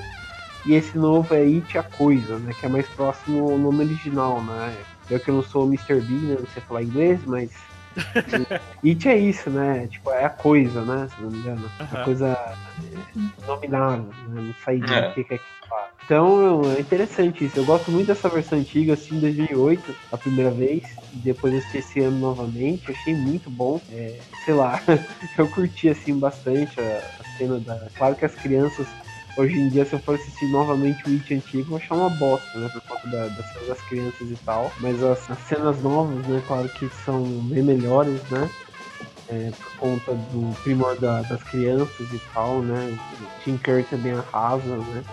E 0.68 0.74
esse 0.74 0.98
novo 0.98 1.34
é 1.34 1.42
It 1.42 1.78
a 1.78 1.84
Coisa, 1.84 2.38
né? 2.40 2.54
Que 2.60 2.66
é 2.66 2.70
mais 2.70 2.88
próximo 2.90 3.52
ao 3.52 3.58
nome 3.58 3.86
original, 3.86 4.44
né? 4.44 4.76
Eu 5.10 5.20
que 5.20 5.32
não 5.32 5.44
sou 5.44 5.66
o 5.66 5.68
Mr. 5.68 6.02
Bean, 6.02 6.22
né? 6.22 6.38
Não 6.40 6.48
sei 6.48 6.62
falar 6.64 6.84
inglês, 6.84 7.20
mas. 7.26 7.52
It 8.84 9.08
é 9.08 9.18
isso, 9.18 9.50
né? 9.50 9.88
Tipo, 9.88 10.12
é 10.12 10.26
a 10.26 10.30
coisa, 10.30 10.82
né? 10.84 11.08
Se 11.16 11.22
não 11.22 11.32
me 11.32 11.38
engano. 11.38 11.70
A 11.80 11.84
Aham. 11.84 12.04
coisa 12.04 12.28
é, 12.28 13.48
nominável, 13.48 14.06
né? 14.30 14.42
Não 14.42 14.54
sei 14.66 14.80
de 14.80 14.94
É. 14.94 15.10
o 15.10 15.14
que 15.14 15.24
que 15.24 15.34
é 15.36 15.38
que. 15.38 15.55
Então 16.04 16.72
é 16.72 16.80
interessante 16.82 17.46
isso. 17.46 17.58
Eu 17.60 17.66
gosto 17.66 17.92
muito 17.92 18.08
dessa 18.08 18.30
versão 18.30 18.60
antiga, 18.60 18.94
assim, 18.94 19.16
em 19.16 19.20
2008, 19.20 19.98
a 20.12 20.18
primeira 20.18 20.52
vez. 20.54 20.86
E 21.12 21.20
depois 21.20 21.54
assisti 21.56 21.78
esse 21.78 22.02
ano 22.02 22.20
novamente. 22.20 22.92
Achei 22.92 23.16
muito 23.16 23.50
bom. 23.50 23.84
É, 23.90 24.26
sei 24.38 24.54
lá, 24.54 24.84
eu 25.38 25.50
curti, 25.50 25.90
assim, 25.90 26.18
bastante 26.20 26.80
a, 26.80 27.00
a 27.20 27.24
cena 27.24 27.60
da. 27.60 27.90
Claro 27.96 28.16
que 28.16 28.26
as 28.26 28.36
crianças 28.36 28.96
Hoje 29.38 29.60
em 29.60 29.68
dia, 29.68 29.84
se 29.84 29.94
eu 29.94 30.00
for 30.00 30.16
assistir 30.16 30.48
novamente 30.48 31.10
o 31.10 31.12
It 31.12 31.34
antigo, 31.34 31.70
vou 31.72 31.78
achar 31.78 31.96
uma 31.96 32.10
bosta, 32.10 32.58
né? 32.58 32.70
Por 32.70 32.82
conta 32.84 33.06
da, 33.10 33.28
das 33.28 33.52
das 33.68 33.82
crianças 33.82 34.32
e 34.32 34.38
tal. 34.38 34.74
Mas 34.80 35.04
as, 35.04 35.30
as 35.30 35.40
cenas 35.40 35.82
novas, 35.84 36.26
né? 36.26 36.42
Claro 36.42 36.70
que 36.72 36.90
são 36.90 37.46
bem 37.50 37.62
melhores, 37.62 38.26
né? 38.30 38.50
É, 39.28 39.52
por 39.54 39.74
conta 39.76 40.16
do 40.16 40.58
primor 40.62 41.00
da- 41.00 41.24
das 41.24 41.44
crianças 41.44 42.12
e 42.14 42.20
tal, 42.34 42.64
né? 42.64 42.90
O 42.92 43.30
Tim 43.40 43.58
Curry 43.58 43.86
também 43.88 44.14
arrasa, 44.14 44.84
né? 44.84 45.06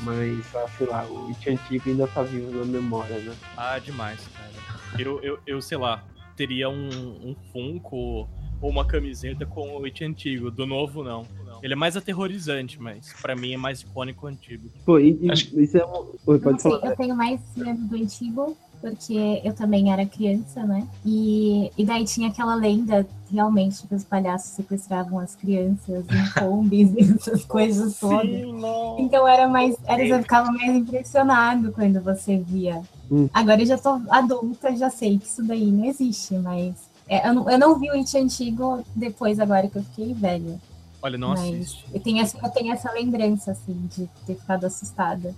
Mas, 0.00 0.54
ah, 0.56 0.66
sei 0.76 0.86
lá, 0.86 1.06
o 1.06 1.28
It 1.28 1.50
antigo 1.50 1.88
ainda 1.88 2.06
tá 2.08 2.22
vivo 2.22 2.50
na 2.50 2.64
memória, 2.64 3.18
né? 3.18 3.34
Ah, 3.56 3.78
demais, 3.78 4.20
cara. 4.36 4.50
Eu, 4.98 5.20
eu, 5.22 5.38
eu 5.46 5.62
sei 5.62 5.78
lá, 5.78 6.04
teria 6.36 6.68
um, 6.68 6.88
um 7.30 7.36
Funko 7.52 8.28
ou 8.60 8.70
uma 8.70 8.84
camiseta 8.84 9.46
com 9.46 9.76
o 9.76 9.84
It 9.84 10.04
antigo. 10.04 10.50
Do 10.50 10.66
novo, 10.66 11.02
não. 11.04 11.26
Ele 11.62 11.72
é 11.72 11.76
mais 11.76 11.96
aterrorizante, 11.96 12.80
mas 12.80 13.12
pra 13.22 13.34
mim 13.34 13.54
é 13.54 13.56
mais 13.56 13.80
icônico 13.80 14.26
o 14.26 14.28
antigo. 14.28 14.68
Pô, 14.84 14.98
e, 14.98 15.18
e- 15.22 15.30
Acho 15.30 15.58
isso 15.60 15.78
é 15.78 15.86
um... 15.86 16.12
Oi, 16.26 16.36
Eu 16.36 16.40
pode 16.40 16.60
sei, 16.60 16.70
falar. 16.72 16.90
eu 16.90 16.96
tenho 16.96 17.16
mais 17.16 17.40
medo 17.56 17.80
do 17.86 17.96
antigo, 17.96 18.56
porque 18.84 19.40
eu 19.42 19.54
também 19.54 19.90
era 19.90 20.04
criança, 20.04 20.62
né? 20.62 20.86
E, 21.06 21.72
e 21.76 21.86
daí 21.86 22.04
tinha 22.04 22.28
aquela 22.28 22.54
lenda, 22.54 23.06
realmente, 23.32 23.86
que 23.86 23.94
os 23.94 24.04
palhaços 24.04 24.50
sequestravam 24.50 25.18
as 25.18 25.34
crianças 25.34 26.04
em 26.10 26.30
combis 26.38 26.92
e 26.92 27.14
essas 27.14 27.46
coisas 27.46 27.98
todas. 27.98 28.46
não. 28.46 28.96
Então 29.00 29.26
era 29.26 29.48
mais. 29.48 29.74
Era, 29.86 30.06
você 30.06 30.20
ficava 30.20 30.52
mais 30.52 30.76
impressionado 30.76 31.72
quando 31.72 31.98
você 32.02 32.36
via. 32.36 32.82
Hum. 33.10 33.26
Agora 33.32 33.62
eu 33.62 33.66
já 33.66 33.78
tô 33.78 33.98
adulta, 34.10 34.76
já 34.76 34.90
sei 34.90 35.18
que 35.18 35.28
isso 35.28 35.42
daí 35.42 35.72
não 35.72 35.86
existe, 35.86 36.34
mas. 36.34 36.74
é, 37.08 37.26
eu, 37.26 37.32
não, 37.32 37.50
eu 37.50 37.58
não 37.58 37.78
vi 37.78 37.88
o 37.88 37.94
It 37.94 38.18
antigo 38.18 38.84
depois, 38.94 39.40
agora 39.40 39.66
que 39.66 39.78
eu 39.78 39.82
fiquei 39.82 40.12
velha. 40.12 40.60
Olha, 41.00 41.16
não 41.16 41.30
mas 41.30 41.40
assiste. 41.40 41.86
eu 41.92 42.00
tenho, 42.00 42.20
essa, 42.22 42.36
eu 42.36 42.50
tenho 42.50 42.72
essa 42.72 42.92
lembrança, 42.92 43.52
assim, 43.52 43.88
de 43.94 44.06
ter 44.26 44.34
ficado 44.34 44.66
assustada. 44.66 45.34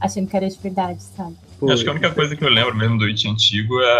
Achando 0.00 0.28
que 0.28 0.36
era 0.36 0.48
de 0.48 0.58
verdade, 0.58 1.02
sabe? 1.02 1.36
Pô, 1.58 1.70
Acho 1.72 1.82
que 1.82 1.88
a 1.88 1.92
única 1.92 2.10
coisa 2.12 2.36
que 2.36 2.44
eu 2.44 2.48
lembro 2.48 2.74
mesmo 2.76 2.98
do 2.98 3.04
It 3.04 3.28
antigo 3.28 3.80
é 3.80 3.92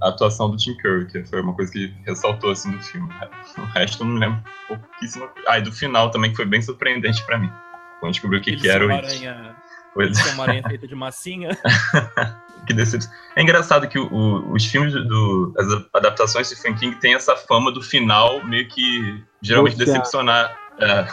a, 0.00 0.08
atuação 0.08 0.50
do 0.50 0.56
Tim 0.56 0.74
Curry, 0.76 1.06
que 1.06 1.24
foi 1.24 1.40
uma 1.40 1.52
coisa 1.54 1.70
que 1.72 1.92
ressaltou 2.06 2.50
assim 2.50 2.70
do 2.70 2.82
filme. 2.82 3.08
O 3.58 3.62
resto 3.62 4.02
eu 4.02 4.06
não 4.08 4.16
lembro 4.16 4.42
pouquíssima 4.68 5.26
coisa. 5.28 5.48
Ah, 5.50 5.58
e 5.58 5.62
do 5.62 5.72
final 5.72 6.10
também, 6.10 6.30
que 6.30 6.36
foi 6.36 6.46
bem 6.46 6.60
surpreendente 6.62 7.22
pra 7.24 7.38
mim. 7.38 7.50
Quando 8.00 8.12
descobri 8.12 8.38
o 8.38 8.42
que, 8.42 8.56
que 8.56 8.68
era 8.68 8.86
o 8.86 8.90
It. 8.90 9.06
aranha, 9.26 9.56
Pois 9.94 10.34
uma 10.34 10.42
aranha 10.44 10.62
feita 10.62 10.86
de 10.86 10.94
massinha. 10.94 11.50
Que 12.66 12.74
decepção. 12.74 13.12
É 13.36 13.42
engraçado 13.42 13.86
que 13.86 13.96
o- 13.96 14.12
o- 14.12 14.52
os 14.52 14.64
filmes 14.64 14.92
do. 14.92 15.54
As 15.56 15.66
adaptações 15.94 16.48
de 16.48 16.56
Stephen 16.56 16.74
King 16.74 16.96
têm 16.96 17.14
essa 17.14 17.36
fama 17.36 17.70
do 17.70 17.80
final 17.80 18.44
meio 18.44 18.66
que 18.66 19.22
geralmente 19.40 19.76
decepcionar 19.76 20.52
é, 20.80 21.06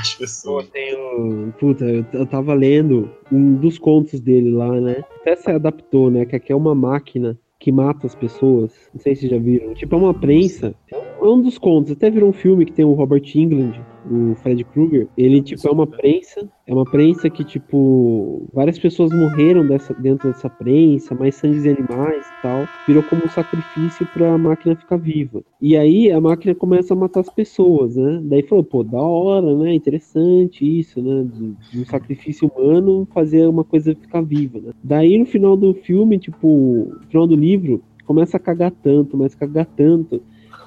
as 0.00 0.14
Pô, 0.14 0.20
pessoas. 0.20 0.68
tem 0.68 0.94
o. 0.94 1.52
Puta, 1.58 1.84
eu, 1.84 2.04
eu 2.12 2.26
tava 2.26 2.54
lendo 2.54 3.10
um 3.30 3.54
dos 3.54 3.78
contos 3.78 4.20
dele 4.20 4.50
lá, 4.50 4.80
né? 4.80 5.04
Até 5.20 5.36
se 5.36 5.50
adaptou, 5.50 6.10
né? 6.10 6.24
Que 6.24 6.36
aqui 6.36 6.52
é 6.52 6.56
uma 6.56 6.74
máquina 6.74 7.38
que 7.58 7.70
mata 7.70 8.06
as 8.06 8.14
pessoas. 8.14 8.72
Não 8.92 9.00
sei 9.00 9.14
se 9.14 9.22
vocês 9.22 9.32
já 9.32 9.38
viram. 9.38 9.74
Tipo, 9.74 9.94
é 9.96 9.98
uma 9.98 10.14
prensa. 10.14 10.74
É 10.90 10.96
um 11.22 11.40
dos 11.40 11.58
contos. 11.58 11.92
Até 11.92 12.10
virou 12.10 12.30
um 12.30 12.32
filme 12.32 12.64
que 12.64 12.72
tem 12.72 12.84
o 12.84 12.92
Robert 12.92 13.22
England, 13.34 13.72
o 14.10 14.34
Fred 14.36 14.64
Krueger. 14.64 15.08
Ele, 15.16 15.42
tipo, 15.42 15.66
é 15.66 15.70
uma 15.70 15.86
prensa. 15.86 16.48
É 16.66 16.72
uma 16.72 16.84
prensa 16.84 17.28
que, 17.28 17.44
tipo, 17.44 18.48
várias 18.52 18.78
pessoas 18.78 19.10
morreram 19.12 19.66
dessa, 19.66 19.92
dentro 19.94 20.28
dessa 20.28 20.48
prensa, 20.48 21.14
mais 21.14 21.34
sangue 21.34 21.60
de 21.60 21.68
animais 21.68 22.26
e 22.26 22.42
tal. 22.42 22.64
Virou 22.86 23.02
como 23.02 23.24
um 23.24 23.28
sacrifício 23.28 24.06
pra 24.06 24.38
máquina 24.38 24.76
ficar 24.76 24.96
viva. 24.96 25.42
E 25.60 25.76
aí 25.76 26.10
a 26.10 26.20
máquina 26.20 26.54
começa 26.54 26.94
a 26.94 26.96
matar 26.96 27.20
as 27.20 27.30
pessoas, 27.30 27.96
né? 27.96 28.20
Daí 28.24 28.42
falou, 28.42 28.64
pô, 28.64 28.82
da 28.84 29.00
hora, 29.00 29.54
né? 29.56 29.74
Interessante 29.74 30.64
isso, 30.64 31.02
né? 31.02 31.24
De, 31.24 31.70
de 31.70 31.80
um 31.80 31.84
sacrifício 31.86 32.48
humano 32.48 33.06
fazer 33.12 33.46
uma 33.46 33.64
coisa 33.64 33.94
ficar 33.94 34.22
viva, 34.22 34.60
né? 34.60 34.72
Daí 34.82 35.18
no 35.18 35.26
final 35.26 35.56
do 35.56 35.74
filme, 35.74 36.18
tipo, 36.18 36.92
no 37.00 37.06
final 37.08 37.26
do 37.26 37.34
livro, 37.34 37.82
começa 38.10 38.36
a 38.36 38.40
cagar 38.40 38.72
tanto, 38.72 39.16
mas 39.16 39.34
cagar 39.34 39.66
tanto, 39.66 40.20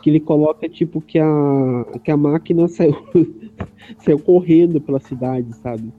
que 0.04 0.10
ele 0.10 0.20
coloca, 0.20 0.68
tipo, 0.68 1.00
que 1.00 1.18
a, 1.18 1.86
que 2.04 2.12
a 2.12 2.18
máquina 2.18 2.68
saiu, 2.68 2.94
saiu 4.04 4.20
correndo 4.20 4.82
pela 4.82 5.00
cidade, 5.00 5.56
sabe? 5.56 5.94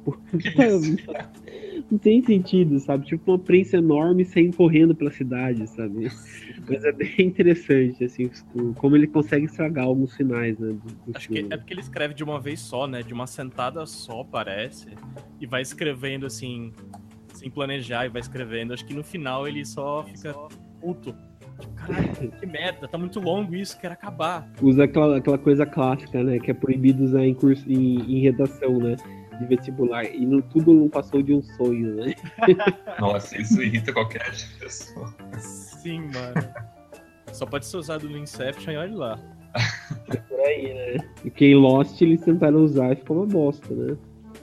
Não 1.90 1.96
tem 1.96 2.20
sentido, 2.22 2.78
sabe? 2.80 3.06
Tipo 3.06 3.32
uma 3.32 3.38
prensa 3.38 3.78
enorme 3.78 4.26
saindo 4.26 4.58
correndo 4.58 4.94
pela 4.94 5.10
cidade, 5.10 5.66
sabe? 5.68 6.12
Mas 6.68 6.84
é 6.84 6.92
bem 6.92 7.14
interessante, 7.18 8.04
assim, 8.04 8.30
como 8.76 8.94
ele 8.94 9.06
consegue 9.06 9.46
estragar 9.46 9.86
alguns 9.86 10.14
finais, 10.14 10.58
né, 10.58 10.68
do, 10.68 10.74
do 10.74 11.16
Acho 11.16 11.30
que 11.30 11.38
é 11.38 11.56
porque 11.56 11.72
ele 11.72 11.80
escreve 11.80 12.12
de 12.12 12.22
uma 12.22 12.38
vez 12.38 12.60
só, 12.60 12.86
né? 12.86 13.02
De 13.02 13.14
uma 13.14 13.26
sentada 13.26 13.86
só, 13.86 14.22
parece. 14.22 14.88
E 15.40 15.46
vai 15.46 15.62
escrevendo 15.62 16.26
assim, 16.26 16.74
sem 17.32 17.50
planejar, 17.50 18.04
e 18.04 18.10
vai 18.10 18.20
escrevendo. 18.20 18.74
Acho 18.74 18.84
que 18.84 18.92
no 18.92 19.02
final 19.02 19.48
ele 19.48 19.64
só 19.64 20.04
fica 20.04 20.34
puto. 20.78 21.16
Tipo, 21.58 21.72
caralho, 21.74 22.30
que 22.32 22.46
merda, 22.46 22.88
tá 22.88 22.98
muito 22.98 23.20
longo 23.20 23.54
isso, 23.54 23.78
quero 23.78 23.94
acabar. 23.94 24.48
Usa 24.62 24.84
aquela, 24.84 25.18
aquela 25.18 25.38
coisa 25.38 25.64
clássica, 25.66 26.22
né, 26.22 26.38
que 26.38 26.50
é 26.50 26.54
proibido 26.54 27.04
usar 27.04 27.24
em, 27.24 27.34
curso, 27.34 27.64
em, 27.70 28.00
em 28.00 28.20
redação, 28.20 28.78
né, 28.78 28.96
de 29.38 29.46
vestibular. 29.46 30.04
E 30.04 30.24
não, 30.26 30.40
tudo 30.40 30.72
não 30.74 30.88
passou 30.88 31.22
de 31.22 31.32
um 31.34 31.42
sonho, 31.42 31.94
né? 31.96 32.14
Nossa, 33.00 33.36
isso 33.40 33.62
irrita 33.62 33.92
qualquer 33.92 34.30
pessoa. 34.58 35.14
Sim, 35.38 36.00
mano. 36.12 36.48
Só 37.32 37.44
pode 37.46 37.66
ser 37.66 37.76
usado 37.78 38.08
no 38.08 38.16
Inception 38.18 38.72
e 38.72 38.76
olha 38.76 38.96
lá. 38.96 39.18
Por 40.28 40.40
aí, 40.40 40.72
né? 40.74 41.04
E 41.24 41.30
que 41.30 41.46
em 41.46 41.54
Lost 41.56 42.00
eles 42.00 42.20
tentaram 42.20 42.58
usar 42.60 42.92
e 42.92 42.96
ficou 42.96 43.18
uma 43.18 43.26
bosta, 43.26 43.74
né? 43.74 43.96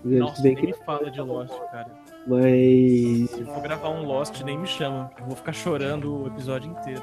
Eles 0.03 0.19
Nossa, 0.19 0.41
bem 0.41 0.55
nem 0.55 0.61
que- 0.65 0.71
me 0.71 0.85
fala 0.85 1.09
de 1.11 1.21
Lost, 1.21 1.53
cara. 1.71 2.00
Mas 2.27 3.29
Se 3.31 3.43
for 3.45 3.61
gravar 3.61 3.89
um 3.89 4.03
Lost, 4.05 4.41
nem 4.43 4.57
me 4.57 4.67
chama. 4.67 5.09
Eu 5.19 5.25
vou 5.25 5.35
ficar 5.35 5.53
chorando 5.53 6.23
o 6.23 6.27
episódio 6.27 6.71
inteiro. 6.71 7.01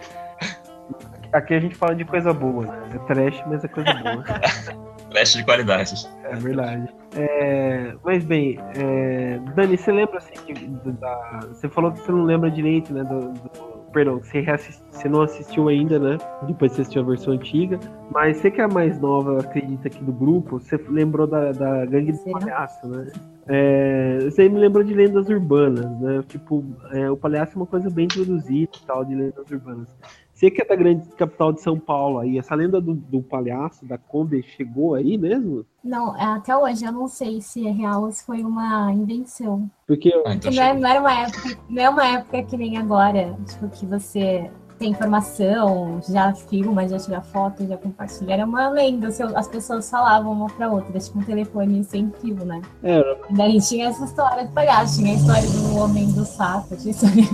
aqui 1.32 1.54
a 1.54 1.60
gente 1.60 1.74
fala 1.74 1.94
de 1.94 2.04
coisa 2.04 2.32
boa, 2.32 2.64
né? 2.66 2.88
É 2.94 2.98
trash, 3.12 3.42
mas 3.46 3.64
é 3.64 3.68
coisa 3.68 3.92
boa. 3.94 4.24
Teste 5.12 5.38
de 5.38 5.44
qualidade. 5.44 6.08
É 6.22 6.36
verdade. 6.36 6.88
É, 7.16 7.94
mas 8.04 8.22
bem, 8.24 8.56
é, 8.76 9.40
Dani, 9.56 9.76
você 9.76 9.90
lembra 9.90 10.18
assim 10.18 10.34
de- 10.54 10.66
do- 10.68 10.92
da. 10.92 11.40
Você 11.48 11.68
falou 11.68 11.90
que 11.90 11.98
você 12.00 12.12
não 12.12 12.22
lembra 12.22 12.48
direito, 12.48 12.92
né? 12.94 13.02
Do, 13.02 13.32
do- 13.32 13.80
perdão, 13.92 14.20
você, 14.22 14.40
você 14.92 15.08
não 15.08 15.22
assistiu 15.22 15.68
ainda, 15.68 15.98
né? 15.98 16.16
Depois 16.44 16.70
você 16.70 16.82
assistiu 16.82 17.02
a 17.02 17.04
versão 17.06 17.32
antiga. 17.32 17.80
Mas 18.12 18.36
você 18.36 18.52
que 18.52 18.60
é 18.60 18.64
a 18.64 18.68
mais 18.68 19.00
nova, 19.00 19.40
acredita 19.40 19.88
aqui 19.88 20.04
do 20.04 20.12
grupo, 20.12 20.60
você 20.60 20.76
lembrou 20.88 21.26
da, 21.26 21.50
da 21.50 21.84
Gangue 21.86 22.12
do? 22.12 22.30
Palhaço, 22.30 22.86
né? 22.86 23.06
É, 23.46 24.18
você 24.24 24.48
me 24.48 24.58
lembrou 24.58 24.84
de 24.84 24.94
lendas 24.94 25.28
urbanas, 25.28 25.90
né? 26.00 26.22
Tipo, 26.28 26.64
é, 26.92 27.10
o 27.10 27.16
palhaço 27.16 27.52
é 27.54 27.56
uma 27.56 27.66
coisa 27.66 27.90
bem 27.90 28.04
introduzida 28.04 28.70
e 28.76 28.86
tal, 28.86 29.04
de 29.04 29.14
lendas 29.14 29.50
urbanas. 29.50 29.88
Você 30.40 30.50
que 30.50 30.62
é 30.62 30.64
da 30.64 30.74
grande 30.74 31.06
capital 31.16 31.52
de 31.52 31.60
São 31.60 31.78
Paulo 31.78 32.18
aí, 32.18 32.38
essa 32.38 32.54
lenda 32.54 32.80
do, 32.80 32.94
do 32.94 33.20
palhaço, 33.20 33.84
da 33.84 33.98
Kombi, 33.98 34.42
chegou 34.42 34.94
aí 34.94 35.18
mesmo? 35.18 35.66
Não, 35.84 36.18
até 36.18 36.56
hoje 36.56 36.82
eu 36.82 36.92
não 36.92 37.06
sei 37.08 37.42
se 37.42 37.66
é 37.66 37.70
real 37.70 38.04
ou 38.04 38.10
se 38.10 38.24
foi 38.24 38.42
uma 38.42 38.90
invenção. 38.90 39.70
Porque 39.86 40.10
Ah, 40.24 40.34
então 40.34 40.50
não, 40.50 40.62
é, 40.62 40.72
não 40.72 40.88
era 40.88 41.00
uma 41.00 41.12
época, 41.12 41.58
não 41.68 41.82
é 41.82 41.90
uma 41.90 42.06
época 42.06 42.42
que 42.44 42.56
nem 42.56 42.78
agora, 42.78 43.36
tipo, 43.46 43.68
que 43.68 43.84
você 43.84 44.50
tem 44.80 44.90
informação, 44.92 46.00
já 46.08 46.32
filma, 46.34 46.88
já 46.88 46.98
tira 46.98 47.20
foto, 47.20 47.66
já 47.66 47.76
compartilha. 47.76 48.32
Era 48.32 48.46
uma 48.46 48.70
lenda, 48.70 49.08
as 49.36 49.46
pessoas 49.46 49.88
falavam 49.90 50.32
uma 50.32 50.46
pra 50.46 50.70
outra, 50.70 50.98
tipo 50.98 51.18
um 51.18 51.22
telefone 51.22 51.84
sem 51.84 52.10
fio, 52.18 52.34
né? 52.46 52.62
era, 52.82 53.18
E 53.28 53.34
daí 53.34 53.60
tinha 53.60 53.88
essa 53.88 54.02
história 54.04 54.46
do 54.46 54.52
palhaço, 54.52 54.96
tinha 54.98 55.12
a 55.12 55.16
história 55.16 55.48
do 55.50 55.76
homem 55.76 56.10
do 56.12 56.24
saco, 56.24 56.74
tinha 56.76 56.92
história 56.92 57.24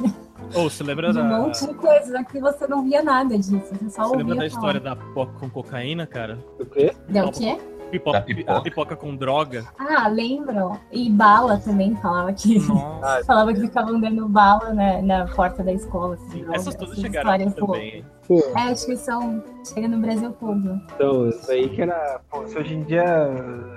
Ou 0.57 0.69
você 0.69 0.83
lembra 0.83 1.13
de 1.15 1.21
um 1.21 1.23
da. 1.29 1.39
monte 1.39 1.65
de 1.69 1.75
coisa 1.75 2.25
que 2.25 2.41
você 2.41 2.67
não 2.67 2.83
via 2.83 3.01
nada 3.03 3.39
disso, 3.39 3.61
você 3.73 3.91
só 3.91 4.03
Você 4.09 4.17
ouvia 4.17 4.17
lembra 4.19 4.35
da 4.35 4.35
falar. 4.35 4.47
história 4.49 4.81
da 4.81 4.97
pipoca 4.97 5.33
com 5.39 5.49
cocaína, 5.49 6.05
cara? 6.05 6.39
o 6.59 6.67
quê? 6.67 6.93
Deu 7.09 7.27
o 7.27 7.33
quê? 7.33 7.57
Pipoca, 7.91 8.21
pipoca. 8.23 8.61
Pipoca 8.63 8.97
com 8.97 9.17
droga. 9.17 9.65
Ah, 9.79 10.09
lembro. 10.09 10.79
E 10.91 11.09
bala 11.11 11.59
também, 11.59 11.95
falava 11.97 12.33
que... 12.33 12.59
Nossa. 12.67 13.25
Falava 13.27 13.53
que 13.55 13.61
ficavam 13.61 14.01
dando 14.01 14.29
bala 14.29 14.73
na, 14.73 15.03
na 15.03 15.27
porta 15.27 15.63
da 15.63 15.73
escola. 15.73 16.15
Assim, 16.15 16.31
Sim, 16.31 16.41
droga, 16.43 16.57
essas 16.57 16.75
todas 16.75 16.93
essas 16.93 17.03
chegaram 17.05 17.31
aqui 17.31 17.45
histórias 17.45 17.77
também. 17.77 18.05
Pô, 18.27 18.59
É, 18.59 18.63
acho 18.73 18.87
que 18.87 18.97
são. 18.97 19.43
Chega 19.65 19.89
no 19.89 19.99
Brasil 19.99 20.33
todo. 20.33 20.81
então, 20.95 21.29
isso 21.29 21.51
aí 21.51 21.69
que 21.69 21.83
era. 21.83 22.21
Pô, 22.31 22.47
se 22.47 22.59
hoje 22.59 22.75
em 22.75 22.83
dia 22.83 23.05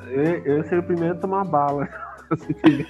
eu, 0.07 0.23
eu 0.45 0.63
seria 0.63 0.79
o 0.79 0.83
primeiro 0.83 1.15
a 1.15 1.17
tomar 1.19 1.45
bala. 1.45 1.87
assim. 2.31 2.83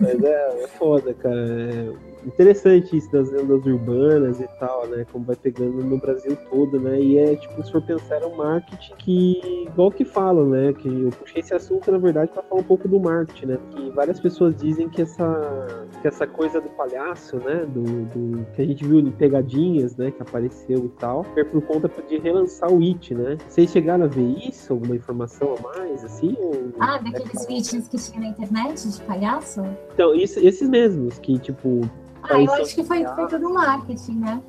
Mas 0.00 0.22
é, 0.22 0.64
é 0.64 0.68
foda, 0.68 1.14
cara. 1.14 1.36
É 1.36 2.11
interessante 2.26 2.96
isso 2.96 3.10
das 3.12 3.30
lendas 3.30 3.64
urbanas 3.66 4.40
e 4.40 4.48
tal, 4.58 4.86
né? 4.86 5.04
Como 5.10 5.24
vai 5.24 5.36
pegando 5.36 5.82
no 5.82 5.98
Brasil 5.98 6.36
todo, 6.50 6.78
né? 6.80 7.00
E 7.00 7.18
é 7.18 7.36
tipo, 7.36 7.62
se 7.62 7.70
for 7.72 7.82
pensar, 7.82 8.22
é 8.22 8.26
um 8.26 8.36
marketing 8.36 8.94
que, 8.98 9.64
igual 9.68 9.90
que 9.90 10.04
falam, 10.04 10.46
né? 10.48 10.72
Que 10.72 10.88
eu 10.88 11.10
puxei 11.10 11.40
esse 11.40 11.54
assunto, 11.54 11.90
na 11.90 11.98
verdade, 11.98 12.30
pra 12.32 12.42
falar 12.42 12.60
um 12.60 12.64
pouco 12.64 12.86
do 12.88 12.98
marketing, 13.00 13.46
né? 13.46 13.58
Que 13.70 13.90
várias 13.90 14.20
pessoas 14.20 14.54
dizem 14.56 14.88
que 14.88 15.02
essa, 15.02 15.86
que 16.00 16.08
essa 16.08 16.26
coisa 16.26 16.60
do 16.60 16.68
palhaço, 16.70 17.36
né? 17.38 17.66
Do, 17.66 17.82
do- 17.82 18.46
que 18.54 18.62
a 18.62 18.66
gente 18.66 18.84
viu 18.84 19.00
em 19.00 19.10
pegadinhas, 19.10 19.96
né? 19.96 20.10
Que 20.10 20.22
apareceu 20.22 20.78
e 20.84 20.88
tal, 21.00 21.24
é 21.36 21.44
por 21.44 21.60
conta 21.62 21.90
de 22.08 22.18
relançar 22.18 22.72
o 22.72 22.80
It, 22.80 23.14
né? 23.14 23.36
Vocês 23.48 23.70
chegaram 23.70 24.04
a 24.04 24.08
ver 24.08 24.22
isso? 24.48 24.72
Alguma 24.72 24.96
informação 24.96 25.54
a 25.58 25.78
mais, 25.78 26.04
assim? 26.04 26.36
Ou... 26.38 26.52
Ah, 26.80 26.98
daqueles 26.98 27.46
vídeos 27.46 27.88
que 27.88 27.96
tinha 27.96 28.20
na 28.20 28.26
internet 28.28 28.88
de 28.88 29.00
palhaço? 29.02 29.62
Então, 29.94 30.14
isso- 30.14 30.38
esses 30.40 30.68
mesmos, 30.68 31.18
que 31.18 31.38
tipo. 31.38 31.80
Ah, 32.22 32.40
eu 32.40 32.46
Parecia 32.46 32.62
acho 32.64 32.74
que 32.76 32.84
foi, 32.84 33.04
foi 33.06 33.26
tudo 33.28 33.52
marketing, 33.52 34.18
né? 34.20 34.42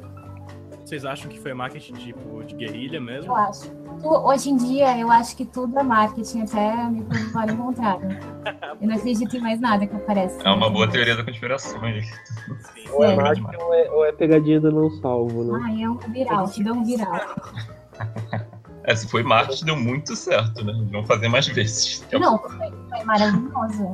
Vocês 0.85 1.05
acham 1.05 1.29
que 1.29 1.39
foi 1.39 1.53
marketing 1.53 1.93
tipo 1.93 2.43
de 2.43 2.53
guerrilha 2.55 2.99
mesmo? 3.01 3.31
Eu 3.31 3.35
acho. 3.35 3.69
Tu- 4.01 4.07
hoje 4.07 4.49
em 4.49 4.57
dia, 4.57 4.97
eu 4.99 5.09
acho 5.09 5.35
que 5.35 5.45
tudo 5.45 5.79
é 5.79 5.83
marketing, 5.83 6.41
até 6.41 6.75
me 6.89 7.03
provar 7.05 7.49
o 7.49 7.57
contrário. 7.57 8.09
Eu 8.81 8.87
não 8.89 8.95
acredito 8.97 9.37
em 9.37 9.39
mais 9.39 9.61
nada 9.61 9.87
que 9.87 9.95
aparece. 9.95 10.45
É 10.45 10.49
uma 10.51 10.69
boa 10.69 10.85
teoria 10.89 11.15
da 11.15 11.23
conspiração 11.23 11.81
aí. 11.83 12.01
Ou 12.91 13.05
é 13.05 13.13
É. 13.13 13.15
marketing 13.15 13.55
ou 13.63 13.73
é, 13.73 13.91
ou 13.91 14.05
é 14.05 14.11
pegadinha 14.11 14.59
do 14.59 14.71
não 14.71 14.89
salvo, 14.99 15.43
né? 15.45 15.63
Ah, 15.65 15.81
é 15.81 15.89
um 15.89 15.95
viral, 15.97 16.49
te 16.49 16.63
dá 16.63 16.73
um 16.73 16.83
viral. 16.83 17.13
É, 18.85 18.93
se 18.93 19.07
foi 19.07 19.23
marketing, 19.23 19.63
deu 19.63 19.77
muito 19.77 20.13
certo, 20.13 20.61
né? 20.65 20.73
Vamos 20.91 21.07
fazer 21.07 21.29
mais 21.29 21.47
vezes. 21.47 22.05
Não, 22.11 22.37
foi, 22.37 22.69
foi 22.89 23.03
maravilhoso. 23.05 23.93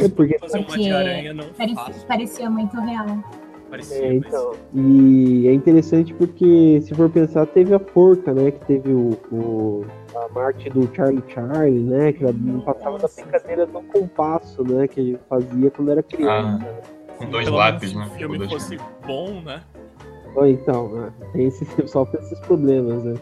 É 0.00 0.08
porque 0.08 0.38
Fazer 0.38 0.58
uma 0.58 0.66
Porque 0.66 0.82
de 0.82 0.90
aranha 0.92 1.34
não 1.34 1.44
Parecia, 1.48 1.84
fácil. 1.84 2.06
parecia 2.06 2.50
muito 2.50 2.80
real. 2.80 3.06
Parecia, 3.70 3.96
É, 4.06 4.14
mas- 4.18 4.26
então. 4.26 4.52
E 4.72 5.48
é 5.48 5.52
interessante 5.52 6.14
porque, 6.14 6.80
se 6.82 6.94
for 6.94 7.10
pensar, 7.10 7.44
teve 7.46 7.74
a 7.74 7.80
porca, 7.80 8.32
né? 8.32 8.52
Que 8.52 8.64
teve 8.66 8.92
o, 8.92 9.10
o- 9.32 9.84
a 10.14 10.28
Marte 10.32 10.70
do 10.70 10.88
Charlie 10.94 11.22
Charlie, 11.28 11.80
né? 11.82 12.12
Que 12.12 12.22
ela 12.22 12.32
não 12.32 12.60
passava 12.60 12.98
da 12.98 13.08
brincadeira 13.08 13.66
do 13.66 13.80
compasso, 13.82 14.62
né? 14.62 14.86
Que 14.86 15.00
ele 15.00 15.18
fazia 15.28 15.70
quando 15.72 15.90
era 15.90 16.02
criança. 16.04 16.58
né? 16.58 16.68
Com 17.18 17.26
dois 17.30 17.44
Pelo 17.46 17.56
lápis, 17.56 17.92
né? 17.94 18.04
Se 18.04 18.10
o 18.10 18.14
filme 18.18 18.38
dois- 18.38 18.52
fosse 18.52 18.78
bom, 19.06 19.40
né? 19.44 19.60
Então, 20.46 20.88
né, 20.92 21.12
tem 21.32 21.46
esse, 21.46 21.64
sofre 21.88 22.18
esses 22.20 22.38
problemas, 22.40 23.04
né? 23.04 23.14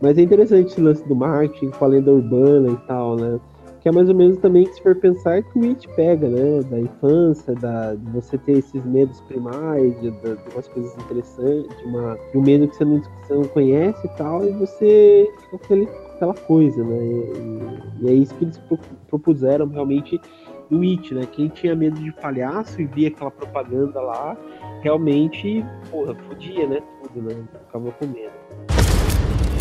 Mas 0.00 0.16
é 0.16 0.22
interessante 0.22 0.68
esse 0.68 0.80
lance 0.80 1.06
do 1.06 1.14
marketing 1.14 1.70
com 1.70 1.84
a 1.84 1.88
lenda 1.88 2.10
urbana 2.10 2.70
e 2.70 2.76
tal, 2.86 3.16
né? 3.16 3.38
Que 3.80 3.88
é 3.88 3.92
mais 3.92 4.08
ou 4.08 4.14
menos 4.14 4.38
também 4.38 4.64
que 4.64 4.74
se 4.74 4.82
for 4.82 4.94
pensar 4.96 5.40
que 5.42 5.58
o 5.58 5.62
It 5.62 5.88
pega, 5.94 6.28
né? 6.28 6.62
Da 6.68 6.80
infância, 6.80 7.54
da, 7.54 7.94
de 7.94 8.10
você 8.10 8.36
ter 8.38 8.58
esses 8.58 8.84
medos 8.84 9.20
primais, 9.22 9.94
de, 10.00 10.10
de, 10.10 10.20
de 10.20 10.52
umas 10.52 10.66
coisas 10.68 10.92
interessantes, 10.96 11.76
de, 11.78 11.84
uma, 11.84 12.18
de 12.32 12.38
um 12.38 12.42
medo 12.42 12.66
que 12.66 12.74
você 12.76 12.84
não, 12.84 13.00
que 13.00 13.08
você 13.26 13.34
não 13.34 13.44
conhece 13.44 14.04
e 14.06 14.10
tal, 14.16 14.44
e 14.44 14.50
você 14.52 15.30
fica 15.42 15.50
com 15.50 15.56
aquele, 15.56 15.88
aquela 16.16 16.34
coisa, 16.34 16.82
né? 16.82 16.96
E, 16.96 18.04
e- 18.04 18.08
é 18.08 18.12
isso 18.14 18.34
que 18.34 18.44
eles 18.44 18.58
pro- 18.58 18.78
propuseram 19.08 19.66
realmente 19.68 20.20
no 20.68 20.82
It, 20.82 21.14
né? 21.14 21.26
Quem 21.30 21.46
tinha 21.48 21.76
medo 21.76 22.00
de 22.00 22.10
palhaço 22.12 22.82
e 22.82 22.84
via 22.84 23.08
aquela 23.08 23.30
propaganda 23.30 24.00
lá, 24.00 24.36
realmente, 24.82 25.64
porra, 25.88 26.14
podia, 26.14 26.66
né? 26.66 26.80
Tudo, 27.14 27.28
né? 27.28 27.44
Ficava 27.66 27.92
com 27.92 28.06
medo. 28.06 28.32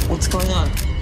What's 0.10 0.28
going 0.28 0.46
on? 0.48 0.97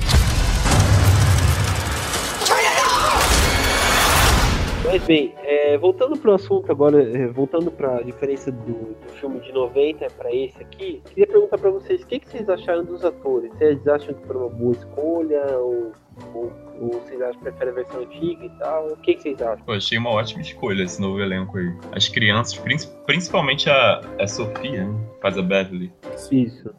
Mas 4.87 5.03
bem, 5.03 5.33
é, 5.43 5.77
voltando 5.77 6.17
pro 6.17 6.33
assunto 6.33 6.71
agora, 6.71 7.01
é, 7.03 7.27
voltando 7.27 7.71
pra 7.71 8.01
diferença 8.01 8.51
do, 8.51 8.93
do 8.95 9.09
filme 9.19 9.39
de 9.41 9.51
90 9.51 10.07
para 10.11 10.33
esse 10.33 10.61
aqui, 10.61 11.01
queria 11.09 11.27
perguntar 11.27 11.57
pra 11.57 11.69
vocês, 11.71 12.01
o 12.03 12.07
que, 12.07 12.19
que 12.19 12.29
vocês 12.29 12.47
acharam 12.47 12.85
dos 12.85 13.03
atores? 13.03 13.51
Vocês 13.53 13.85
acham 13.87 14.13
que 14.13 14.25
foi 14.27 14.37
uma 14.37 14.49
boa 14.49 14.73
escolha? 14.73 15.43
Ou, 15.57 15.91
ou, 16.33 16.53
ou 16.79 16.89
vocês 17.01 17.19
acham 17.21 17.33
que 17.35 17.49
preferem 17.49 17.71
a 17.73 17.75
versão 17.75 18.01
antiga 18.01 18.45
e 18.45 18.49
tal? 18.59 18.87
O 18.87 18.97
que, 18.97 19.15
que 19.15 19.21
vocês 19.23 19.41
acham? 19.41 19.65
Pô, 19.65 19.73
achei 19.73 19.97
uma 19.97 20.11
ótima 20.11 20.41
escolha 20.41 20.83
esse 20.83 21.01
novo 21.01 21.19
elenco 21.19 21.57
aí. 21.57 21.73
As 21.91 22.07
crianças, 22.07 22.57
prin- 22.57 22.77
principalmente 23.05 23.69
a, 23.69 24.01
a 24.19 24.27
Sofia, 24.27 24.85
né? 24.85 24.99
que 25.15 25.21
faz 25.21 25.37
a 25.37 25.41
Beverly. 25.41 25.91
Isso. 26.31 26.73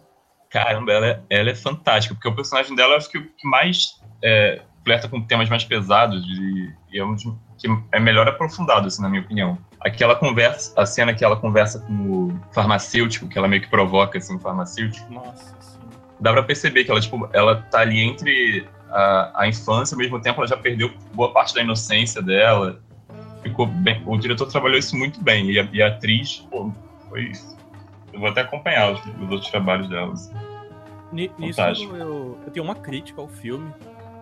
Caramba, 0.49 0.93
ela 0.93 1.07
é, 1.09 1.21
ela 1.29 1.51
é 1.51 1.55
fantástica, 1.55 2.15
porque 2.15 2.29
o 2.29 2.35
personagem 2.35 2.75
dela 2.75 2.93
eu 2.95 2.97
acho 2.99 3.11
que 3.11 3.19
o 3.19 3.23
que 3.23 3.47
mais 3.49 4.01
é, 4.23 4.63
flerta 4.85 5.09
com 5.09 5.21
temas 5.21 5.51
mais 5.51 5.65
pesados 5.65 6.25
e, 6.25 6.95
e 6.95 6.99
é 6.99 7.05
um 7.05 7.15
dos 7.15 7.25
que 7.59 7.67
é 7.93 7.99
melhor 8.01 8.29
aprofundado, 8.29 8.87
assim, 8.89 9.01
na 9.03 9.09
minha 9.09 9.23
opinião. 9.23 9.59
Aquela 9.81 10.15
conversa, 10.17 10.73
a 10.81 10.85
cena 10.87 11.15
que 11.15 11.25
ela 11.25 11.37
conversa 11.37 11.79
com 11.81 11.93
o 11.93 12.41
farmacêutico, 12.53 13.29
que 13.29 13.39
ela 13.39 13.49
meio 13.49 13.63
que 13.63 13.69
provoca, 13.69 14.19
assim, 14.19 14.37
o 14.37 14.39
farmacêutico, 14.39 15.13
Nossa, 15.13 15.55
sim. 15.61 15.79
dá 16.21 16.33
pra 16.33 16.43
perceber 16.43 16.85
que 16.85 16.91
ela, 16.91 17.01
tipo, 17.01 17.29
ela 17.33 17.57
tá 17.71 17.81
ali 17.81 18.01
entre 18.01 18.67
a, 18.91 19.43
a 19.43 19.49
infância, 19.49 19.95
ao 19.95 19.99
mesmo 19.99 20.21
tempo 20.21 20.41
ela 20.41 20.47
já 20.49 20.57
perdeu 20.57 20.93
boa 21.15 21.33
parte 21.33 21.55
da 21.55 21.63
inocência 21.63 22.21
dela. 22.23 22.81
Ficou 23.43 23.67
bem. 23.67 24.03
O 24.07 24.17
diretor 24.19 24.47
trabalhou 24.47 24.77
isso 24.79 24.97
muito 24.97 25.23
bem. 25.23 25.51
E 25.51 25.59
a, 25.61 25.69
e 25.73 25.81
a 25.83 25.87
atriz, 25.89 26.45
pô, 26.51 26.73
foi. 27.09 27.31
Eu 28.13 28.19
vou 28.21 28.29
até 28.31 28.41
acompanhar 28.41 28.93
os, 28.93 29.01
os 29.23 29.31
outros 29.31 29.51
trabalhos 29.51 29.89
dela. 29.89 30.13
assim. 30.13 30.33
Ni- 31.13 31.31
Nisso 31.39 31.61
eu, 31.61 32.39
eu 32.45 32.51
tenho 32.53 32.65
uma 32.65 32.75
crítica 32.75 33.21
ao 33.21 33.29
filme, 33.29 33.73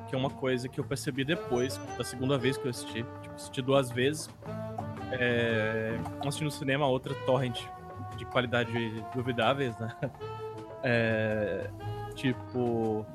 que 0.09 0.15
é 0.15 0.19
uma 0.19 0.31
coisa 0.31 0.69
que 0.69 0.79
eu 0.79 0.85
percebi 0.85 1.25
depois, 1.25 1.79
da 1.97 2.05
segunda 2.05 2.39
vez 2.39 2.57
que 2.57 2.67
eu 2.67 2.71
assisti. 2.71 3.05
Tipo, 3.23 3.35
assisti 3.35 3.63
duas 3.63 3.91
vezes. 3.91 4.29
É, 5.13 5.99
um 6.23 6.29
assisti 6.29 6.45
no 6.45 6.51
cinema, 6.51 6.87
outra 6.87 7.15
torrent 7.27 7.61
de 8.17 8.25
qualidade 8.25 8.73
duvidáveis, 9.15 9.77
né? 9.79 9.95
É, 10.87 11.71
tipo, 12.15 13.07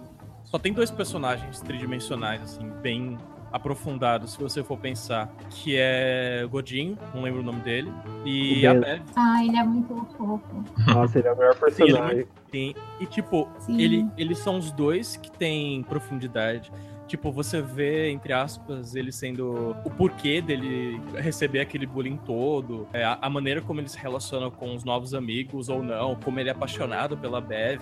só 0.44 0.58
tem 0.58 0.74
dois 0.74 0.90
personagens 0.90 1.62
tridimensionais, 1.62 2.42
assim, 2.42 2.68
bem 2.82 3.16
aprofundados, 3.52 4.34
se 4.34 4.40
você 4.40 4.64
for 4.64 4.78
pensar, 4.78 5.32
que 5.50 5.76
é 5.78 6.46
Godinho, 6.50 6.98
não 7.14 7.24
lembro 7.24 7.42
o 7.42 7.44
nome 7.44 7.62
dele, 7.62 7.92
e 8.26 8.66
a. 8.66 8.74
Bev. 8.74 9.02
Ah, 9.16 9.44
ele 9.44 9.58
é 9.58 9.64
muito 9.64 9.94
fofo. 10.18 10.64
Nossa, 10.88 11.20
ele 11.20 11.28
é 11.28 11.34
o 11.34 11.38
melhor 11.38 11.56
personagem. 11.56 12.28
Sim, 12.52 12.74
e 13.00 13.06
tipo, 13.06 13.48
Sim. 13.60 13.80
ele, 13.80 14.08
eles 14.18 14.40
são 14.40 14.58
os 14.58 14.72
dois 14.72 15.16
que 15.18 15.32
têm 15.32 15.84
profundidade. 15.84 16.72
Tipo, 17.08 17.32
você 17.32 17.60
vê, 17.60 18.12
entre 18.12 18.32
aspas, 18.32 18.94
ele 18.94 19.12
sendo 19.12 19.76
o 19.84 19.90
porquê 19.90 20.42
dele 20.42 21.02
receber 21.16 21.60
aquele 21.60 21.88
bullying 21.88 22.18
todo, 22.18 22.88
é, 22.94 23.04
a, 23.04 23.18
a 23.20 23.30
maneira 23.30 23.62
como 23.62 23.82
ele 23.82 23.90
se 23.90 23.98
relaciona 23.98 24.52
com 24.52 24.76
os 24.76 24.84
novos 24.84 25.16
amigos 25.16 25.70
ou 25.70 25.82
não, 25.82 26.16
como 26.16 26.40
ele 26.40 26.50
é 26.50 26.52
apaixonado 26.52 27.18
pela 27.18 27.42
Bev, 27.42 27.82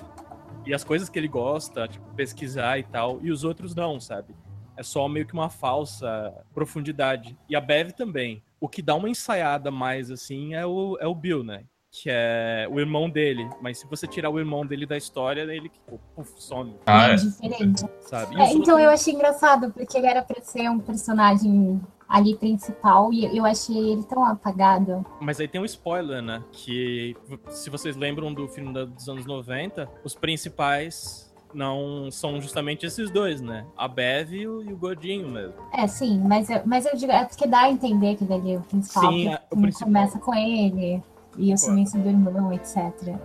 e 0.65 0.74
as 0.74 0.84
coisas 0.84 1.09
que 1.09 1.20
ele 1.20 1.28
gosta, 1.28 1.89
tipo, 1.89 2.05
pesquisar 2.13 2.80
e 2.80 2.84
tal, 2.84 3.20
e 3.22 3.30
os 3.30 3.43
outros 3.43 3.76
não, 3.76 3.99
sabe? 3.99 4.34
É 4.78 4.84
só 4.84 5.07
meio 5.07 5.25
que 5.25 5.34
uma 5.34 5.49
falsa 5.49 6.34
profundidade. 6.53 7.38
E 7.49 7.55
a 7.55 7.61
Bev 7.61 7.91
também. 7.91 8.41
O 8.59 8.69
que 8.69 8.82
dá 8.82 8.95
uma 8.95 9.09
ensaiada 9.09 9.69
mais, 9.71 10.09
assim, 10.11 10.53
é 10.55 10.65
o, 10.65 10.97
é 11.01 11.07
o 11.07 11.15
Bill, 11.15 11.43
né? 11.43 11.63
que 11.89 12.09
é 12.11 12.67
o 12.69 12.80
irmão 12.80 13.09
dele. 13.09 13.49
Mas 13.59 13.80
se 13.80 13.88
você 13.88 14.05
tirar 14.05 14.30
o 14.30 14.38
irmão 14.38 14.63
dele 14.63 14.86
da 14.86 14.95
história, 14.95 15.41
ele 15.41 15.71
puf, 16.15 16.30
some, 16.38 16.75
Ah, 16.86 17.07
é 17.09 17.11
é. 17.13 17.15
diferente. 17.15 17.86
sabe? 18.01 18.36
É, 18.36 18.51
então 18.51 18.75
outros- 18.75 18.80
eu 18.82 18.89
achei 18.91 19.13
engraçado, 19.15 19.71
porque 19.71 19.97
ele 19.97 20.05
era 20.05 20.21
pra 20.21 20.39
ser 20.41 20.69
um 20.69 20.78
personagem 20.80 21.82
ali 22.07 22.36
principal 22.36 23.11
e 23.11 23.36
eu 23.36 23.43
achei 23.45 23.93
ele 23.93 24.03
tão 24.03 24.23
apagado. 24.23 25.03
Mas 25.19 25.39
aí 25.39 25.47
tem 25.47 25.59
um 25.59 25.65
spoiler, 25.65 26.21
né? 26.21 26.43
Que 26.51 27.15
se 27.49 27.69
vocês 27.71 27.95
lembram 27.95 28.32
do 28.32 28.47
filme 28.47 28.71
dos 28.73 29.09
anos 29.09 29.25
90, 29.25 29.89
os 30.03 30.13
principais 30.13 31.26
não 31.53 32.09
são 32.11 32.41
justamente 32.41 32.85
esses 32.85 33.09
dois, 33.09 33.41
né? 33.41 33.65
A 33.77 33.87
Bev 33.87 34.33
e 34.33 34.47
o, 34.47 34.63
e 34.63 34.73
o 34.73 34.77
Gordinho 34.77 35.27
mesmo. 35.27 35.55
É, 35.73 35.87
sim, 35.87 36.19
mas 36.19 36.49
eu, 36.49 36.61
mas 36.65 36.85
eu 36.85 36.95
digo, 36.95 37.11
é 37.11 37.25
porque 37.25 37.47
dá 37.47 37.61
a 37.61 37.71
entender 37.71 38.15
que 38.15 38.23
ele 38.23 38.53
é 38.53 38.57
o 38.57 38.61
principal, 38.61 39.11
Sim, 39.11 39.23
que 39.23 39.27
é, 39.29 39.41
o 39.51 39.61
principal. 39.61 39.87
começa 39.87 40.19
com 40.19 40.33
ele, 40.33 41.01
e 41.37 41.53
o 41.53 41.57
sumiço 41.57 41.97
do 41.97 42.09
irmão, 42.09 42.51
etc. 42.51 42.77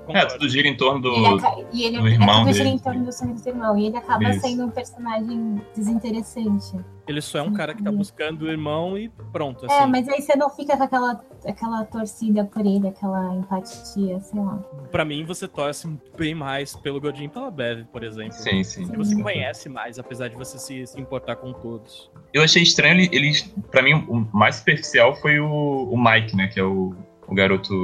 É, 0.09 0.27
tudo 0.27 0.49
gira 0.49 0.69
em 0.69 0.77
torno 0.77 1.01
do. 1.01 1.09
Ele 1.09 1.67
e 1.73 1.85
ele 1.85 1.99
do 1.99 2.09
irmão 2.09 2.29
acaba 2.29 2.53
gira 2.53 2.65
dele. 2.65 2.77
em 2.77 2.79
torno 2.79 3.05
do 3.05 3.13
sumiço 3.13 3.43
do 3.43 3.49
irmão, 3.49 3.79
e 3.79 3.87
ele 3.87 3.97
acaba 3.97 4.31
Isso. 4.31 4.41
sendo 4.41 4.65
um 4.65 4.71
personagem 4.71 5.63
desinteressante. 5.75 6.77
Ele 7.07 7.21
só 7.21 7.39
é 7.39 7.43
um 7.43 7.53
cara 7.53 7.75
que 7.75 7.83
tá 7.83 7.91
buscando 7.91 8.43
o 8.43 8.49
irmão 8.49 8.97
e 8.97 9.09
pronto, 9.33 9.67
assim. 9.67 9.75
É, 9.75 9.87
mas 9.87 10.09
aí 10.09 10.23
você 10.23 10.37
não 10.37 10.49
fica 10.49 10.77
com 10.77 10.85
aquela, 10.85 11.21
aquela 11.45 11.85
torcida 11.85 12.45
por 12.45 12.65
ele, 12.65 12.87
aquela 12.89 13.35
empatia, 13.35 14.21
sei 14.21 14.41
lá. 14.41 14.59
Pra 14.91 15.05
mim, 15.05 15.25
você 15.25 15.49
torce 15.49 15.89
bem 16.17 16.33
mais 16.35 16.77
pelo 16.77 17.01
Gordinho 17.01 17.27
e 17.27 17.29
pela 17.29 17.51
Bev, 17.51 17.85
por 17.87 18.05
exemplo. 18.05 18.33
Sim, 18.35 18.63
sim. 18.63 18.87
Que 18.89 18.97
você 18.97 19.21
conhece 19.21 19.69
mais, 19.69 19.99
apesar 19.99 20.29
de 20.29 20.37
você 20.37 20.59
se, 20.59 20.87
se 20.87 21.01
importar 21.01 21.37
com 21.37 21.53
todos. 21.53 22.09
Eu 22.33 22.43
achei 22.43 22.63
estranho 22.63 22.95
ele, 23.01 23.09
eles. 23.13 23.43
Pra 23.71 23.83
mim, 23.83 23.95
o 24.09 24.25
mais 24.37 24.57
superficial 24.57 25.17
foi 25.17 25.41
o, 25.41 25.91
o 25.91 25.97
Mike, 26.03 26.37
né? 26.37 26.47
Que 26.49 26.61
é 26.61 26.65
o, 26.65 26.95
o 27.27 27.35
garoto. 27.35 27.75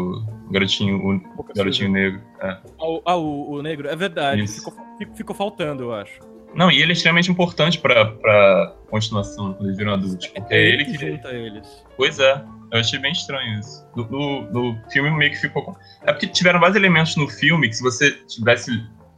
O 0.48 0.50
garotinho, 0.52 0.96
o 1.36 1.42
garotinho 1.54 1.90
negro. 1.90 2.20
É. 2.40 2.50
Ah, 2.50 2.62
o, 2.88 3.02
ah, 3.04 3.16
o- 3.16 3.50
o 3.50 3.62
negro, 3.62 3.88
é 3.88 3.96
verdade. 3.96 4.46
Ficou- 4.46 4.74
ficou 5.14 5.34
faltando, 5.36 5.82
eu 5.82 5.92
acho. 5.92 6.20
Não, 6.54 6.70
e 6.70 6.80
ele 6.82 6.92
é 6.92 6.94
extremamente 6.94 7.30
importante 7.30 7.78
pra, 7.78 8.06
pra 8.06 8.74
continuação, 8.90 9.52
quando 9.52 9.66
eles 9.66 9.76
viram 9.78 9.92
adultos. 9.94 10.26
Porque 10.28 10.54
é 10.54 10.68
ele 10.68 10.84
que. 10.84 10.94
junta 10.98 11.28
eles. 11.30 11.84
Pois 11.96 12.18
é, 12.18 12.42
eu 12.72 12.80
achei 12.80 12.98
bem 12.98 13.12
estranho 13.12 13.58
isso. 13.60 13.86
No, 13.94 14.04
no, 14.08 14.50
no 14.74 14.90
filme 14.90 15.10
meio 15.10 15.30
que 15.30 15.36
ficou. 15.38 15.76
É 16.02 16.12
porque 16.12 16.26
tiveram 16.26 16.58
vários 16.58 16.76
elementos 16.76 17.14
no 17.16 17.28
filme 17.28 17.68
que 17.68 17.76
se 17.76 17.82
você 17.82 18.10
tivesse 18.26 18.70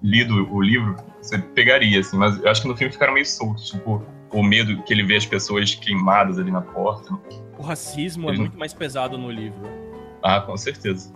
lido 0.03 0.53
o 0.53 0.61
livro, 0.61 0.97
você 1.23 1.39
pegaria, 1.39 2.01
assim, 2.01 2.17
mas 2.17 2.39
eu 2.43 2.49
acho 2.51 2.63
que 2.63 2.69
no 2.69 2.77
filme 2.77 2.93
ficaram 2.93 3.13
meio 3.13 3.27
soltos, 3.27 3.69
tipo, 3.71 4.03
o 4.33 4.43
medo 4.43 4.83
que 4.83 4.93
ele 4.93 5.03
vê 5.03 5.17
as 5.17 5.27
pessoas 5.27 5.75
queimadas 5.75 6.39
ali 6.39 6.51
na 6.51 6.63
porta. 6.63 7.13
O 7.59 7.63
racismo 7.63 8.25
é 8.25 8.29
Eles 8.31 8.39
não- 8.39 8.47
muito 8.47 8.59
mais 8.59 8.73
pesado 8.75 9.17
no 9.19 9.31
livro. 9.31 9.61
Ah, 10.23 10.41
com 10.41 10.57
certeza. 10.57 11.13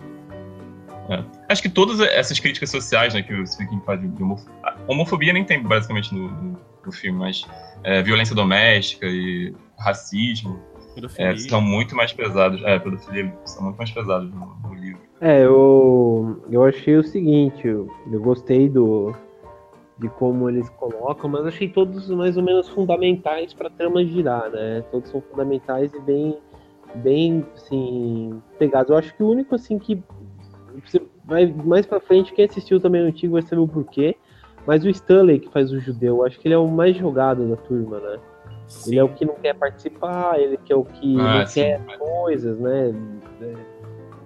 É. 1.09 1.23
Acho 1.49 1.61
que 1.61 1.69
todas 1.69 1.99
essas 1.99 2.39
críticas 2.39 2.69
sociais, 2.71 3.13
né, 3.13 3.21
que 3.21 3.33
o 3.33 3.45
Stephen 3.45 3.67
King 3.69 3.85
faz 3.85 3.99
de 4.01 4.23
homof- 4.23 4.47
homofobia 4.87 5.33
nem 5.33 5.43
tem 5.43 5.61
basicamente 5.61 6.13
no, 6.13 6.27
no- 6.29 6.59
no 6.85 6.91
filme, 6.91 7.17
mas 7.17 7.45
é, 7.83 8.01
violência 8.03 8.35
doméstica 8.35 9.05
e 9.07 9.53
racismo 9.77 10.59
é, 11.17 11.35
são 11.37 11.59
muito 11.61 11.95
mais 11.95 12.13
pesados. 12.13 12.61
É, 12.63 12.77
pedofilia 12.79 13.33
são 13.45 13.63
muito 13.63 13.77
mais 13.77 13.91
pesados 13.91 14.31
no, 14.31 14.55
no 14.63 14.73
livro. 14.75 15.01
É, 15.19 15.43
eu, 15.43 16.41
eu 16.49 16.63
achei 16.63 16.95
o 16.95 17.03
seguinte, 17.03 17.67
eu, 17.67 17.89
eu 18.11 18.21
gostei 18.21 18.69
do 18.69 19.13
de 19.97 20.09
como 20.09 20.49
eles 20.49 20.67
colocam, 20.71 21.29
mas 21.29 21.45
achei 21.45 21.69
todos 21.69 22.09
mais 22.09 22.35
ou 22.35 22.43
menos 22.43 22.67
fundamentais 22.67 23.53
para 23.53 23.67
a 23.67 23.71
trama 23.71 24.03
girar, 24.05 24.49
né? 24.51 24.81
Todos 24.91 25.09
são 25.09 25.21
fundamentais 25.21 25.93
e 25.93 25.99
bem, 26.01 26.37
bem, 26.95 27.45
assim, 27.55 28.41
pegados. 28.59 28.89
Eu 28.91 28.97
acho 28.97 29.15
que 29.15 29.23
o 29.23 29.29
único, 29.29 29.55
assim, 29.55 29.79
que 29.79 30.03
você 30.85 31.01
vai 31.23 31.45
mais 31.45 31.85
para 31.85 32.01
frente, 32.01 32.33
quem 32.33 32.43
assistiu 32.45 32.79
também 32.79 33.01
o 33.03 33.07
antigo 33.07 33.33
vai 33.33 33.41
saber 33.41 33.61
o 33.61 33.67
porquê, 33.67 34.17
mas 34.67 34.83
o 34.83 34.89
Stanley, 34.89 35.39
que 35.39 35.49
faz 35.51 35.71
o 35.71 35.79
judeu, 35.79 36.17
eu 36.17 36.25
acho 36.25 36.39
que 36.39 36.47
ele 36.47 36.55
é 36.55 36.57
o 36.57 36.67
mais 36.67 36.95
jogado 36.97 37.47
da 37.49 37.55
turma, 37.57 37.99
né? 37.99 38.19
Sim. 38.67 38.91
Ele 38.91 38.99
é 38.99 39.03
o 39.03 39.09
que 39.09 39.23
não 39.25 39.35
quer 39.35 39.53
participar, 39.53 40.39
ele 40.39 40.57
que 40.57 40.73
é 40.73 40.75
o 40.75 40.83
que 40.83 41.19
Ah, 41.19 41.39
não 41.39 41.47
sim. 41.47 41.61
quer 41.61 41.81
coisas, 41.97 42.59
né? 42.59 42.93
É. 43.41 43.53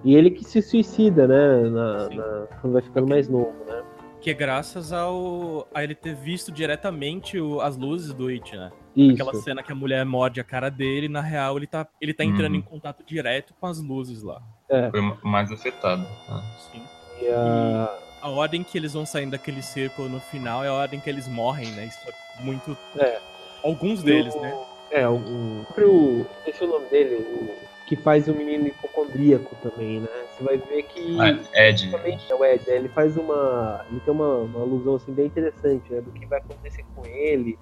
E 0.02 0.14
ele 0.16 0.30
que 0.30 0.42
se 0.44 0.62
suicida, 0.62 1.26
né? 1.26 1.68
na- 1.68 2.08
na- 2.08 2.46
quando 2.60 2.72
vai 2.72 2.82
ficando 2.82 3.06
mais 3.06 3.28
novo, 3.28 3.52
né? 3.68 3.82
Que 4.20 4.30
é 4.30 4.34
graças 4.34 4.92
ao 4.92 5.66
a 5.74 5.82
ele 5.84 5.94
ter 5.94 6.14
visto 6.14 6.50
diretamente 6.50 7.38
o- 7.38 7.60
as 7.60 7.76
luzes 7.76 8.12
do 8.14 8.28
It, 8.28 8.56
né? 8.56 8.70
Isso. 8.96 9.12
Aquela 9.14 9.34
cena 9.34 9.62
que 9.62 9.72
a 9.72 9.74
mulher 9.74 10.04
morde 10.06 10.40
a 10.40 10.44
cara 10.44 10.70
dele, 10.70 11.08
na 11.08 11.20
real, 11.20 11.56
ele 11.58 11.66
tá, 11.66 11.86
ele 12.00 12.12
tá 12.14 12.24
entrando 12.24 12.52
Uhum. 12.52 12.58
em 12.58 12.62
contato 12.62 13.04
direto 13.04 13.54
com 13.60 13.66
as 13.66 13.80
luzes 13.80 14.22
lá. 14.22 14.40
É. 14.68 14.90
Foi 14.90 15.00
o 15.00 15.18
mais 15.26 15.50
afetado. 15.52 16.02
tá? 16.26 16.40
Sim. 16.72 16.82
E 17.22 17.28
a- 17.28 17.90
A 18.20 18.28
ordem 18.28 18.62
que 18.62 18.76
eles 18.76 18.92
vão 18.92 19.06
saindo 19.06 19.30
daquele 19.32 19.62
círculo 19.62 20.08
no 20.08 20.20
final 20.20 20.64
é 20.64 20.68
a 20.68 20.74
ordem 20.74 21.00
que 21.00 21.08
eles 21.08 21.26
morrem, 21.28 21.68
né? 21.72 21.86
Isso 21.86 21.98
é 22.08 22.42
muito. 22.42 22.76
É. 22.98 23.18
Alguns 23.62 24.02
deles, 24.02 24.34
o- 24.34 24.40
né? 24.40 24.56
É, 24.90 25.08
o, 25.08 25.14
o 25.16 25.64
próprio. 25.66 26.26
Esqueci 26.38 26.64
o 26.64 26.66
nome 26.66 26.86
dele, 26.88 27.16
o 27.16 27.54
que 27.86 27.96
faz 27.96 28.28
o 28.28 28.34
menino 28.34 28.66
hipocondríaco 28.68 29.54
também, 29.62 30.00
né? 30.00 30.08
Você 30.30 30.42
vai 30.42 30.58
ver 30.58 30.82
que. 30.84 31.16
Ah, 31.20 31.30
Ed. 31.68 31.90
É 32.28 32.34
o 32.34 32.44
Ed, 32.44 32.62
ele 32.68 32.88
faz 32.88 33.16
uma. 33.16 33.84
Ele 33.90 34.00
tem 34.00 34.12
uma, 34.12 34.36
uma 34.38 34.60
alusão 34.60 34.96
assim, 34.96 35.12
bem 35.12 35.26
interessante, 35.26 35.92
né? 35.92 36.00
Do 36.00 36.10
que 36.10 36.26
vai 36.26 36.38
acontecer 36.38 36.84
com 36.94 37.06
ele. 37.06 37.58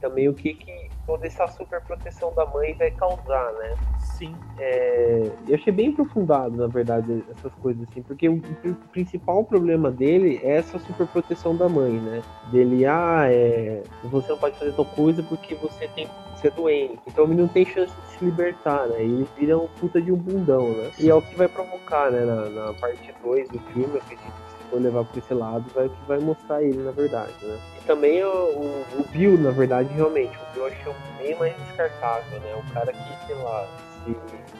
Também 0.00 0.28
o 0.28 0.34
que, 0.34 0.54
que 0.54 0.87
toda 1.08 1.26
essa 1.26 1.48
super 1.48 1.80
proteção 1.80 2.34
da 2.36 2.44
mãe 2.44 2.74
vai 2.74 2.90
causar, 2.90 3.50
né? 3.54 3.74
Sim. 3.98 4.36
É, 4.58 5.32
eu 5.48 5.54
achei 5.54 5.72
bem 5.72 5.88
aprofundado, 5.88 6.54
na 6.54 6.66
verdade, 6.66 7.24
essas 7.30 7.52
coisas 7.54 7.88
assim, 7.88 8.02
porque 8.02 8.28
o, 8.28 8.38
pri- 8.40 8.74
principal 8.92 9.42
problema 9.42 9.90
dele 9.90 10.38
é 10.44 10.56
essa 10.58 10.78
superproteção 10.78 11.56
da 11.56 11.66
mãe, 11.66 11.98
né? 11.98 12.20
Dele, 12.52 12.84
ah, 12.84 13.24
é, 13.26 13.82
você 14.04 14.28
não 14.28 14.38
pode 14.38 14.58
fazer 14.58 14.72
tal 14.74 14.84
coisa 14.84 15.22
porque 15.22 15.54
você 15.54 15.88
tem 15.88 16.06
você 16.36 16.48
é 16.48 16.50
doente. 16.50 17.00
Então 17.06 17.24
o 17.24 17.26
menino 17.28 17.46
não 17.46 17.52
tem 17.52 17.64
chance 17.64 17.92
de 18.00 18.06
se 18.06 18.24
libertar, 18.24 18.86
né? 18.88 19.02
E 19.04 19.10
ele 19.10 19.26
vira 19.34 19.56
um 19.58 19.66
puta 19.66 20.00
de 20.02 20.12
um 20.12 20.16
bundão, 20.16 20.68
né? 20.76 20.90
E 21.00 21.08
é 21.08 21.14
o 21.14 21.22
que 21.22 21.34
vai 21.34 21.48
provocar, 21.48 22.10
né? 22.12 22.20
Na, 22.24 22.48
na 22.50 22.74
parte 22.74 23.12
2 23.22 23.48
do 23.48 23.58
filme, 23.60 23.94
eu 23.94 23.96
acredito 23.96 24.30
que 24.30 24.50
se 24.62 24.70
for 24.70 24.80
levar 24.80 25.04
pra 25.06 25.18
esse 25.18 25.32
lado, 25.34 25.64
vai 25.74 25.86
o 25.86 25.90
que 25.90 26.04
vai 26.06 26.18
mostrar 26.18 26.62
ele, 26.62 26.78
na 26.82 26.90
verdade, 26.92 27.32
né? 27.42 27.58
E 27.88 27.90
também 27.90 28.22
o, 28.22 28.28
o, 28.28 28.84
o 28.98 29.04
Bill, 29.10 29.38
na 29.38 29.50
verdade, 29.50 29.88
realmente, 29.94 30.36
o 30.36 30.52
Bill 30.52 30.66
eu 30.66 30.66
achei 30.66 30.92
um 30.92 31.16
bem 31.16 31.38
mais 31.38 31.56
descartável, 31.56 32.38
né? 32.40 32.54
Um 32.54 32.72
cara 32.74 32.92
que, 32.92 33.26
sei 33.26 33.36
lá, 33.36 33.66
se 34.04 34.16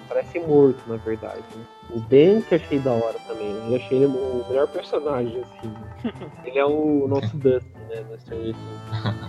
parece 0.09 0.39
morto, 0.41 0.83
na 0.87 0.97
verdade. 0.97 1.43
Né? 1.55 1.65
O 1.91 2.01
Ben 2.01 2.41
que 2.41 2.55
achei 2.55 2.79
da 2.79 2.91
hora 2.91 3.19
também? 3.27 3.51
Eu 3.69 3.77
achei 3.77 3.99
ele 3.99 4.07
o 4.07 4.47
melhor 4.49 4.67
personagem, 4.69 5.43
assim. 5.43 5.75
ele 6.45 6.59
é 6.59 6.65
o 6.65 7.07
nosso 7.07 7.37
Dustin, 7.37 7.79
né? 7.91 8.05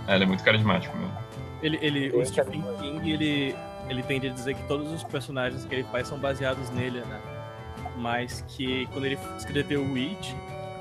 É, 0.08 0.14
ele 0.14 0.24
é 0.24 0.26
muito 0.26 0.42
carismático 0.42 0.96
mesmo. 0.96 1.18
Ele, 1.62 1.78
ele, 1.82 2.10
Tem 2.10 2.20
o 2.20 2.24
Stephen 2.24 2.64
King, 2.80 3.12
ele, 3.12 3.54
ele 3.88 4.02
tende 4.02 4.28
a 4.28 4.32
dizer 4.32 4.54
que 4.54 4.62
todos 4.62 4.90
os 4.90 5.04
personagens 5.04 5.66
que 5.66 5.74
ele 5.74 5.84
faz 5.84 6.08
são 6.08 6.18
baseados 6.18 6.70
nele, 6.70 7.00
né? 7.00 7.20
Mas 7.96 8.42
que 8.48 8.86
quando 8.86 9.04
ele 9.04 9.18
escreveu 9.36 9.82
o 9.82 9.94
It, 9.94 10.34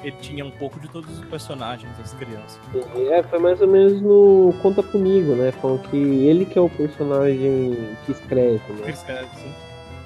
ele 0.04 0.16
tinha 0.18 0.46
um 0.46 0.52
pouco 0.52 0.80
de 0.80 0.88
todos 0.90 1.10
os 1.20 1.26
personagens 1.26 1.96
das 1.98 2.14
crianças. 2.14 2.60
E, 2.96 3.08
É, 3.10 3.22
foi 3.24 3.40
mais 3.40 3.60
ou 3.62 3.68
menos 3.68 4.02
no 4.02 4.54
Conta 4.62 4.82
Comigo, 4.84 5.34
né? 5.36 5.52
Falando 5.52 5.82
que 5.90 5.98
ele 5.98 6.46
que 6.46 6.58
é 6.58 6.62
o 6.62 6.70
personagem 6.70 7.96
que 8.06 8.12
escreve, 8.12 8.62
né? 8.74 8.90
escreve, 8.90 9.26
assim. 9.26 9.52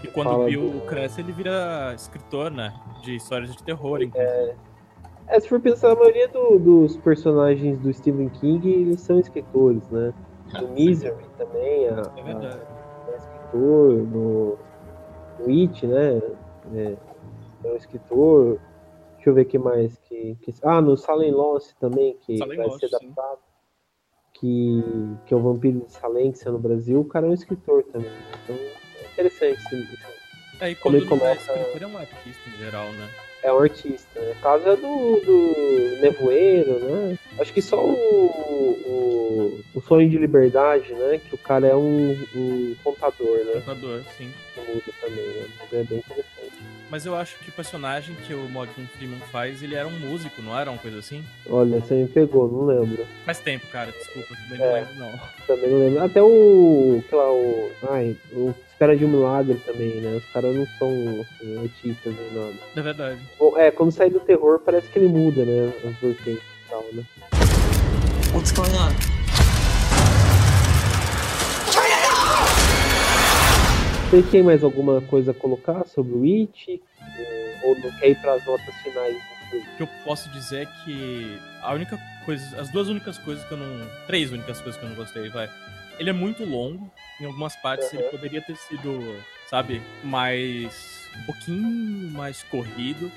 E 0.03 0.07
quando 0.07 0.27
Fala 0.29 0.43
o 0.43 0.45
Bill 0.47 0.69
do- 0.69 0.81
cresce, 0.81 1.21
ele 1.21 1.31
vira 1.31 1.93
escritor, 1.95 2.51
né? 2.51 2.73
De 3.03 3.15
histórias 3.15 3.55
de 3.55 3.63
terror, 3.63 4.01
inclusive. 4.01 4.53
É, 5.27 5.39
se 5.39 5.47
for 5.47 5.59
pensar, 5.59 5.91
a 5.91 5.95
maioria 5.95 6.27
do- 6.27 6.59
dos 6.59 6.97
personagens 6.97 7.79
do 7.79 7.93
Stephen 7.93 8.29
King, 8.29 8.69
eles 8.69 8.99
são 9.01 9.19
escritores, 9.19 9.81
né? 9.89 10.13
No 10.61 10.67
Misery 10.69 11.15
também, 11.37 11.87
a, 11.87 12.11
É 12.17 12.23
verdade. 12.23 12.57
a- 12.57 13.11
é 13.11 13.15
escritor, 13.17 13.93
no, 13.93 14.57
no 15.39 15.47
It, 15.61 15.87
né? 15.87 16.21
É, 16.75 16.93
é 17.63 17.71
um 17.71 17.75
escritor. 17.75 18.59
Deixa 19.23 19.29
eu 19.29 19.33
ver 19.35 19.43
o 19.43 19.45
que 19.45 19.57
mais. 19.57 19.97
Que, 20.09 20.35
que- 20.41 20.53
ah, 20.63 20.81
no 20.81 20.97
Salem 20.97 21.31
Lost 21.31 21.71
também, 21.79 22.17
que 22.25 22.37
Salem 22.37 22.57
vai 22.57 22.67
Lost, 22.67 22.79
ser 22.81 22.89
sim. 22.89 22.95
adaptado. 22.97 23.39
Que, 24.33 24.83
que 25.25 25.33
é 25.33 25.37
o 25.37 25.39
Vampiro 25.39 25.79
de 25.85 25.93
Salem, 25.93 26.33
que 26.33 26.39
saiu 26.39 26.53
no 26.53 26.59
Brasil. 26.59 26.99
O 26.99 27.05
cara 27.05 27.25
é 27.25 27.29
um 27.29 27.33
escritor 27.33 27.83
também. 27.83 28.11
Então, 28.43 28.55
é 28.55 29.05
interessante. 29.13 29.61
esse- 29.61 29.97
É, 30.59 30.71
e 30.71 30.75
quando 30.75 30.95
ele 30.95 31.05
é 31.05 31.07
começa- 31.09 31.53
escritor, 31.53 31.81
é 31.83 31.87
um 31.87 31.97
artista 31.97 32.49
em 32.49 32.57
geral, 32.57 32.91
né? 32.91 33.09
É 33.43 33.53
um 33.53 33.59
artista. 33.59 34.19
Né? 34.19 34.35
Caso 34.41 34.67
é 34.67 34.75
do, 34.75 35.19
do 35.21 36.01
Nevoeiro, 36.01 36.79
né? 36.79 37.17
Acho 37.39 37.53
que 37.53 37.61
só 37.61 37.81
o, 37.81 37.93
o, 37.93 39.59
o 39.73 39.81
Sonho 39.81 40.09
de 40.09 40.17
Liberdade, 40.17 40.93
né? 40.93 41.17
Que 41.29 41.33
o 41.35 41.37
cara 41.37 41.67
é 41.67 41.75
um, 41.75 42.11
um 42.35 42.75
contador, 42.83 43.37
né? 43.45 43.53
Contador, 43.61 44.01
sim. 44.17 44.29
Que 44.53 44.59
muda 44.61 44.83
também, 44.99 45.25
né? 45.25 45.47
Mas 45.59 45.73
é 45.73 45.83
bem 45.83 45.99
interessante. 45.99 46.42
Mas 46.93 47.07
eu 47.07 47.15
acho 47.15 47.39
que 47.39 47.49
o 47.49 47.51
personagem 47.51 48.15
que 48.27 48.35
o 48.35 48.47
Morgan 48.47 48.85
Freeman 48.95 49.19
faz, 49.31 49.63
ele 49.63 49.73
era 49.73 49.87
um 49.87 49.99
músico, 49.99 50.43
não 50.43 50.55
era 50.55 50.69
uma 50.69 50.77
coisa 50.77 50.99
assim? 50.99 51.23
Olha, 51.49 51.79
você 51.79 51.95
me 51.95 52.07
pegou, 52.07 52.47
não 52.47 52.67
lembro. 52.67 53.03
Faz 53.25 53.39
tempo, 53.39 53.65
cara, 53.71 53.91
desculpa, 53.91 54.35
também 54.47 54.61
É. 54.61 54.67
não 54.67 54.73
lembro, 54.75 54.93
não. 54.99 55.19
Também 55.47 55.69
não 55.71 55.79
lembro. 55.79 56.03
Até 56.03 56.21
o. 56.21 57.03
Sei 57.09 57.17
lá, 57.17 57.33
o. 57.33 57.71
Ai, 57.89 58.15
o 58.31 58.53
Espera 58.69 58.95
de 58.95 59.05
um 59.05 59.07
Milagre 59.07 59.55
também, 59.65 60.01
né? 60.01 60.17
Os 60.17 60.25
caras 60.31 60.55
não 60.55 60.67
são 60.77 60.91
assim, 61.21 61.57
artistas 61.63 62.13
nem 62.15 62.31
nada. 62.39 62.53
É 62.75 62.81
verdade. 62.83 63.19
Bom, 63.39 63.57
é, 63.57 63.71
quando 63.71 63.91
sai 63.91 64.11
do 64.11 64.19
terror 64.19 64.59
parece 64.59 64.87
que 64.89 64.99
ele 64.99 65.07
muda, 65.07 65.43
né? 65.43 65.73
As 65.83 65.95
vertentes 65.99 66.43
e 66.43 66.69
tal, 66.69 66.85
né? 66.93 67.03
What's 68.35 68.51
going 68.51 68.69
on? 68.69 69.22
Vocês 74.13 74.29
têm 74.29 74.43
mais 74.43 74.63
alguma 74.63 75.01
coisa 75.01 75.31
a 75.31 75.33
colocar 75.33 75.87
sobre 75.87 76.13
o 76.13 76.21
It? 76.23 76.79
Ou 77.63 77.75
não 77.79 77.89
quer 77.97 78.09
ir 78.11 78.21
para 78.21 78.33
as 78.33 78.45
notas 78.45 78.75
finais 78.83 79.15
do 79.15 79.49
filme? 79.49 79.65
O 79.73 79.77
que 79.77 79.81
eu 79.81 79.87
posso 80.05 80.29
dizer 80.29 80.67
é 80.67 80.85
que 80.85 81.39
a 81.63 81.73
única 81.73 81.99
coisa, 82.23 82.61
as 82.61 82.69
duas 82.69 82.89
únicas 82.89 83.17
coisas 83.17 83.43
que 83.43 83.51
eu 83.51 83.57
não, 83.57 83.89
três 84.05 84.31
únicas 84.31 84.61
coisas 84.61 84.79
que 84.79 84.85
eu 84.85 84.89
não 84.91 84.95
gostei, 84.95 85.29
vai. 85.29 85.49
Ele 85.97 86.11
é 86.11 86.13
muito 86.13 86.45
longo, 86.45 86.91
em 87.19 87.25
algumas 87.25 87.55
partes 87.55 87.91
ele 87.91 88.03
Uhum. 88.03 88.09
poderia 88.11 88.39
ter 88.43 88.55
sido, 88.55 89.19
sabe, 89.49 89.81
mais 90.03 91.09
um 91.19 91.23
pouquinho 91.25 92.11
mais 92.11 92.43
corrido. 92.43 93.11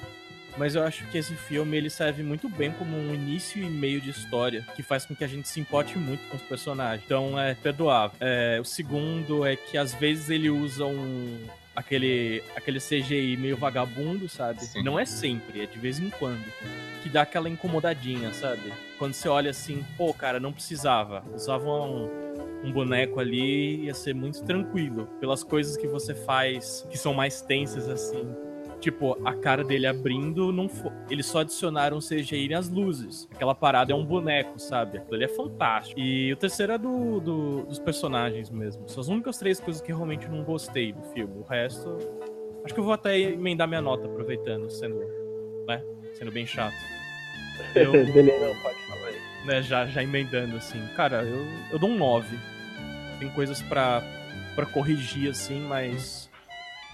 Mas 0.57 0.75
eu 0.75 0.83
acho 0.83 1.07
que 1.09 1.19
esse 1.19 1.35
filme 1.35 1.77
ele 1.77 1.91
serve 1.91 2.23
muito 2.23 2.49
bem 2.49 2.73
como 2.73 2.97
um 2.97 3.15
início 3.15 3.63
e 3.63 3.69
meio 3.69 4.01
de 4.01 4.11
história, 4.11 4.65
que 4.75 4.83
faz 4.83 5.05
com 5.05 5.15
que 5.15 5.25
a 5.25 5.29
gente 5.29 5.49
se 5.49 5.61
importe 5.61 5.99
muito 5.99 6.27
com 6.29 6.37
os 6.37 6.43
personagens. 6.43 7.03
Então 7.05 7.39
é 7.39 7.55
perdoável. 7.55 8.17
É, 8.21 8.59
o 8.61 8.65
segundo 8.65 9.45
é 9.45 9.57
que 9.57 9.77
às 9.77 9.95
vezes 9.95 10.31
ele 10.31 10.49
usa 10.49 10.87
um 10.87 11.47
aquele 11.75 12.43
aquele 12.57 12.81
CGI 12.81 13.37
meio 13.37 13.57
vagabundo, 13.57 14.29
sabe? 14.29 14.65
Sim. 14.65 14.83
Não 14.83 14.99
é 14.99 15.05
sempre, 15.05 15.63
é 15.63 15.67
de 15.67 15.79
vez 15.79 15.99
em 15.99 16.09
quando, 16.09 16.45
que 17.03 17.09
dá 17.09 17.23
aquela 17.23 17.49
incomodadinha, 17.49 18.33
sabe? 18.33 18.73
Quando 18.99 19.13
você 19.13 19.29
olha 19.29 19.51
assim, 19.51 19.85
pô, 19.97 20.15
cara, 20.15 20.41
não 20.41 20.53
precisava. 20.53 21.23
Usava 21.35 21.69
um, 21.69 22.09
um 22.65 22.73
boneco 22.73 23.21
ali 23.21 23.85
ia 23.85 23.95
ser 23.95 24.15
muito 24.15 24.43
tranquilo. 24.43 25.07
Pelas 25.21 25.45
coisas 25.45 25.77
que 25.77 25.87
você 25.87 26.15
faz 26.15 26.87
que 26.91 26.97
são 26.97 27.13
mais 27.13 27.43
tensas 27.43 27.89
assim. 27.89 28.46
Tipo, 28.87 29.19
a 29.27 29.35
cara 29.35 29.65
dele 29.65 29.85
abrindo, 29.85 30.53
não 30.53 30.69
fo... 30.69 30.93
eles 31.11 31.27
só 31.27 31.41
adicionaram 31.41 31.99
CGI 31.99 32.49
nas 32.51 32.69
luzes. 32.69 33.27
Aquela 33.35 33.53
parada 33.53 33.93
é 33.93 33.97
um 33.97 34.05
boneco, 34.07 34.61
sabe? 34.61 34.99
Aquilo 34.99 35.17
ali 35.17 35.25
é 35.25 35.29
fantástico. 35.29 35.99
E 35.99 36.33
o 36.33 36.37
terceiro 36.37 36.73
é 36.75 36.79
do, 36.79 37.19
do- 37.19 37.63
dos 37.65 37.81
personagens 37.81 38.49
mesmo. 38.49 38.89
São 38.89 39.01
as 39.01 39.09
únicas 39.09 39.39
três 39.39 39.59
coisas 39.59 39.83
que 39.83 39.91
eu 39.91 39.97
realmente 39.97 40.29
não 40.29 40.45
gostei 40.45 40.93
do 40.93 41.03
filme. 41.03 41.35
O 41.37 41.43
resto. 41.43 41.99
Acho 42.65 42.73
que 42.73 42.79
eu 42.79 42.85
vou 42.85 42.93
até 42.93 43.19
emendar 43.19 43.67
minha 43.67 43.81
nota, 43.83 44.07
aproveitando, 44.07 44.71
sendo. 44.71 45.01
né? 45.67 45.83
Sendo 46.15 46.31
bem 46.31 46.47
chato. 46.47 46.75
Eu, 47.75 47.91
Beleza, 47.91 48.55
pode 48.63 48.79
falar 48.87 49.09
aí. 49.09 49.17
né, 49.47 49.63
já, 49.63 49.85
já 49.87 50.01
emendando, 50.01 50.57
assim. 50.59 50.81
Cara, 50.95 51.25
eu, 51.25 51.45
eu 51.73 51.79
dou 51.81 51.91
um 51.91 51.97
9. 51.97 52.39
Tem 53.19 53.29
coisas 53.31 53.61
pra 53.63 54.01
corrigir, 54.73 55.31
assim, 55.31 55.61
mas 55.61 56.26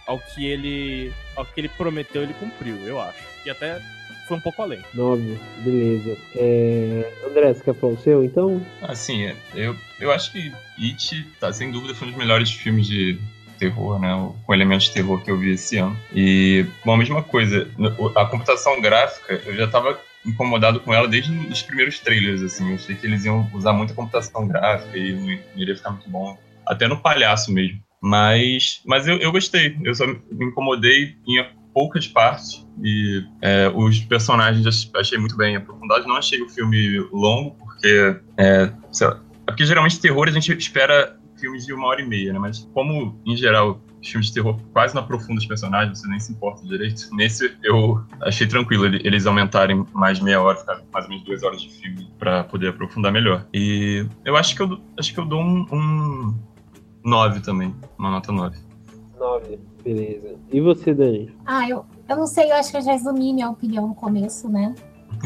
ao 0.07 0.19
que 0.19 0.47
ele. 0.47 1.13
Ao 1.37 1.45
que 1.45 1.61
ele 1.61 1.69
prometeu, 1.69 2.23
ele 2.23 2.35
cumpriu, 2.35 2.77
eu 2.87 3.01
acho. 3.01 3.19
E 3.47 3.51
até 3.51 3.81
foi 4.29 4.37
um 4.37 4.41
pouco 4.41 4.63
além. 4.63 4.81
Nove, 4.95 5.39
beleza. 5.59 6.17
É... 6.37 7.13
André, 7.27 7.55
você 7.55 7.65
quer 7.65 7.75
falar 7.75 7.93
o 7.95 7.99
seu 7.99 8.25
então? 8.25 8.65
Assim, 8.83 9.33
eu, 9.55 9.77
eu 10.01 10.13
acho 10.13 10.31
que 10.33 10.53
It, 10.79 11.27
tá, 11.41 11.53
sem 11.53 11.71
dúvida, 11.71 11.95
foi 11.95 12.09
um 12.09 12.11
dos 12.13 12.19
melhores 12.19 12.51
filmes 12.51 12.87
de 12.87 13.19
terror, 13.59 13.99
né? 14.01 14.15
o- 14.15 14.35
Com 14.45 14.55
elementos 14.55 14.87
de 14.87 14.93
terror 14.95 15.21
que 15.23 15.31
eu 15.31 15.39
vi 15.39 15.53
esse 15.53 15.77
ano. 15.79 15.97
E, 16.15 16.65
bom, 16.85 16.95
a 16.95 16.99
mesma 16.99 17.23
coisa, 17.23 17.69
a 18.17 18.25
computação 18.27 18.81
gráfica, 18.81 19.41
eu 19.47 19.55
já 19.57 19.67
tava 19.69 20.01
incomodado 20.25 20.79
com 20.81 20.95
ela 20.95 21.09
desde 21.09 21.33
os 21.33 21.63
primeiros 21.63 21.99
trailers, 21.99 22.43
assim. 22.43 22.69
Eu 22.71 22.75
achei 22.77 22.95
que 22.95 23.07
eles 23.07 23.25
iam 23.25 23.49
usar 23.53 23.73
muita 23.73 23.93
computação 23.95 24.47
gráfica 24.47 24.97
e 24.97 25.13
não 25.13 25.39
iria 25.57 25.77
ficar 25.77 25.91
muito 25.91 26.09
bom. 26.09 26.39
Até 26.67 26.87
no 26.87 27.01
palhaço 27.01 27.53
mesmo. 27.53 27.81
Mas, 28.03 28.83
mas 28.85 29.07
eu, 29.07 29.17
eu 29.19 29.31
gostei. 29.31 29.77
Eu 29.85 29.95
só 29.95 30.07
me 30.07 30.19
incomodei 30.47 31.17
em 31.27 31.45
poucas 31.73 32.07
partes. 32.07 32.67
E 32.83 33.25
é, 33.41 33.71
os 33.75 34.01
personagens 34.01 34.89
eu 34.93 35.01
achei 35.01 35.17
muito 35.19 35.37
bem 35.37 35.55
aprofundados. 35.57 36.07
Não 36.07 36.17
achei 36.17 36.43
o 36.43 36.49
filme 36.49 36.99
longo, 37.13 37.53
porque 37.53 38.17
é, 38.37 38.73
lá, 39.01 39.21
é 39.47 39.51
porque 39.53 39.65
geralmente 39.65 40.01
terror 40.01 40.29
a 40.29 40.33
gente 40.33 40.53
espera 40.53 41.17
filmes 41.39 41.65
de 41.67 41.73
uma 41.73 41.87
hora 41.89 42.01
e 42.01 42.07
meia, 42.07 42.33
né? 42.33 42.39
Mas 42.39 42.69
como, 42.73 43.21
em 43.27 43.37
geral, 43.37 43.81
os 44.01 44.09
filmes 44.09 44.29
de 44.29 44.35
terror 44.35 44.61
quase 44.73 44.95
não 44.95 45.03
aprofundam 45.03 45.37
os 45.39 45.47
personagens, 45.47 45.99
você 46.01 46.09
nem 46.09 46.21
se 46.21 46.33
importa 46.33 46.67
direito. 46.67 47.09
Nesse 47.15 47.53
eu 47.63 48.01
achei 48.21 48.47
tranquilo 48.47 48.85
ele- 48.87 49.01
eles 49.05 49.27
aumentarem 49.27 49.85
mais 49.93 50.21
meia 50.21 50.41
hora, 50.41 50.57
ficar 50.59 50.81
mais 50.93 51.05
ou 51.05 51.11
menos 51.11 51.25
duas 51.25 51.43
horas 51.43 51.61
de 51.63 51.69
filme 51.69 52.09
pra 52.19 52.45
poder 52.45 52.69
aprofundar 52.69 53.11
melhor. 53.13 53.47
E 53.53 54.07
eu 54.25 54.37
acho 54.37 54.55
que 54.55 54.63
eu, 54.63 54.81
acho 54.99 55.13
que 55.15 55.19
eu 55.19 55.25
dou 55.25 55.41
um, 55.41 55.67
um 55.73 56.35
9 57.05 57.41
também, 57.41 57.75
uma 57.99 58.11
nota 58.11 58.33
9. 58.33 58.59
Nove, 59.19 59.59
beleza. 59.85 60.37
E 60.53 60.61
você, 60.61 60.95
Dani? 60.95 61.35
Ah, 61.47 61.69
eu, 61.69 61.85
eu 62.09 62.17
não 62.17 62.27
sei, 62.27 62.51
eu 62.51 62.57
acho 62.57 62.71
que 62.71 62.77
eu 62.77 62.83
já 62.83 62.93
resumi 62.93 63.33
minha 63.33 63.51
opinião 63.51 63.87
no 63.89 63.95
começo, 63.95 64.49
né? 64.49 64.75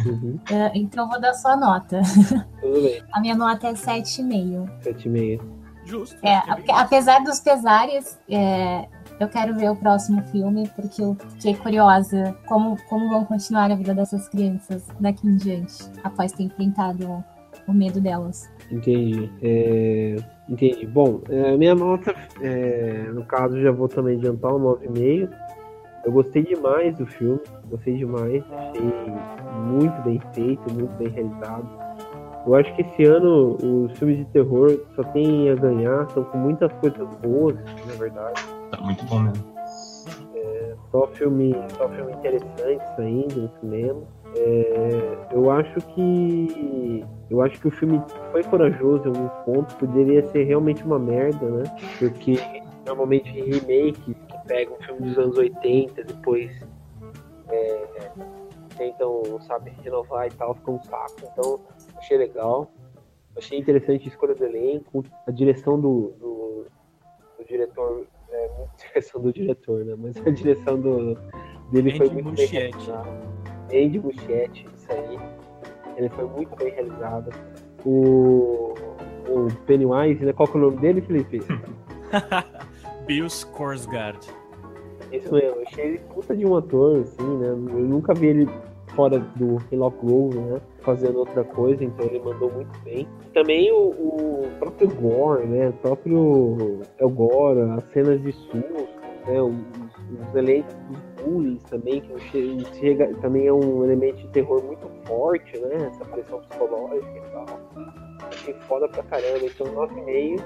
Uhum, 0.07 0.39
É, 0.51 0.71
então 0.77 1.05
eu 1.05 1.11
vou 1.11 1.21
dar 1.21 1.35
só 1.35 1.51
a 1.51 1.57
nota. 1.57 2.01
tudo 2.61 2.83
bem, 2.83 3.03
A 3.13 3.21
minha 3.21 3.35
nota 3.35 3.69
é 3.69 3.73
7,5. 3.73 4.69
sete 4.83 5.07
e 5.07 5.11
meia. 5.11 5.41
Justo. 5.85 6.17
É, 6.27 6.43
apesar 6.73 7.23
dos 7.23 7.39
pesares, 7.39 8.19
é, 8.29 8.89
eu 9.21 9.29
quero 9.29 9.55
ver 9.55 9.71
o 9.71 9.77
próximo 9.77 10.21
filme, 10.25 10.69
porque 10.75 11.01
eu 11.01 11.17
fiquei 11.35 11.55
curiosa 11.55 12.37
como, 12.47 12.77
como 12.89 13.09
vão 13.09 13.25
continuar 13.25 13.71
a 13.71 13.75
vida 13.77 13.95
dessas 13.95 14.29
crianças 14.29 14.83
daqui 14.99 15.29
em 15.29 15.37
diante, 15.37 15.85
após 16.03 16.33
ter 16.33 16.43
enfrentado 16.43 17.25
o 17.69 17.73
medo 17.73 18.01
delas. 18.01 18.51
Entendi. 18.71 19.31
É, 19.43 20.17
Entendi. 20.49 20.87
Bom, 20.87 21.21
é, 21.29 21.57
minha 21.57 21.75
nota, 21.75 22.15
é, 22.41 23.09
no 23.13 23.25
caso, 23.25 23.61
já 23.61 23.71
vou 23.71 23.89
também 23.89 24.17
adiantar 24.17 24.55
um 24.55 24.61
9,5. 24.61 25.29
Eu 26.05 26.13
gostei 26.13 26.45
demais 26.45 26.97
do 26.97 27.05
filme, 27.05 27.41
gostei 27.69 27.97
demais. 27.97 28.45
Achei 28.53 28.83
muito 29.65 30.03
bem 30.03 30.21
feito, 30.33 30.73
muito 30.73 30.93
bem 30.99 31.09
realizado. 31.09 31.69
Eu 32.47 32.55
acho 32.55 32.73
que 32.77 32.83
esse 32.83 33.05
ano 33.05 33.57
os 33.61 33.99
filmes 33.99 34.19
de 34.19 34.25
terror 34.27 34.79
só 34.95 35.03
tem 35.03 35.51
a 35.51 35.57
ganhar, 35.57 36.05
estão 36.07 36.23
com 36.23 36.39
muitas 36.39 36.73
coisas 36.75 37.09
boas, 37.21 37.57
na 37.87 37.95
verdade. 37.99 38.41
Tá 38.71 38.81
muito 38.83 39.05
bom 39.07 39.19
mesmo. 39.19 39.57
Só 40.93 41.09
filme, 41.09 41.55
só 41.77 41.89
filme 41.89 42.13
interessante 42.13 42.85
saindo 42.95 43.43
no 43.43 43.51
cinema. 43.61 44.03
É, 44.37 45.17
eu 45.33 45.51
acho 45.51 45.81
que 45.95 47.05
eu 47.31 47.43
acho 47.43 47.59
que 47.61 47.69
o 47.69 47.71
filme 47.71 48.01
foi 48.31 48.45
corajoso 48.45 49.05
em 49.05 49.09
alguns 49.09 49.33
pontos, 49.45 49.75
poderia 49.75 50.25
ser 50.27 50.45
realmente 50.45 50.85
uma 50.85 50.99
merda, 50.99 51.45
né? 51.49 51.65
Porque 51.99 52.39
normalmente 52.87 53.29
remakes 53.31 54.05
que 54.05 54.39
pegam 54.47 54.77
um 54.77 54.83
filme 54.83 55.01
dos 55.09 55.19
anos 55.19 55.37
80 55.37 56.05
depois 56.05 56.53
é, 57.49 58.11
tentam, 58.77 59.41
sabe, 59.41 59.73
renovar 59.83 60.27
e 60.27 60.31
tal, 60.31 60.55
fica 60.55 60.71
um 60.71 60.83
saco. 60.85 61.17
Então, 61.33 61.61
achei 61.97 62.17
legal. 62.17 62.71
Achei 63.37 63.59
interessante 63.59 64.05
a 64.05 64.09
escolha 64.09 64.35
do 64.35 64.45
elenco, 64.45 65.05
a 65.27 65.31
direção 65.31 65.79
do, 65.79 66.15
do, 66.19 66.67
do 67.39 67.45
diretor, 67.47 68.07
é, 68.31 68.47
a 68.47 68.77
direção 68.89 69.21
do 69.21 69.33
diretor, 69.33 69.85
né? 69.85 69.95
Mas 69.99 70.17
a 70.19 70.31
direção 70.31 70.81
do, 70.81 71.19
dele 71.71 71.97
foi 71.97 72.09
muito 72.09 72.33
bem. 72.33 72.49
Realizada. 73.71 73.87
Andy 73.87 73.99
Muschietti, 73.99 74.67
isso 74.77 74.93
aí. 74.93 75.19
Ele 75.97 76.09
foi 76.11 76.25
muito 76.27 76.55
bem 76.57 76.73
realizado. 76.73 77.31
O, 77.85 78.75
o 79.29 79.49
Pennywise, 79.67 80.25
né? 80.25 80.33
Qual 80.33 80.49
que 80.49 80.57
é 80.57 80.61
o 80.61 80.65
nome 80.65 80.77
dele, 80.79 81.01
Felipe? 81.01 81.41
Bill 83.07 83.27
Skarsgård. 83.27 84.29
Isso 85.13 85.33
mesmo, 85.33 85.49
eu 85.49 85.63
achei 85.63 85.85
ele 85.85 85.99
puta 86.13 86.37
de 86.37 86.45
um 86.45 86.57
ator, 86.57 87.01
assim, 87.01 87.37
né? 87.39 87.49
Eu 87.49 87.57
nunca 87.57 88.13
vi 88.13 88.27
ele 88.27 88.49
fora 88.89 89.19
do 89.37 89.59
Hemlock 89.71 90.05
Grove, 90.05 90.39
né? 90.39 90.61
Fazendo 90.81 91.19
outra 91.21 91.45
coisa, 91.45 91.85
então 91.85 92.07
ele 92.07 92.19
mandou 92.19 92.51
muito 92.51 92.79
bem. 92.81 93.07
Também 93.33 93.71
o, 93.71 93.91
o 93.91 94.49
próprio 94.59 94.89
Gore, 94.89 95.47
né? 95.47 95.69
O 95.69 95.73
próprio 95.75 96.81
El 96.99 97.11
Gore, 97.11 97.61
as 97.77 97.85
cenas 97.93 98.21
de 98.23 98.33
susto, 98.33 98.89
né? 99.27 99.41
Os, 99.41 99.55
os 100.29 100.35
elencos 100.35 100.75
também, 101.69 102.01
que 102.01 102.19
che- 102.31 102.65
chega, 102.79 103.13
também 103.21 103.47
é 103.47 103.53
um 103.53 103.85
elemento 103.85 104.17
de 104.19 104.29
terror 104.29 104.63
muito 104.63 104.89
forte, 105.07 105.59
né? 105.59 105.87
Essa 105.93 106.05
pressão 106.05 106.41
psicológica 106.41 107.19
e 107.19 107.31
tal. 107.33 107.47
Achei 108.29 108.55
foda 108.69 108.89
pra 108.89 109.03
caramba, 109.05 109.45
então 109.45 109.67
9,5 109.67 110.41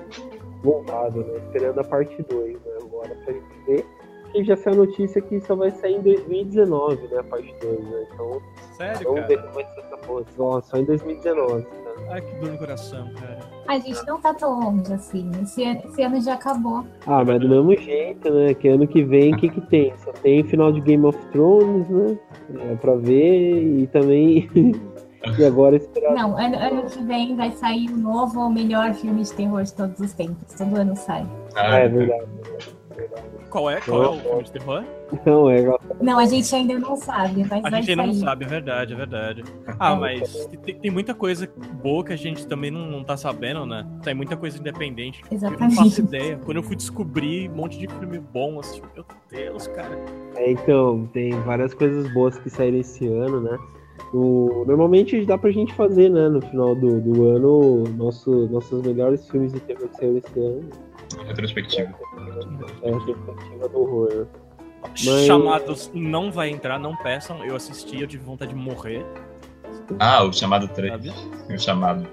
voltado, 0.62 1.20
né? 1.24 1.38
Esperando 1.38 1.78
a 1.80 1.84
parte 1.84 2.22
2, 2.22 2.54
né? 2.54 2.72
Agora 2.82 3.14
pra 3.24 3.32
gente 3.32 3.46
ver. 3.66 3.86
E 4.34 4.44
já 4.44 4.56
saiu 4.56 4.74
a 4.82 4.86
notícia 4.86 5.20
que 5.20 5.40
só 5.40 5.56
vai 5.56 5.70
sair 5.72 5.96
em 5.96 6.02
2019, 6.02 7.08
né? 7.08 7.18
A 7.18 7.24
parte 7.24 7.52
2, 7.60 7.80
né? 7.80 8.06
Então 8.14 8.40
Sério, 8.76 9.08
vamos 9.12 9.26
ver 9.26 9.36
cara? 9.36 9.48
como 9.48 9.54
vai 9.54 9.74
ser 9.74 9.80
essa 9.80 9.96
porra. 9.98 10.24
Só, 10.36 10.60
só 10.60 10.76
em 10.76 10.84
2019, 10.84 11.62
tá? 11.64 11.79
Ai, 12.10 12.20
que 12.20 12.34
dor 12.36 12.52
no 12.52 12.58
coração, 12.58 13.08
cara. 13.18 13.38
A 13.68 13.78
gente 13.78 14.04
não 14.06 14.20
tá 14.20 14.34
tão 14.34 14.58
longe 14.58 14.92
assim. 14.92 15.30
Esse, 15.42 15.62
ano- 15.64 15.80
esse 15.84 16.02
ano 16.02 16.20
já 16.20 16.34
acabou. 16.34 16.84
Ah, 17.06 17.24
mas 17.24 17.40
do 17.40 17.48
mesmo 17.48 17.76
jeito, 17.76 18.30
né? 18.32 18.52
Que 18.54 18.68
ano 18.68 18.86
que 18.88 19.02
vem, 19.04 19.34
o 19.34 19.36
que 19.36 19.48
que 19.48 19.60
tem? 19.60 19.92
Só 19.98 20.10
tem 20.12 20.42
final 20.44 20.72
de 20.72 20.80
Game 20.80 21.04
of 21.06 21.18
Thrones, 21.32 21.88
né? 21.88 22.18
É 22.72 22.74
pra 22.76 22.94
ver 22.96 23.62
e 23.82 23.86
também. 23.88 24.48
e 25.38 25.44
agora 25.44 25.76
esperar. 25.76 26.14
Não, 26.14 26.36
ano, 26.38 26.56
ano 26.56 26.82
que 26.90 27.02
vem 27.02 27.36
vai 27.36 27.50
sair 27.52 27.88
o 27.90 27.96
novo, 27.96 28.40
o 28.40 28.50
melhor 28.52 28.94
filme 28.94 29.22
de 29.22 29.32
terror 29.32 29.62
de 29.62 29.72
todos 29.74 29.98
os 30.00 30.12
tempos. 30.12 30.54
Todo 30.54 30.76
ano 30.76 30.96
sai. 30.96 31.26
Ah, 31.54 31.78
é 31.78 31.88
verdade. 31.88 32.24
Qual 33.50 33.68
é? 33.68 33.80
Qual 33.80 34.02
é 34.04 34.08
o 34.08 34.18
filme 34.20 34.42
de 34.44 34.52
terror? 34.52 34.84
Não, 35.26 35.50
é. 35.50 35.62
Não, 36.00 36.18
a 36.18 36.24
gente 36.26 36.54
ainda 36.54 36.78
não 36.78 36.94
sabe, 36.96 37.44
mas 37.50 37.64
A 37.64 37.70
vai 37.70 37.82
gente 37.82 37.90
ainda 37.90 38.06
não 38.06 38.12
sair. 38.12 38.24
sabe, 38.24 38.44
é 38.44 38.48
verdade, 38.48 38.92
é 38.92 38.96
verdade. 38.96 39.44
Ah, 39.78 39.96
mas 39.96 40.46
tem, 40.64 40.74
tem 40.76 40.90
muita 40.90 41.14
coisa 41.14 41.50
boa 41.82 42.04
que 42.04 42.12
a 42.12 42.16
gente 42.16 42.46
também 42.46 42.70
não, 42.70 42.86
não 42.86 43.02
tá 43.02 43.16
sabendo, 43.16 43.66
né? 43.66 43.84
Tem 44.04 44.14
muita 44.14 44.36
coisa 44.36 44.56
independente. 44.58 45.20
Eu 45.22 45.28
não 45.30 45.36
Exatamente. 45.36 45.74
faço 45.76 46.00
ideia. 46.00 46.38
Quando 46.44 46.58
eu 46.58 46.62
fui 46.62 46.76
descobrir 46.76 47.50
um 47.50 47.56
monte 47.56 47.76
de 47.78 47.88
filme 47.88 48.20
bom, 48.20 48.60
assim, 48.60 48.80
meu 48.94 49.04
Deus, 49.30 49.66
cara. 49.68 49.98
É, 50.36 50.52
então, 50.52 51.08
tem 51.12 51.32
várias 51.40 51.74
coisas 51.74 52.12
boas 52.12 52.38
que 52.38 52.48
saíram 52.48 52.78
esse 52.78 53.06
ano, 53.08 53.40
né? 53.40 53.58
O, 54.12 54.64
normalmente 54.66 55.24
dá 55.24 55.38
pra 55.38 55.50
gente 55.52 55.72
fazer, 55.74 56.10
né, 56.10 56.28
no 56.28 56.40
final 56.42 56.74
do, 56.74 57.00
do 57.00 57.28
ano, 57.28 57.84
nosso, 57.96 58.48
nossos 58.48 58.82
melhores 58.82 59.28
filmes 59.28 59.52
de 59.52 59.60
terror 59.60 59.88
que 59.88 59.96
saíram 59.96 60.18
esse 60.18 60.40
ano. 60.40 60.68
Retrospectiva. 61.26 61.94
É 62.82 62.90
a 62.90 62.98
retrospectiva 62.98 63.68
do 63.68 63.80
horror. 63.80 64.26
Mas- 64.82 65.26
Chamados 65.26 65.90
não 65.94 66.32
vai 66.32 66.48
entrar, 66.50 66.78
não 66.78 66.96
peçam. 66.96 67.44
Eu 67.44 67.54
assisti, 67.54 68.00
eu 68.00 68.06
tive 68.08 68.24
vontade 68.24 68.52
de 68.52 68.58
morrer. 68.58 69.04
Ah, 69.98 70.24
o 70.24 70.32
chamado 70.32 70.66
3. 70.68 70.92
Sabe? 70.92 71.12
O 71.54 71.58
chamado. 71.58 72.06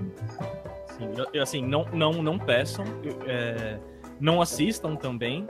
Assim, 0.90 1.10
eu- 1.34 1.42
assim 1.44 1.66
não, 1.66 1.86
não, 1.94 2.12
não 2.22 2.38
peçam. 2.38 2.86
eu- 3.04 3.18
é, 3.26 3.80
não 4.20 4.42
assistam 4.42 4.96
também. 4.96 5.48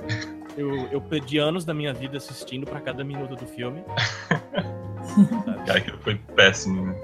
Eu, 0.57 0.75
eu 0.91 1.01
perdi 1.01 1.37
anos 1.37 1.63
da 1.65 1.73
minha 1.73 1.93
vida 1.93 2.17
assistindo 2.17 2.65
pra 2.65 2.79
cada 2.79 3.03
minuto 3.03 3.35
do 3.35 3.45
filme. 3.47 3.83
Cara, 5.65 5.77
aquilo 5.79 5.97
foi 5.99 6.15
péssimo, 6.35 6.85
né? 6.85 6.95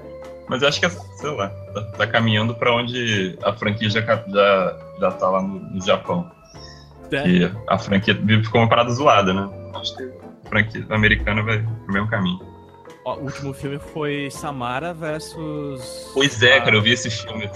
Mas 0.48 0.60
eu 0.62 0.68
acho 0.68 0.78
que, 0.80 0.88
sei 0.90 1.30
lá, 1.30 1.48
tá, 1.48 1.82
tá 1.96 2.06
caminhando 2.06 2.54
pra 2.54 2.74
onde 2.74 3.38
a 3.42 3.52
franquia 3.54 3.88
já, 3.88 4.00
já, 4.00 4.76
já 5.00 5.10
tá 5.12 5.28
lá 5.30 5.40
no, 5.42 5.58
no 5.58 5.80
Japão. 5.84 6.30
É, 7.12 7.22
Que 7.22 7.50
a 7.68 7.78
franquia 7.78 8.14
ficou 8.42 8.60
uma 8.60 8.68
parada 8.68 8.90
zoada, 8.90 9.32
né? 9.32 9.48
Acho 9.74 9.96
que 9.96 10.02
a 10.02 10.48
franquia 10.48 10.84
americana 10.90 11.42
vai 11.42 11.62
pro 11.62 11.92
mesmo 11.94 12.08
caminho. 12.08 12.40
ó, 13.06 13.16
o 13.16 13.22
último 13.24 13.52
filme 13.54 13.78
foi 13.78 14.28
Samara 14.30 14.92
versus. 14.92 16.10
Pois 16.12 16.42
é, 16.42 16.60
cara, 16.60 16.76
eu 16.76 16.82
vi 16.82 16.92
esse 16.92 17.08
filme. 17.10 17.48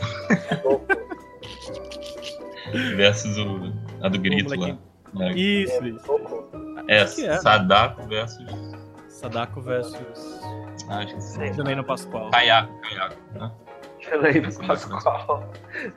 versus 2.96 3.36
o, 3.38 3.72
a 4.02 4.08
do 4.08 4.18
grito 4.18 4.54
lá. 4.58 4.76
É, 5.20 5.32
Isso, 5.32 5.86
isso. 5.86 6.20
é, 6.86 7.04
que 7.06 7.26
é? 7.26 7.36
Sadako 7.38 8.06
versus. 8.08 8.46
Sadako 9.08 9.60
versus. 9.62 10.37
Acho 10.88 11.14
que 11.14 11.22
sim. 11.22 11.52
Janaína 11.52 11.84
Pascoal. 11.84 12.30
Kayako, 12.30 12.72
Kayako, 12.80 13.16
né? 13.34 13.52
Janaína 14.00 14.48
Pascoal. 14.66 15.44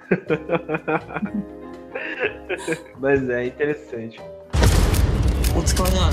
Mas 3.00 3.30
é 3.30 3.46
interessante. 3.46 4.20
What's 5.56 5.72
going 5.74 5.98
on? 5.98 6.12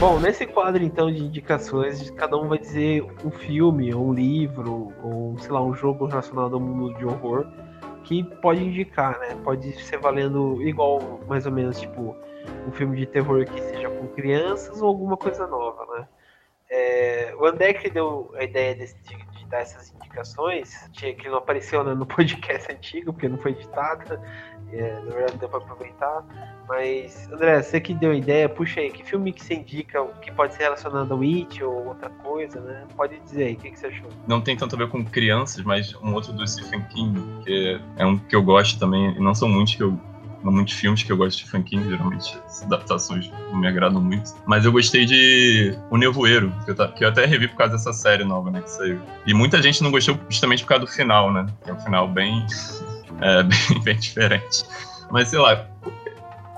Bom, 0.00 0.18
nesse 0.18 0.46
quadro 0.46 0.82
então 0.82 1.12
de 1.12 1.22
indicações, 1.22 2.10
cada 2.10 2.36
um 2.36 2.48
vai 2.48 2.58
dizer 2.58 3.06
um 3.24 3.30
filme, 3.30 3.94
ou 3.94 4.08
um 4.08 4.12
livro, 4.12 4.92
ou 5.00 5.38
sei 5.38 5.52
lá, 5.52 5.62
um 5.62 5.72
jogo 5.72 6.06
relacionado 6.06 6.54
ao 6.54 6.60
mundo 6.60 6.92
de 6.98 7.04
horror 7.04 7.46
que 8.02 8.24
pode 8.24 8.64
indicar, 8.64 9.20
né? 9.20 9.36
Pode 9.44 9.70
ser 9.80 9.98
valendo 9.98 10.60
igual, 10.62 11.20
mais 11.28 11.46
ou 11.46 11.52
menos, 11.52 11.80
tipo, 11.80 12.16
um 12.66 12.72
filme 12.72 12.96
de 12.96 13.06
terror 13.06 13.44
que 13.46 13.60
seja 13.60 13.88
com 13.90 14.08
crianças 14.08 14.80
ou 14.82 14.88
alguma 14.88 15.16
coisa 15.16 15.46
nova, 15.46 15.86
né? 15.96 16.08
É, 16.70 17.34
o 17.38 17.44
André 17.44 17.74
que 17.74 17.90
deu 17.90 18.32
a 18.36 18.44
ideia 18.44 18.74
desse- 18.74 18.96
de, 19.04 19.32
dar 19.52 19.58
essas 19.60 19.92
indicações, 19.94 20.74
que 20.94 21.28
não 21.28 21.36
apareceu 21.36 21.84
né, 21.84 21.92
no 21.92 22.06
podcast 22.06 22.66
antigo, 22.72 23.12
porque 23.12 23.28
não 23.28 23.36
foi 23.36 23.50
editado, 23.50 24.18
é, 24.72 24.92
na 25.00 25.10
verdade 25.14 25.36
deu 25.36 25.46
pra 25.50 25.58
aproveitar. 25.58 26.24
Mas, 26.66 27.30
André, 27.30 27.62
você 27.62 27.78
que 27.78 27.92
deu 27.92 28.12
a 28.12 28.14
ideia, 28.14 28.48
puxa 28.48 28.80
aí, 28.80 28.90
que 28.90 29.04
filme 29.04 29.30
que 29.30 29.44
você 29.44 29.52
indica 29.52 30.02
que 30.22 30.32
pode 30.32 30.54
ser 30.54 30.62
relacionado 30.62 31.12
ao 31.12 31.20
It 31.20 31.62
ou 31.62 31.88
outra 31.88 32.08
coisa, 32.08 32.58
né? 32.62 32.86
Pode 32.96 33.18
dizer 33.20 33.44
aí, 33.48 33.52
o 33.52 33.56
que, 33.58 33.70
que 33.72 33.78
você 33.78 33.88
achou? 33.88 34.08
não 34.26 34.40
tem 34.40 34.56
tanto 34.56 34.74
a 34.74 34.78
ver 34.78 34.88
com 34.88 35.04
crianças, 35.04 35.62
mas 35.62 35.94
um 35.96 36.14
outro 36.14 36.32
do 36.32 36.48
Stephen 36.48 36.80
King, 36.84 37.20
que 37.44 37.78
é 37.98 38.06
um 38.06 38.16
que 38.16 38.34
eu 38.34 38.42
gosto 38.42 38.78
também, 38.80 39.10
e 39.14 39.20
não 39.20 39.34
são 39.34 39.46
muitos 39.50 39.74
que 39.74 39.82
eu 39.82 40.00
não 40.42 40.52
muitos 40.52 40.74
filmes 40.74 41.02
que 41.02 41.10
eu 41.12 41.16
gosto 41.16 41.36
de 41.38 41.42
Stephen 41.44 41.62
King, 41.62 41.88
geralmente 41.88 42.36
as 42.46 42.62
adaptações 42.62 43.30
não 43.50 43.60
me 43.60 43.66
agradam 43.66 44.00
muito. 44.00 44.32
Mas 44.46 44.64
eu 44.64 44.72
gostei 44.72 45.04
de 45.04 45.76
O 45.90 45.96
Nevoeiro, 45.96 46.52
que 46.64 46.70
eu, 46.72 46.92
que 46.92 47.04
eu 47.04 47.08
até 47.08 47.24
revi 47.26 47.48
por 47.48 47.56
causa 47.56 47.74
dessa 47.74 47.92
série 47.92 48.24
nova, 48.24 48.50
né, 48.50 48.60
que 48.60 48.70
saiu. 48.70 49.00
E 49.26 49.32
muita 49.32 49.62
gente 49.62 49.82
não 49.82 49.90
gostou 49.90 50.18
justamente 50.28 50.62
por 50.64 50.70
causa 50.70 50.84
do 50.84 50.90
final, 50.90 51.32
né? 51.32 51.46
Que 51.64 51.70
é 51.70 51.72
um 51.72 51.80
final 51.80 52.08
bem, 52.08 52.44
é, 53.20 53.42
bem, 53.42 53.58
bem 53.84 53.96
diferente. 53.96 54.64
Mas 55.10 55.28
sei 55.28 55.38
lá, 55.38 55.66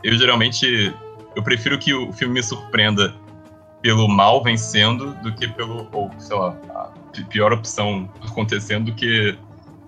eu 0.02 0.16
geralmente 0.16 0.94
eu 1.36 1.42
prefiro 1.42 1.78
que 1.78 1.92
o 1.92 2.12
filme 2.12 2.34
me 2.34 2.42
surpreenda 2.42 3.14
pelo 3.82 4.08
mal 4.08 4.42
vencendo 4.42 5.12
do 5.22 5.32
que 5.34 5.46
pelo, 5.48 5.88
ou 5.92 6.10
sei 6.18 6.36
lá, 6.36 6.56
a 6.70 6.88
pi- 7.12 7.24
pior 7.24 7.52
opção 7.52 8.08
acontecendo 8.26 8.86
do 8.86 8.94
que 8.94 9.36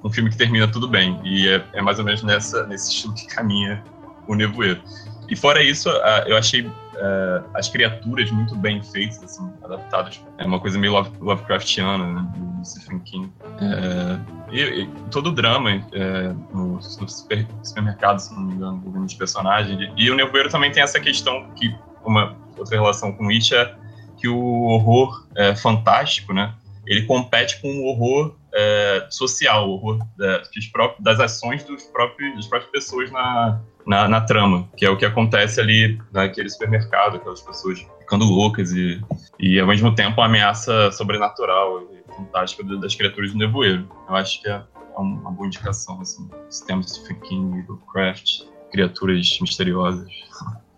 um 0.06 0.12
filme 0.12 0.30
que 0.30 0.36
termina 0.36 0.68
tudo 0.68 0.88
bem. 0.88 1.20
E 1.24 1.48
é, 1.48 1.64
é 1.74 1.82
mais 1.82 1.98
ou 1.98 2.04
menos 2.04 2.22
nessa, 2.22 2.66
nesse 2.66 2.90
estilo 2.90 3.14
que 3.14 3.26
caminha 3.26 3.82
o 4.28 4.34
Nevoeiro. 4.34 4.80
E 5.28 5.34
fora 5.34 5.60
isso, 5.60 5.88
eu 6.26 6.36
achei 6.36 6.70
é, 6.94 7.42
as 7.54 7.68
criaturas 7.68 8.30
muito 8.30 8.54
bem 8.54 8.80
feitas, 8.80 9.22
assim, 9.24 9.52
adaptadas. 9.64 10.20
É 10.38 10.44
uma 10.44 10.60
coisa 10.60 10.78
meio 10.78 10.92
Love- 10.92 11.10
Lovecraftiana, 11.20 12.06
né, 12.06 12.32
do 12.36 12.64
Stephen 12.64 13.00
King. 13.00 13.32
É, 13.60 14.18
e, 14.52 14.82
e 14.82 14.86
todo 15.10 15.30
o 15.30 15.32
drama 15.32 15.72
é, 15.72 16.32
no, 16.52 16.74
no 16.76 16.82
super- 16.82 17.44
supermercado, 17.64 18.20
se 18.20 18.32
não 18.32 18.42
me 18.42 18.54
engano, 18.54 18.76
envolvendo 18.76 19.06
os 19.06 19.14
personagens. 19.14 19.92
E 19.96 20.10
o 20.10 20.14
Nevoeiro 20.14 20.48
também 20.48 20.70
tem 20.70 20.82
essa 20.82 21.00
questão 21.00 21.50
que 21.56 21.74
uma 22.04 22.36
outra 22.56 22.76
relação 22.76 23.12
com 23.12 23.28
It 23.28 23.52
é 23.52 23.74
que 24.18 24.28
o 24.28 24.62
horror 24.66 25.26
é, 25.34 25.56
fantástico, 25.56 26.32
né? 26.32 26.54
Ele 26.86 27.02
compete 27.02 27.60
com 27.60 27.68
o 27.68 27.86
horror 27.86 28.36
é, 28.56 29.06
social, 29.10 29.68
o 29.68 29.72
horror 29.74 29.98
é, 30.20 30.42
próprios- 30.72 31.04
das 31.04 31.20
ações 31.20 31.62
dos 31.64 31.82
próprios, 31.84 32.34
das 32.34 32.46
próprias 32.46 32.70
pessoas 32.72 33.10
na, 33.12 33.60
na, 33.86 34.08
na 34.08 34.20
trama, 34.22 34.66
que 34.76 34.86
é 34.86 34.90
o 34.90 34.96
que 34.96 35.04
acontece 35.04 35.60
ali 35.60 36.00
naquele 36.10 36.48
supermercado, 36.48 37.16
aquelas 37.16 37.42
pessoas 37.42 37.86
ficando 38.00 38.24
loucas 38.24 38.72
e, 38.72 39.00
e 39.38 39.60
ao 39.60 39.66
mesmo 39.66 39.94
tempo 39.94 40.20
uma 40.20 40.26
ameaça 40.26 40.90
sobrenatural 40.92 41.82
e 41.92 42.12
fantástica 42.16 42.64
das 42.78 42.94
criaturas 42.94 43.32
do 43.32 43.38
nevoeiro. 43.38 43.86
Eu 44.08 44.16
acho 44.16 44.40
que 44.40 44.48
é, 44.48 44.54
é 44.54 44.98
uma 44.98 45.30
boa 45.30 45.46
indicação, 45.46 46.00
assim, 46.00 46.26
os 46.48 46.60
temas 46.60 46.86
de 47.06 47.14
King, 47.14 47.64
Lovecraft, 47.68 48.44
criaturas 48.72 49.38
misteriosas. 49.40 50.10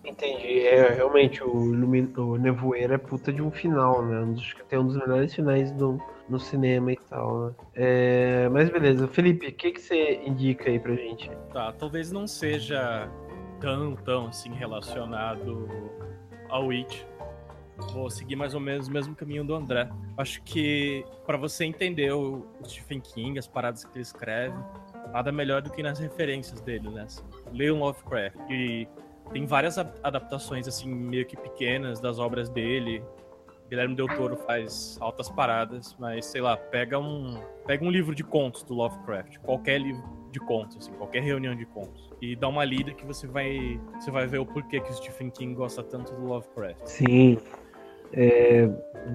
Entendi, 0.04 0.60
é 0.66 0.94
realmente 0.94 1.44
o, 1.44 1.52
o 1.52 2.36
Nevoeiro 2.36 2.94
é 2.94 2.98
puta 2.98 3.32
de 3.32 3.40
um 3.40 3.50
final, 3.52 4.04
né? 4.04 4.34
Tem 4.68 4.78
um 4.78 4.86
dos 4.86 4.96
melhores 4.96 5.32
finais 5.34 5.70
do, 5.72 6.00
no 6.28 6.38
cinema 6.38 6.92
e 6.92 6.96
tal, 6.96 7.46
né? 7.46 7.54
É, 7.74 8.48
mas 8.50 8.68
beleza, 8.70 9.08
Felipe, 9.08 9.46
o 9.46 9.52
que, 9.52 9.72
que 9.72 9.80
você 9.80 10.20
indica 10.24 10.68
aí 10.68 10.78
pra 10.78 10.94
gente? 10.94 11.30
Tá, 11.52 11.72
talvez 11.72 12.12
não 12.12 12.26
seja 12.26 13.10
tão, 13.60 13.96
tão 13.96 14.26
assim 14.26 14.52
relacionado 14.52 15.68
ao 16.48 16.70
It. 16.70 17.06
Vou 17.92 18.10
seguir 18.10 18.34
mais 18.34 18.54
ou 18.54 18.60
menos 18.60 18.88
o 18.88 18.90
mesmo 18.90 19.14
caminho 19.14 19.44
do 19.44 19.54
André. 19.54 19.88
Acho 20.16 20.42
que 20.42 21.04
pra 21.24 21.36
você 21.36 21.64
entender 21.64 22.12
o 22.12 22.44
Stephen 22.64 23.00
King, 23.00 23.38
as 23.38 23.46
paradas 23.46 23.84
que 23.84 23.90
ele 23.94 24.02
escreve, 24.02 24.56
nada 25.12 25.30
melhor 25.30 25.62
do 25.62 25.70
que 25.70 25.82
nas 25.82 25.98
referências 25.98 26.60
dele, 26.60 26.88
né? 26.90 27.02
Assim, 27.02 27.22
Leon 27.52 27.78
Lovecraft. 27.78 28.36
E 28.50 28.88
tem 29.32 29.46
várias 29.46 29.78
adaptações 29.78 30.66
assim 30.66 30.92
meio 30.92 31.24
que 31.24 31.36
pequenas 31.36 32.00
das 32.00 32.18
obras 32.18 32.48
dele. 32.48 33.02
Guilherme 33.68 33.94
Del 33.94 34.08
Toro 34.08 34.36
faz 34.36 34.96
altas 35.00 35.28
paradas, 35.28 35.94
mas 35.98 36.26
sei 36.26 36.40
lá, 36.40 36.56
pega 36.56 36.98
um 36.98 37.38
pega 37.66 37.84
um 37.84 37.90
livro 37.90 38.14
de 38.14 38.24
contos 38.24 38.62
do 38.62 38.74
Lovecraft, 38.74 39.38
qualquer 39.38 39.78
livro 39.78 40.02
de 40.32 40.40
contos, 40.40 40.76
assim, 40.78 40.92
qualquer 40.92 41.22
reunião 41.22 41.54
de 41.54 41.66
contos, 41.66 42.10
e 42.20 42.34
dá 42.34 42.48
uma 42.48 42.64
lida 42.64 42.92
que 42.92 43.04
você 43.04 43.26
vai 43.26 43.80
você 43.98 44.10
vai 44.10 44.26
ver 44.26 44.38
o 44.38 44.46
porquê 44.46 44.80
que 44.80 44.90
o 44.90 44.94
Stephen 44.94 45.30
King 45.30 45.54
gosta 45.54 45.82
tanto 45.82 46.14
do 46.14 46.26
Lovecraft. 46.26 46.80
Sim. 46.84 47.38
É, 48.12 48.66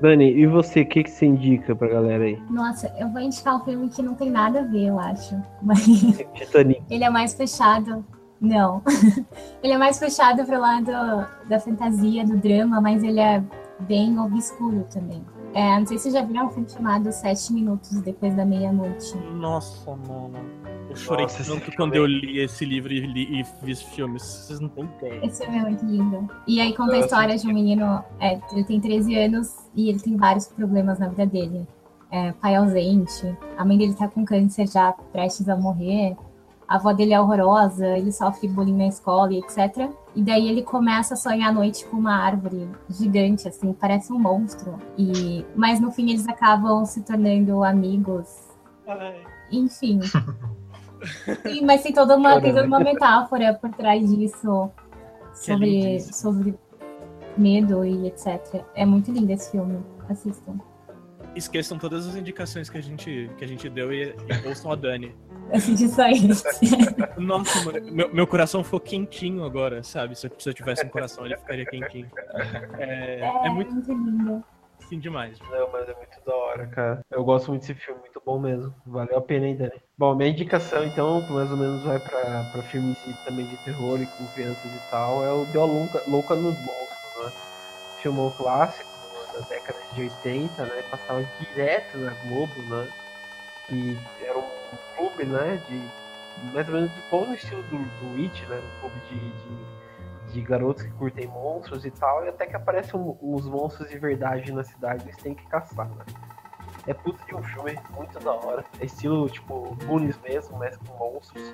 Dani, 0.01 0.31
e 0.31 0.45
você, 0.45 0.81
o 0.81 0.85
que, 0.85 1.03
que 1.03 1.09
você 1.09 1.25
indica 1.25 1.75
pra 1.75 1.87
galera 1.87 2.23
aí? 2.25 2.39
Nossa, 2.49 2.93
eu 2.99 3.09
vou 3.09 3.21
indicar 3.21 3.55
um 3.55 3.65
filme 3.65 3.89
que 3.89 4.03
não 4.03 4.13
tem 4.13 4.29
nada 4.29 4.59
a 4.59 4.63
ver, 4.63 4.87
eu 4.87 4.99
acho. 4.99 5.35
Mas 5.61 5.83
Titanic. 6.35 6.83
ele 6.89 7.03
é 7.03 7.09
mais 7.09 7.33
fechado. 7.33 8.05
Não. 8.39 8.83
ele 9.63 9.73
é 9.73 9.77
mais 9.77 9.97
fechado 9.97 10.45
pro 10.45 10.59
lado 10.59 10.91
da 11.47 11.59
fantasia, 11.59 12.25
do 12.25 12.35
drama, 12.35 12.81
mas 12.81 13.01
ele 13.01 13.21
é 13.21 13.41
bem 13.81 14.17
obscuro 14.19 14.85
também. 14.91 15.23
É, 15.53 15.77
não 15.79 15.85
sei 15.85 15.97
se 15.97 16.03
vocês 16.03 16.13
já 16.15 16.23
viram 16.23 16.47
um 16.47 16.49
filme 16.49 16.67
chamado 16.69 17.11
Sete 17.11 17.53
Minutos 17.53 18.01
Depois 18.01 18.35
da 18.35 18.43
Meia-Noite. 18.45 19.15
Nossa, 19.35 19.95
mano. 20.07 20.39
Eu 20.89 20.95
chorei 20.95 21.25
Nossa, 21.25 21.43
tanto 21.43 21.71
quando 21.75 21.93
é- 21.93 21.97
eu 21.99 22.05
li 22.05 22.39
esse 22.39 22.65
livro 22.65 22.91
e, 22.91 22.99
li, 23.01 23.39
e 23.39 23.43
vi 23.63 23.71
esse 23.71 23.85
filme. 23.85 24.19
Vocês 24.19 24.59
não 24.59 24.69
têm 24.69 24.85
ideia. 24.97 25.25
Esse 25.25 25.43
filme 25.43 25.59
é 25.59 25.61
muito 25.61 25.85
lindo. 25.85 26.27
E 26.47 26.59
aí 26.59 26.75
conta 26.75 26.93
a 26.93 26.99
história 26.99 27.37
de 27.37 27.47
um 27.47 27.53
menino, 27.53 28.03
é, 28.19 28.39
ele 28.51 28.63
tem 28.63 28.79
13 28.79 29.15
anos 29.15 29.55
e 29.75 29.89
ele 29.89 29.99
tem 29.99 30.17
vários 30.17 30.47
problemas 30.47 30.97
na 30.99 31.07
vida 31.09 31.25
dele. 31.25 31.67
É, 32.11 32.31
pai 32.33 32.55
ausente, 32.55 33.35
a 33.57 33.65
mãe 33.65 33.77
dele 33.77 33.93
tá 33.95 34.07
com 34.07 34.23
câncer 34.23 34.67
já 34.67 34.91
prestes 35.11 35.49
a 35.49 35.55
morrer, 35.55 36.15
a 36.67 36.75
avó 36.75 36.93
dele 36.93 37.11
é 37.13 37.19
horrorosa, 37.19 37.87
ele 37.97 38.11
sofre 38.11 38.47
bullying 38.47 38.77
na 38.77 38.87
escola 38.87 39.33
e 39.33 39.39
etc. 39.39 39.89
E 40.15 40.21
daí 40.21 40.47
ele 40.47 40.61
começa 40.61 41.15
a 41.15 41.17
sonhar 41.17 41.49
à 41.49 41.51
noite 41.51 41.85
com 41.85 41.97
uma 41.97 42.15
árvore 42.15 42.67
gigante, 42.89 43.47
assim, 43.47 43.73
parece 43.73 44.13
um 44.13 44.19
monstro. 44.19 44.77
E 44.97 45.45
Mas 45.55 45.79
no 45.79 45.91
fim 45.91 46.09
eles 46.11 46.27
acabam 46.27 46.85
se 46.85 47.01
tornando 47.01 47.63
amigos. 47.63 48.49
Enfim. 49.51 49.99
Sim, 51.43 51.65
mas 51.65 51.81
tem 51.83 51.91
toda 51.91 52.15
uma, 52.15 52.39
tem 52.39 52.53
toda 52.53 52.65
uma 52.65 52.79
metáfora 52.79 53.53
por 53.55 53.69
trás 53.71 54.09
disso 54.09 54.71
sobre, 55.33 55.99
sobre 55.99 56.57
medo 57.37 57.83
e 57.83 58.07
etc. 58.07 58.63
É 58.73 58.85
muito 58.85 59.11
lindo 59.11 59.31
esse 59.31 59.51
filme. 59.51 59.79
Assistam. 60.09 60.59
Esqueçam 61.35 61.77
todas 61.79 62.07
as 62.07 62.15
indicações 62.15 62.69
que 62.69 62.77
a 62.77 62.81
gente, 62.81 63.29
que 63.37 63.43
a 63.43 63.47
gente 63.47 63.67
deu 63.69 63.91
e, 63.91 64.09
e 64.43 64.47
ouçam 64.47 64.71
a 64.71 64.75
Dani. 64.75 65.15
Assiste 65.51 65.87
só 65.89 66.07
isso. 66.07 66.43
Nossa, 67.17 67.63
mano, 67.65 67.91
meu, 67.91 68.13
meu 68.13 68.27
coração 68.27 68.63
ficou 68.63 68.79
quentinho 68.79 69.43
agora, 69.43 69.81
sabe? 69.83 70.15
Se 70.17 70.27
eu, 70.27 70.31
se 70.37 70.49
eu 70.49 70.53
tivesse 70.53 70.85
um 70.85 70.89
coração, 70.89 71.25
ele 71.25 71.35
ficaria 71.37 71.65
quentinho. 71.65 72.09
É, 72.77 73.19
é 73.45 73.49
muito 73.49 73.73
lindo. 73.91 74.43
sim 74.87 74.99
demais. 74.99 75.37
Não, 75.51 75.71
mas 75.71 75.89
é 75.89 75.93
muito 75.95 76.23
da 76.25 76.35
hora, 76.35 76.67
cara. 76.67 77.01
Eu 77.11 77.23
gosto 77.23 77.49
muito 77.49 77.61
desse 77.61 77.73
filme, 77.75 77.99
muito 78.01 78.21
bom 78.25 78.39
mesmo. 78.39 78.73
Valeu 78.85 79.17
a 79.17 79.21
pena, 79.21 79.47
hein, 79.47 79.55
Dani? 79.57 79.81
Bom, 79.97 80.15
minha 80.15 80.29
indicação, 80.29 80.83
então, 80.85 81.21
que 81.25 81.31
mais 81.33 81.49
ou 81.51 81.57
menos 81.57 81.83
vai 81.83 81.99
pra, 81.99 82.43
pra 82.51 82.61
filmes 82.63 82.97
de- 83.05 83.25
também 83.25 83.45
de 83.47 83.57
terror 83.65 83.99
e 84.01 84.05
com 84.05 84.25
crianças 84.33 84.65
e 84.71 84.91
tal, 84.91 85.23
é 85.25 85.31
o 85.31 85.45
Deu 85.45 85.61
a 85.63 85.65
Louca, 85.65 86.01
Louca 86.07 86.35
nos 86.35 86.55
Monstros, 86.59 87.25
né? 87.25 87.31
Filmão 88.01 88.31
clássico 88.31 88.89
da 89.33 89.39
década 89.47 89.79
de 89.93 90.01
80, 90.03 90.65
né? 90.65 90.83
Passava 90.89 91.23
direto 91.39 91.97
na 91.97 92.11
Globo, 92.25 92.61
né? 92.63 92.87
Que 93.67 93.97
era 94.21 94.37
um 94.37 94.49
clube, 94.95 95.25
né? 95.25 95.61
De 95.67 95.81
mais 96.53 96.67
ou 96.67 96.73
menos 96.75 96.91
igual 96.97 97.25
no 97.27 97.33
estilo 97.33 97.61
do, 97.63 97.77
do 97.77 98.21
It, 98.21 98.45
né? 98.47 98.57
Um 98.59 98.79
clube 98.79 98.99
de, 99.09 99.19
de, 99.19 100.33
de 100.33 100.41
garotos 100.41 100.83
que 100.83 100.91
curtem 100.91 101.27
monstros 101.27 101.85
e 101.85 101.91
tal, 101.91 102.25
e 102.25 102.29
até 102.29 102.45
que 102.45 102.55
aparecem 102.55 102.99
um- 102.99 103.17
monstros 103.21 103.89
de 103.89 103.97
verdade 103.97 104.51
na 104.51 104.63
cidade, 104.63 105.03
eles 105.05 105.17
têm 105.17 105.33
que 105.33 105.45
caçar, 105.47 105.87
né? 105.89 106.05
É 106.85 106.93
puta 106.93 107.23
de 107.25 107.33
um 107.33 107.41
filme 107.43 107.79
muito 107.95 108.19
da 108.19 108.33
hora. 108.33 108.65
É 108.79 108.85
estilo, 108.85 109.29
tipo, 109.29 109.75
Goonies 109.85 110.19
mesmo, 110.21 110.57
mas 110.57 110.75
com 110.77 110.93
monstros. 110.97 111.53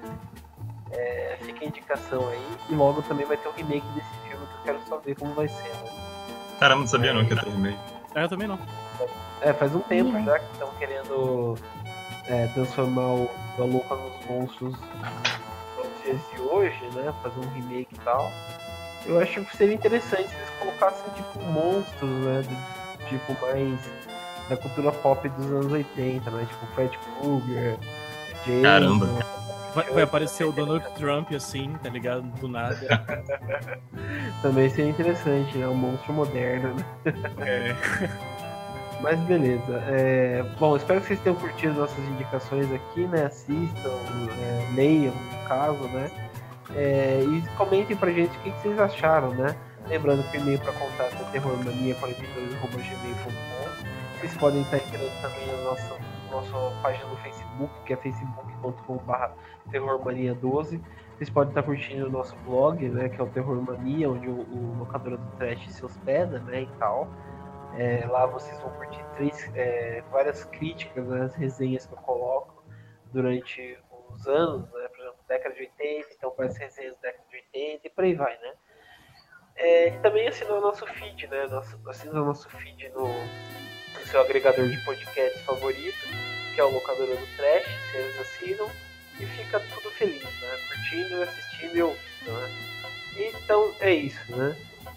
É, 0.91 1.37
fica 1.41 1.63
a 1.63 1.67
indicação 1.67 2.27
aí. 2.29 2.57
E 2.67 2.73
logo 2.73 3.03
também 3.03 3.25
vai 3.27 3.37
ter 3.37 3.47
um 3.47 3.51
remake 3.51 3.85
desse 3.89 4.09
filme 4.27 4.47
que 4.47 4.53
eu 4.55 4.63
quero 4.63 4.87
só 4.87 4.97
ver 4.97 5.15
como 5.15 5.33
vai 5.35 5.47
ser, 5.47 5.69
né? 5.69 6.08
Caramba, 6.59 6.81
não 6.81 6.87
sabia 6.87 7.13
não 7.13 7.25
que 7.25 7.33
ia 7.33 7.41
ter 7.41 7.49
remake. 7.49 7.77
É, 8.15 8.23
eu 8.23 8.29
também 8.29 8.47
não. 8.47 8.59
É, 9.41 9.53
faz 9.53 9.73
um 9.73 9.79
tempo 9.79 10.09
Uhum. 10.17 10.25
já 10.25 10.39
que 10.39 10.51
estão 10.53 10.69
querendo 10.77 11.55
é, 12.27 12.47
transformar 12.47 13.13
o 13.13 13.29
a 13.57 13.61
Louca 13.63 13.95
nos 13.95 14.25
monstros 14.25 14.73
nos 15.77 16.03
dias 16.03 16.19
de 16.33 16.41
hoje, 16.41 16.79
né? 16.93 17.13
Fazer 17.23 17.39
um 17.39 17.49
remake 17.53 17.87
e 17.93 17.99
tal. 18.03 18.29
Eu 19.05 19.19
acho 19.21 19.41
que 19.45 19.55
seria 19.57 19.75
interessante 19.75 20.27
se 20.29 20.35
eles 20.35 20.49
colocassem 20.59 21.05
tipo 21.13 21.39
monstros, 21.43 22.09
né? 22.25 22.41
do- 22.43 23.05
tipo 23.07 23.35
mais 23.41 23.79
da 24.49 24.57
cultura 24.57 24.91
pop 24.91 25.27
dos 25.29 25.45
anos 25.45 25.71
80, 25.71 26.29
né? 26.31 26.45
Tipo 26.49 26.65
Fred 26.75 26.97
Krueger, 27.21 27.77
Jason. 28.45 28.61
Caramba. 28.61 29.07
Vai, 29.73 29.89
vai 29.91 30.03
aparecer 30.03 30.45
o 30.45 30.51
Donald 30.51 30.85
Trump 30.95 31.31
assim, 31.33 31.73
tá 31.83 31.89
ligado? 31.89 32.23
Do 32.39 32.47
nada. 32.47 32.77
Também 34.41 34.69
seria 34.69 34.89
interessante, 34.89 35.57
né? 35.57 35.67
Um 35.67 35.75
monstro 35.75 36.13
moderno, 36.13 36.73
né? 36.73 36.85
É, 37.39 37.75
Mas 39.01 39.19
beleza. 39.21 39.81
É, 39.87 40.43
Bom, 40.59 40.75
espero 40.75 40.99
que 41.01 41.07
vocês 41.07 41.19
tenham 41.21 41.35
curtido 41.37 41.73
nossas 41.73 42.03
indicações 42.05 42.71
aqui, 42.71 43.07
né? 43.07 43.25
Assistam, 43.25 43.89
é, 44.41 44.67
leiam, 44.75 45.13
no 45.13 45.47
caso, 45.47 45.83
né? 45.89 46.11
É, 46.75 47.21
e 47.23 47.41
comentem 47.55 47.95
pra 47.95 48.11
gente 48.11 48.35
o 48.37 48.41
que, 48.41 48.51
que 48.51 48.61
vocês 48.61 48.77
acharam, 48.79 49.33
né? 49.33 49.55
Lembrando 49.87 50.21
que 50.29 50.37
o 50.37 50.41
e-mail 50.41 50.59
para 50.59 50.73
contato 50.73 51.15
é 51.15 51.23
terrormania42.gmail.com 51.39 54.19
Vocês 54.19 54.37
podem 54.37 54.61
estar 54.61 54.77
entrando 54.77 55.21
também 55.21 55.47
na 55.47 55.57
nossa, 55.63 55.97
nossa 56.29 56.81
página 56.81 57.09
no 57.09 57.17
Facebook, 57.17 57.73
que 57.85 57.93
é 57.93 57.97
facebook.com.br 57.97 59.13
terrormania12. 59.71 60.81
Vocês 61.15 61.29
podem 61.29 61.49
estar 61.49 61.63
curtindo 61.63 62.07
o 62.07 62.09
nosso 62.09 62.35
blog, 62.37 62.87
né? 62.87 63.09
Que 63.09 63.19
é 63.19 63.23
o 63.23 63.27
Terrormania, 63.27 64.09
onde 64.09 64.29
o, 64.29 64.41
o 64.41 64.85
do 64.85 65.37
Trash 65.37 65.69
se 65.69 65.85
hospeda, 65.85 66.39
né? 66.39 66.61
E 66.61 66.67
tal. 66.79 67.09
É, 67.77 68.05
lá 68.07 68.25
vocês 68.25 68.59
vão 68.61 68.71
curtir 68.71 69.03
três, 69.15 69.51
é, 69.55 70.01
várias 70.11 70.43
críticas, 70.45 71.07
né, 71.07 71.21
as 71.21 71.35
resenhas 71.35 71.85
que 71.85 71.93
eu 71.93 71.97
coloco 71.97 72.63
durante 73.13 73.77
os 74.09 74.27
anos, 74.27 74.71
né, 74.71 74.87
por 74.87 74.99
exemplo, 74.99 75.19
década 75.27 75.55
de 75.55 75.61
80, 75.61 76.07
então 76.13 76.33
várias 76.35 76.57
resenhas 76.57 76.95
da 76.95 77.09
década 77.09 77.25
de 77.29 77.35
80 77.37 77.87
e 77.87 77.89
por 77.89 78.03
aí 78.03 78.15
vai, 78.15 78.37
né. 78.39 78.53
É, 79.55 79.87
e 79.89 79.99
também 79.99 80.27
assinar 80.27 80.57
o 80.57 80.61
nosso 80.61 80.85
feed, 80.87 81.27
né, 81.27 81.45
assina 81.87 82.21
o 82.21 82.25
nosso 82.25 82.49
feed 82.49 82.89
no, 82.89 83.07
no 83.93 84.07
seu 84.07 84.21
agregador 84.21 84.67
de 84.67 84.77
podcast 84.83 85.39
favorito, 85.43 86.07
que 86.53 86.61
é 86.61 86.63
o 86.63 86.69
Locadora 86.71 87.15
do 87.15 87.27
Trash, 87.37 87.67
vocês 87.91 88.19
assinam 88.19 88.69
e 89.19 89.25
fica 89.25 89.59
tudo 89.59 89.89
feliz, 89.91 90.23
né, 90.23 90.57
curtindo, 90.67 91.23
assistindo 91.23 91.75
e 91.75 91.81
ouvindo, 91.81 91.99
né. 92.27 92.49
Então 93.17 93.73
é 93.79 93.93
isso, 93.93 94.19
né. 94.29 94.55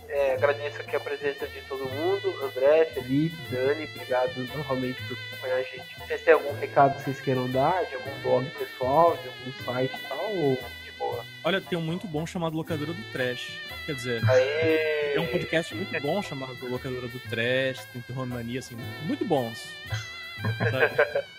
É, 0.08 0.34
agradeço 0.34 0.80
aqui 0.80 0.94
a 0.94 1.00
presença 1.00 1.46
de 1.46 1.60
todo 1.62 1.88
mundo, 1.88 2.44
André, 2.44 2.84
Felipe, 2.86 3.36
Dani, 3.50 3.84
obrigado 3.84 4.36
novamente 4.54 5.02
por 5.04 5.16
acompanhar 5.16 5.56
a 5.56 5.62
gente. 5.62 5.98
Vocês 5.98 6.20
têm 6.20 6.34
algum 6.34 6.52
recado 6.58 6.96
que 6.96 7.04
vocês 7.04 7.20
queiram 7.20 7.50
dar, 7.50 7.84
de 7.86 7.94
algum 7.94 8.20
blog 8.22 8.50
pessoal, 8.50 9.16
de 9.16 9.28
algum 9.28 9.64
site 9.64 9.94
e 9.94 10.08
tal, 10.08 10.30
ou 10.36 10.58
de 10.84 10.92
boa? 10.98 11.24
Olha, 11.42 11.60
tem 11.62 11.78
um 11.78 11.82
muito 11.82 12.06
bom 12.06 12.26
chamado 12.26 12.56
Locadora 12.56 12.92
do 12.92 13.02
Trash. 13.10 13.58
Quer 13.86 13.94
dizer, 13.94 14.30
Aê! 14.30 15.14
é 15.14 15.20
um 15.20 15.26
podcast 15.26 15.74
muito 15.74 16.00
bom 16.00 16.22
chamado 16.22 16.56
Locadora 16.68 17.08
do 17.08 17.18
Trash, 17.18 17.84
tem 17.92 18.00
Terror 18.02 18.26
Mania, 18.26 18.60
assim, 18.60 18.76
muito 19.04 19.24
bons. 19.24 19.68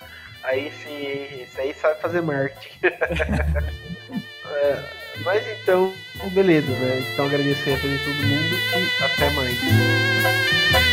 Aí 0.43 0.67
isso 0.67 1.59
aí 1.61 1.73
sabe 1.73 2.01
fazer 2.01 2.21
marketing. 2.21 2.79
É, 4.45 4.83
mas 5.23 5.47
então, 5.47 5.93
beleza, 6.33 6.67
né? 6.67 6.99
Então 7.13 7.25
agradeço 7.25 7.67
aí 7.67 7.75
a 7.75 7.79
todo 7.79 8.13
mundo 8.27 8.55
e 8.99 9.03
até 9.03 9.29
mais. 9.31 10.92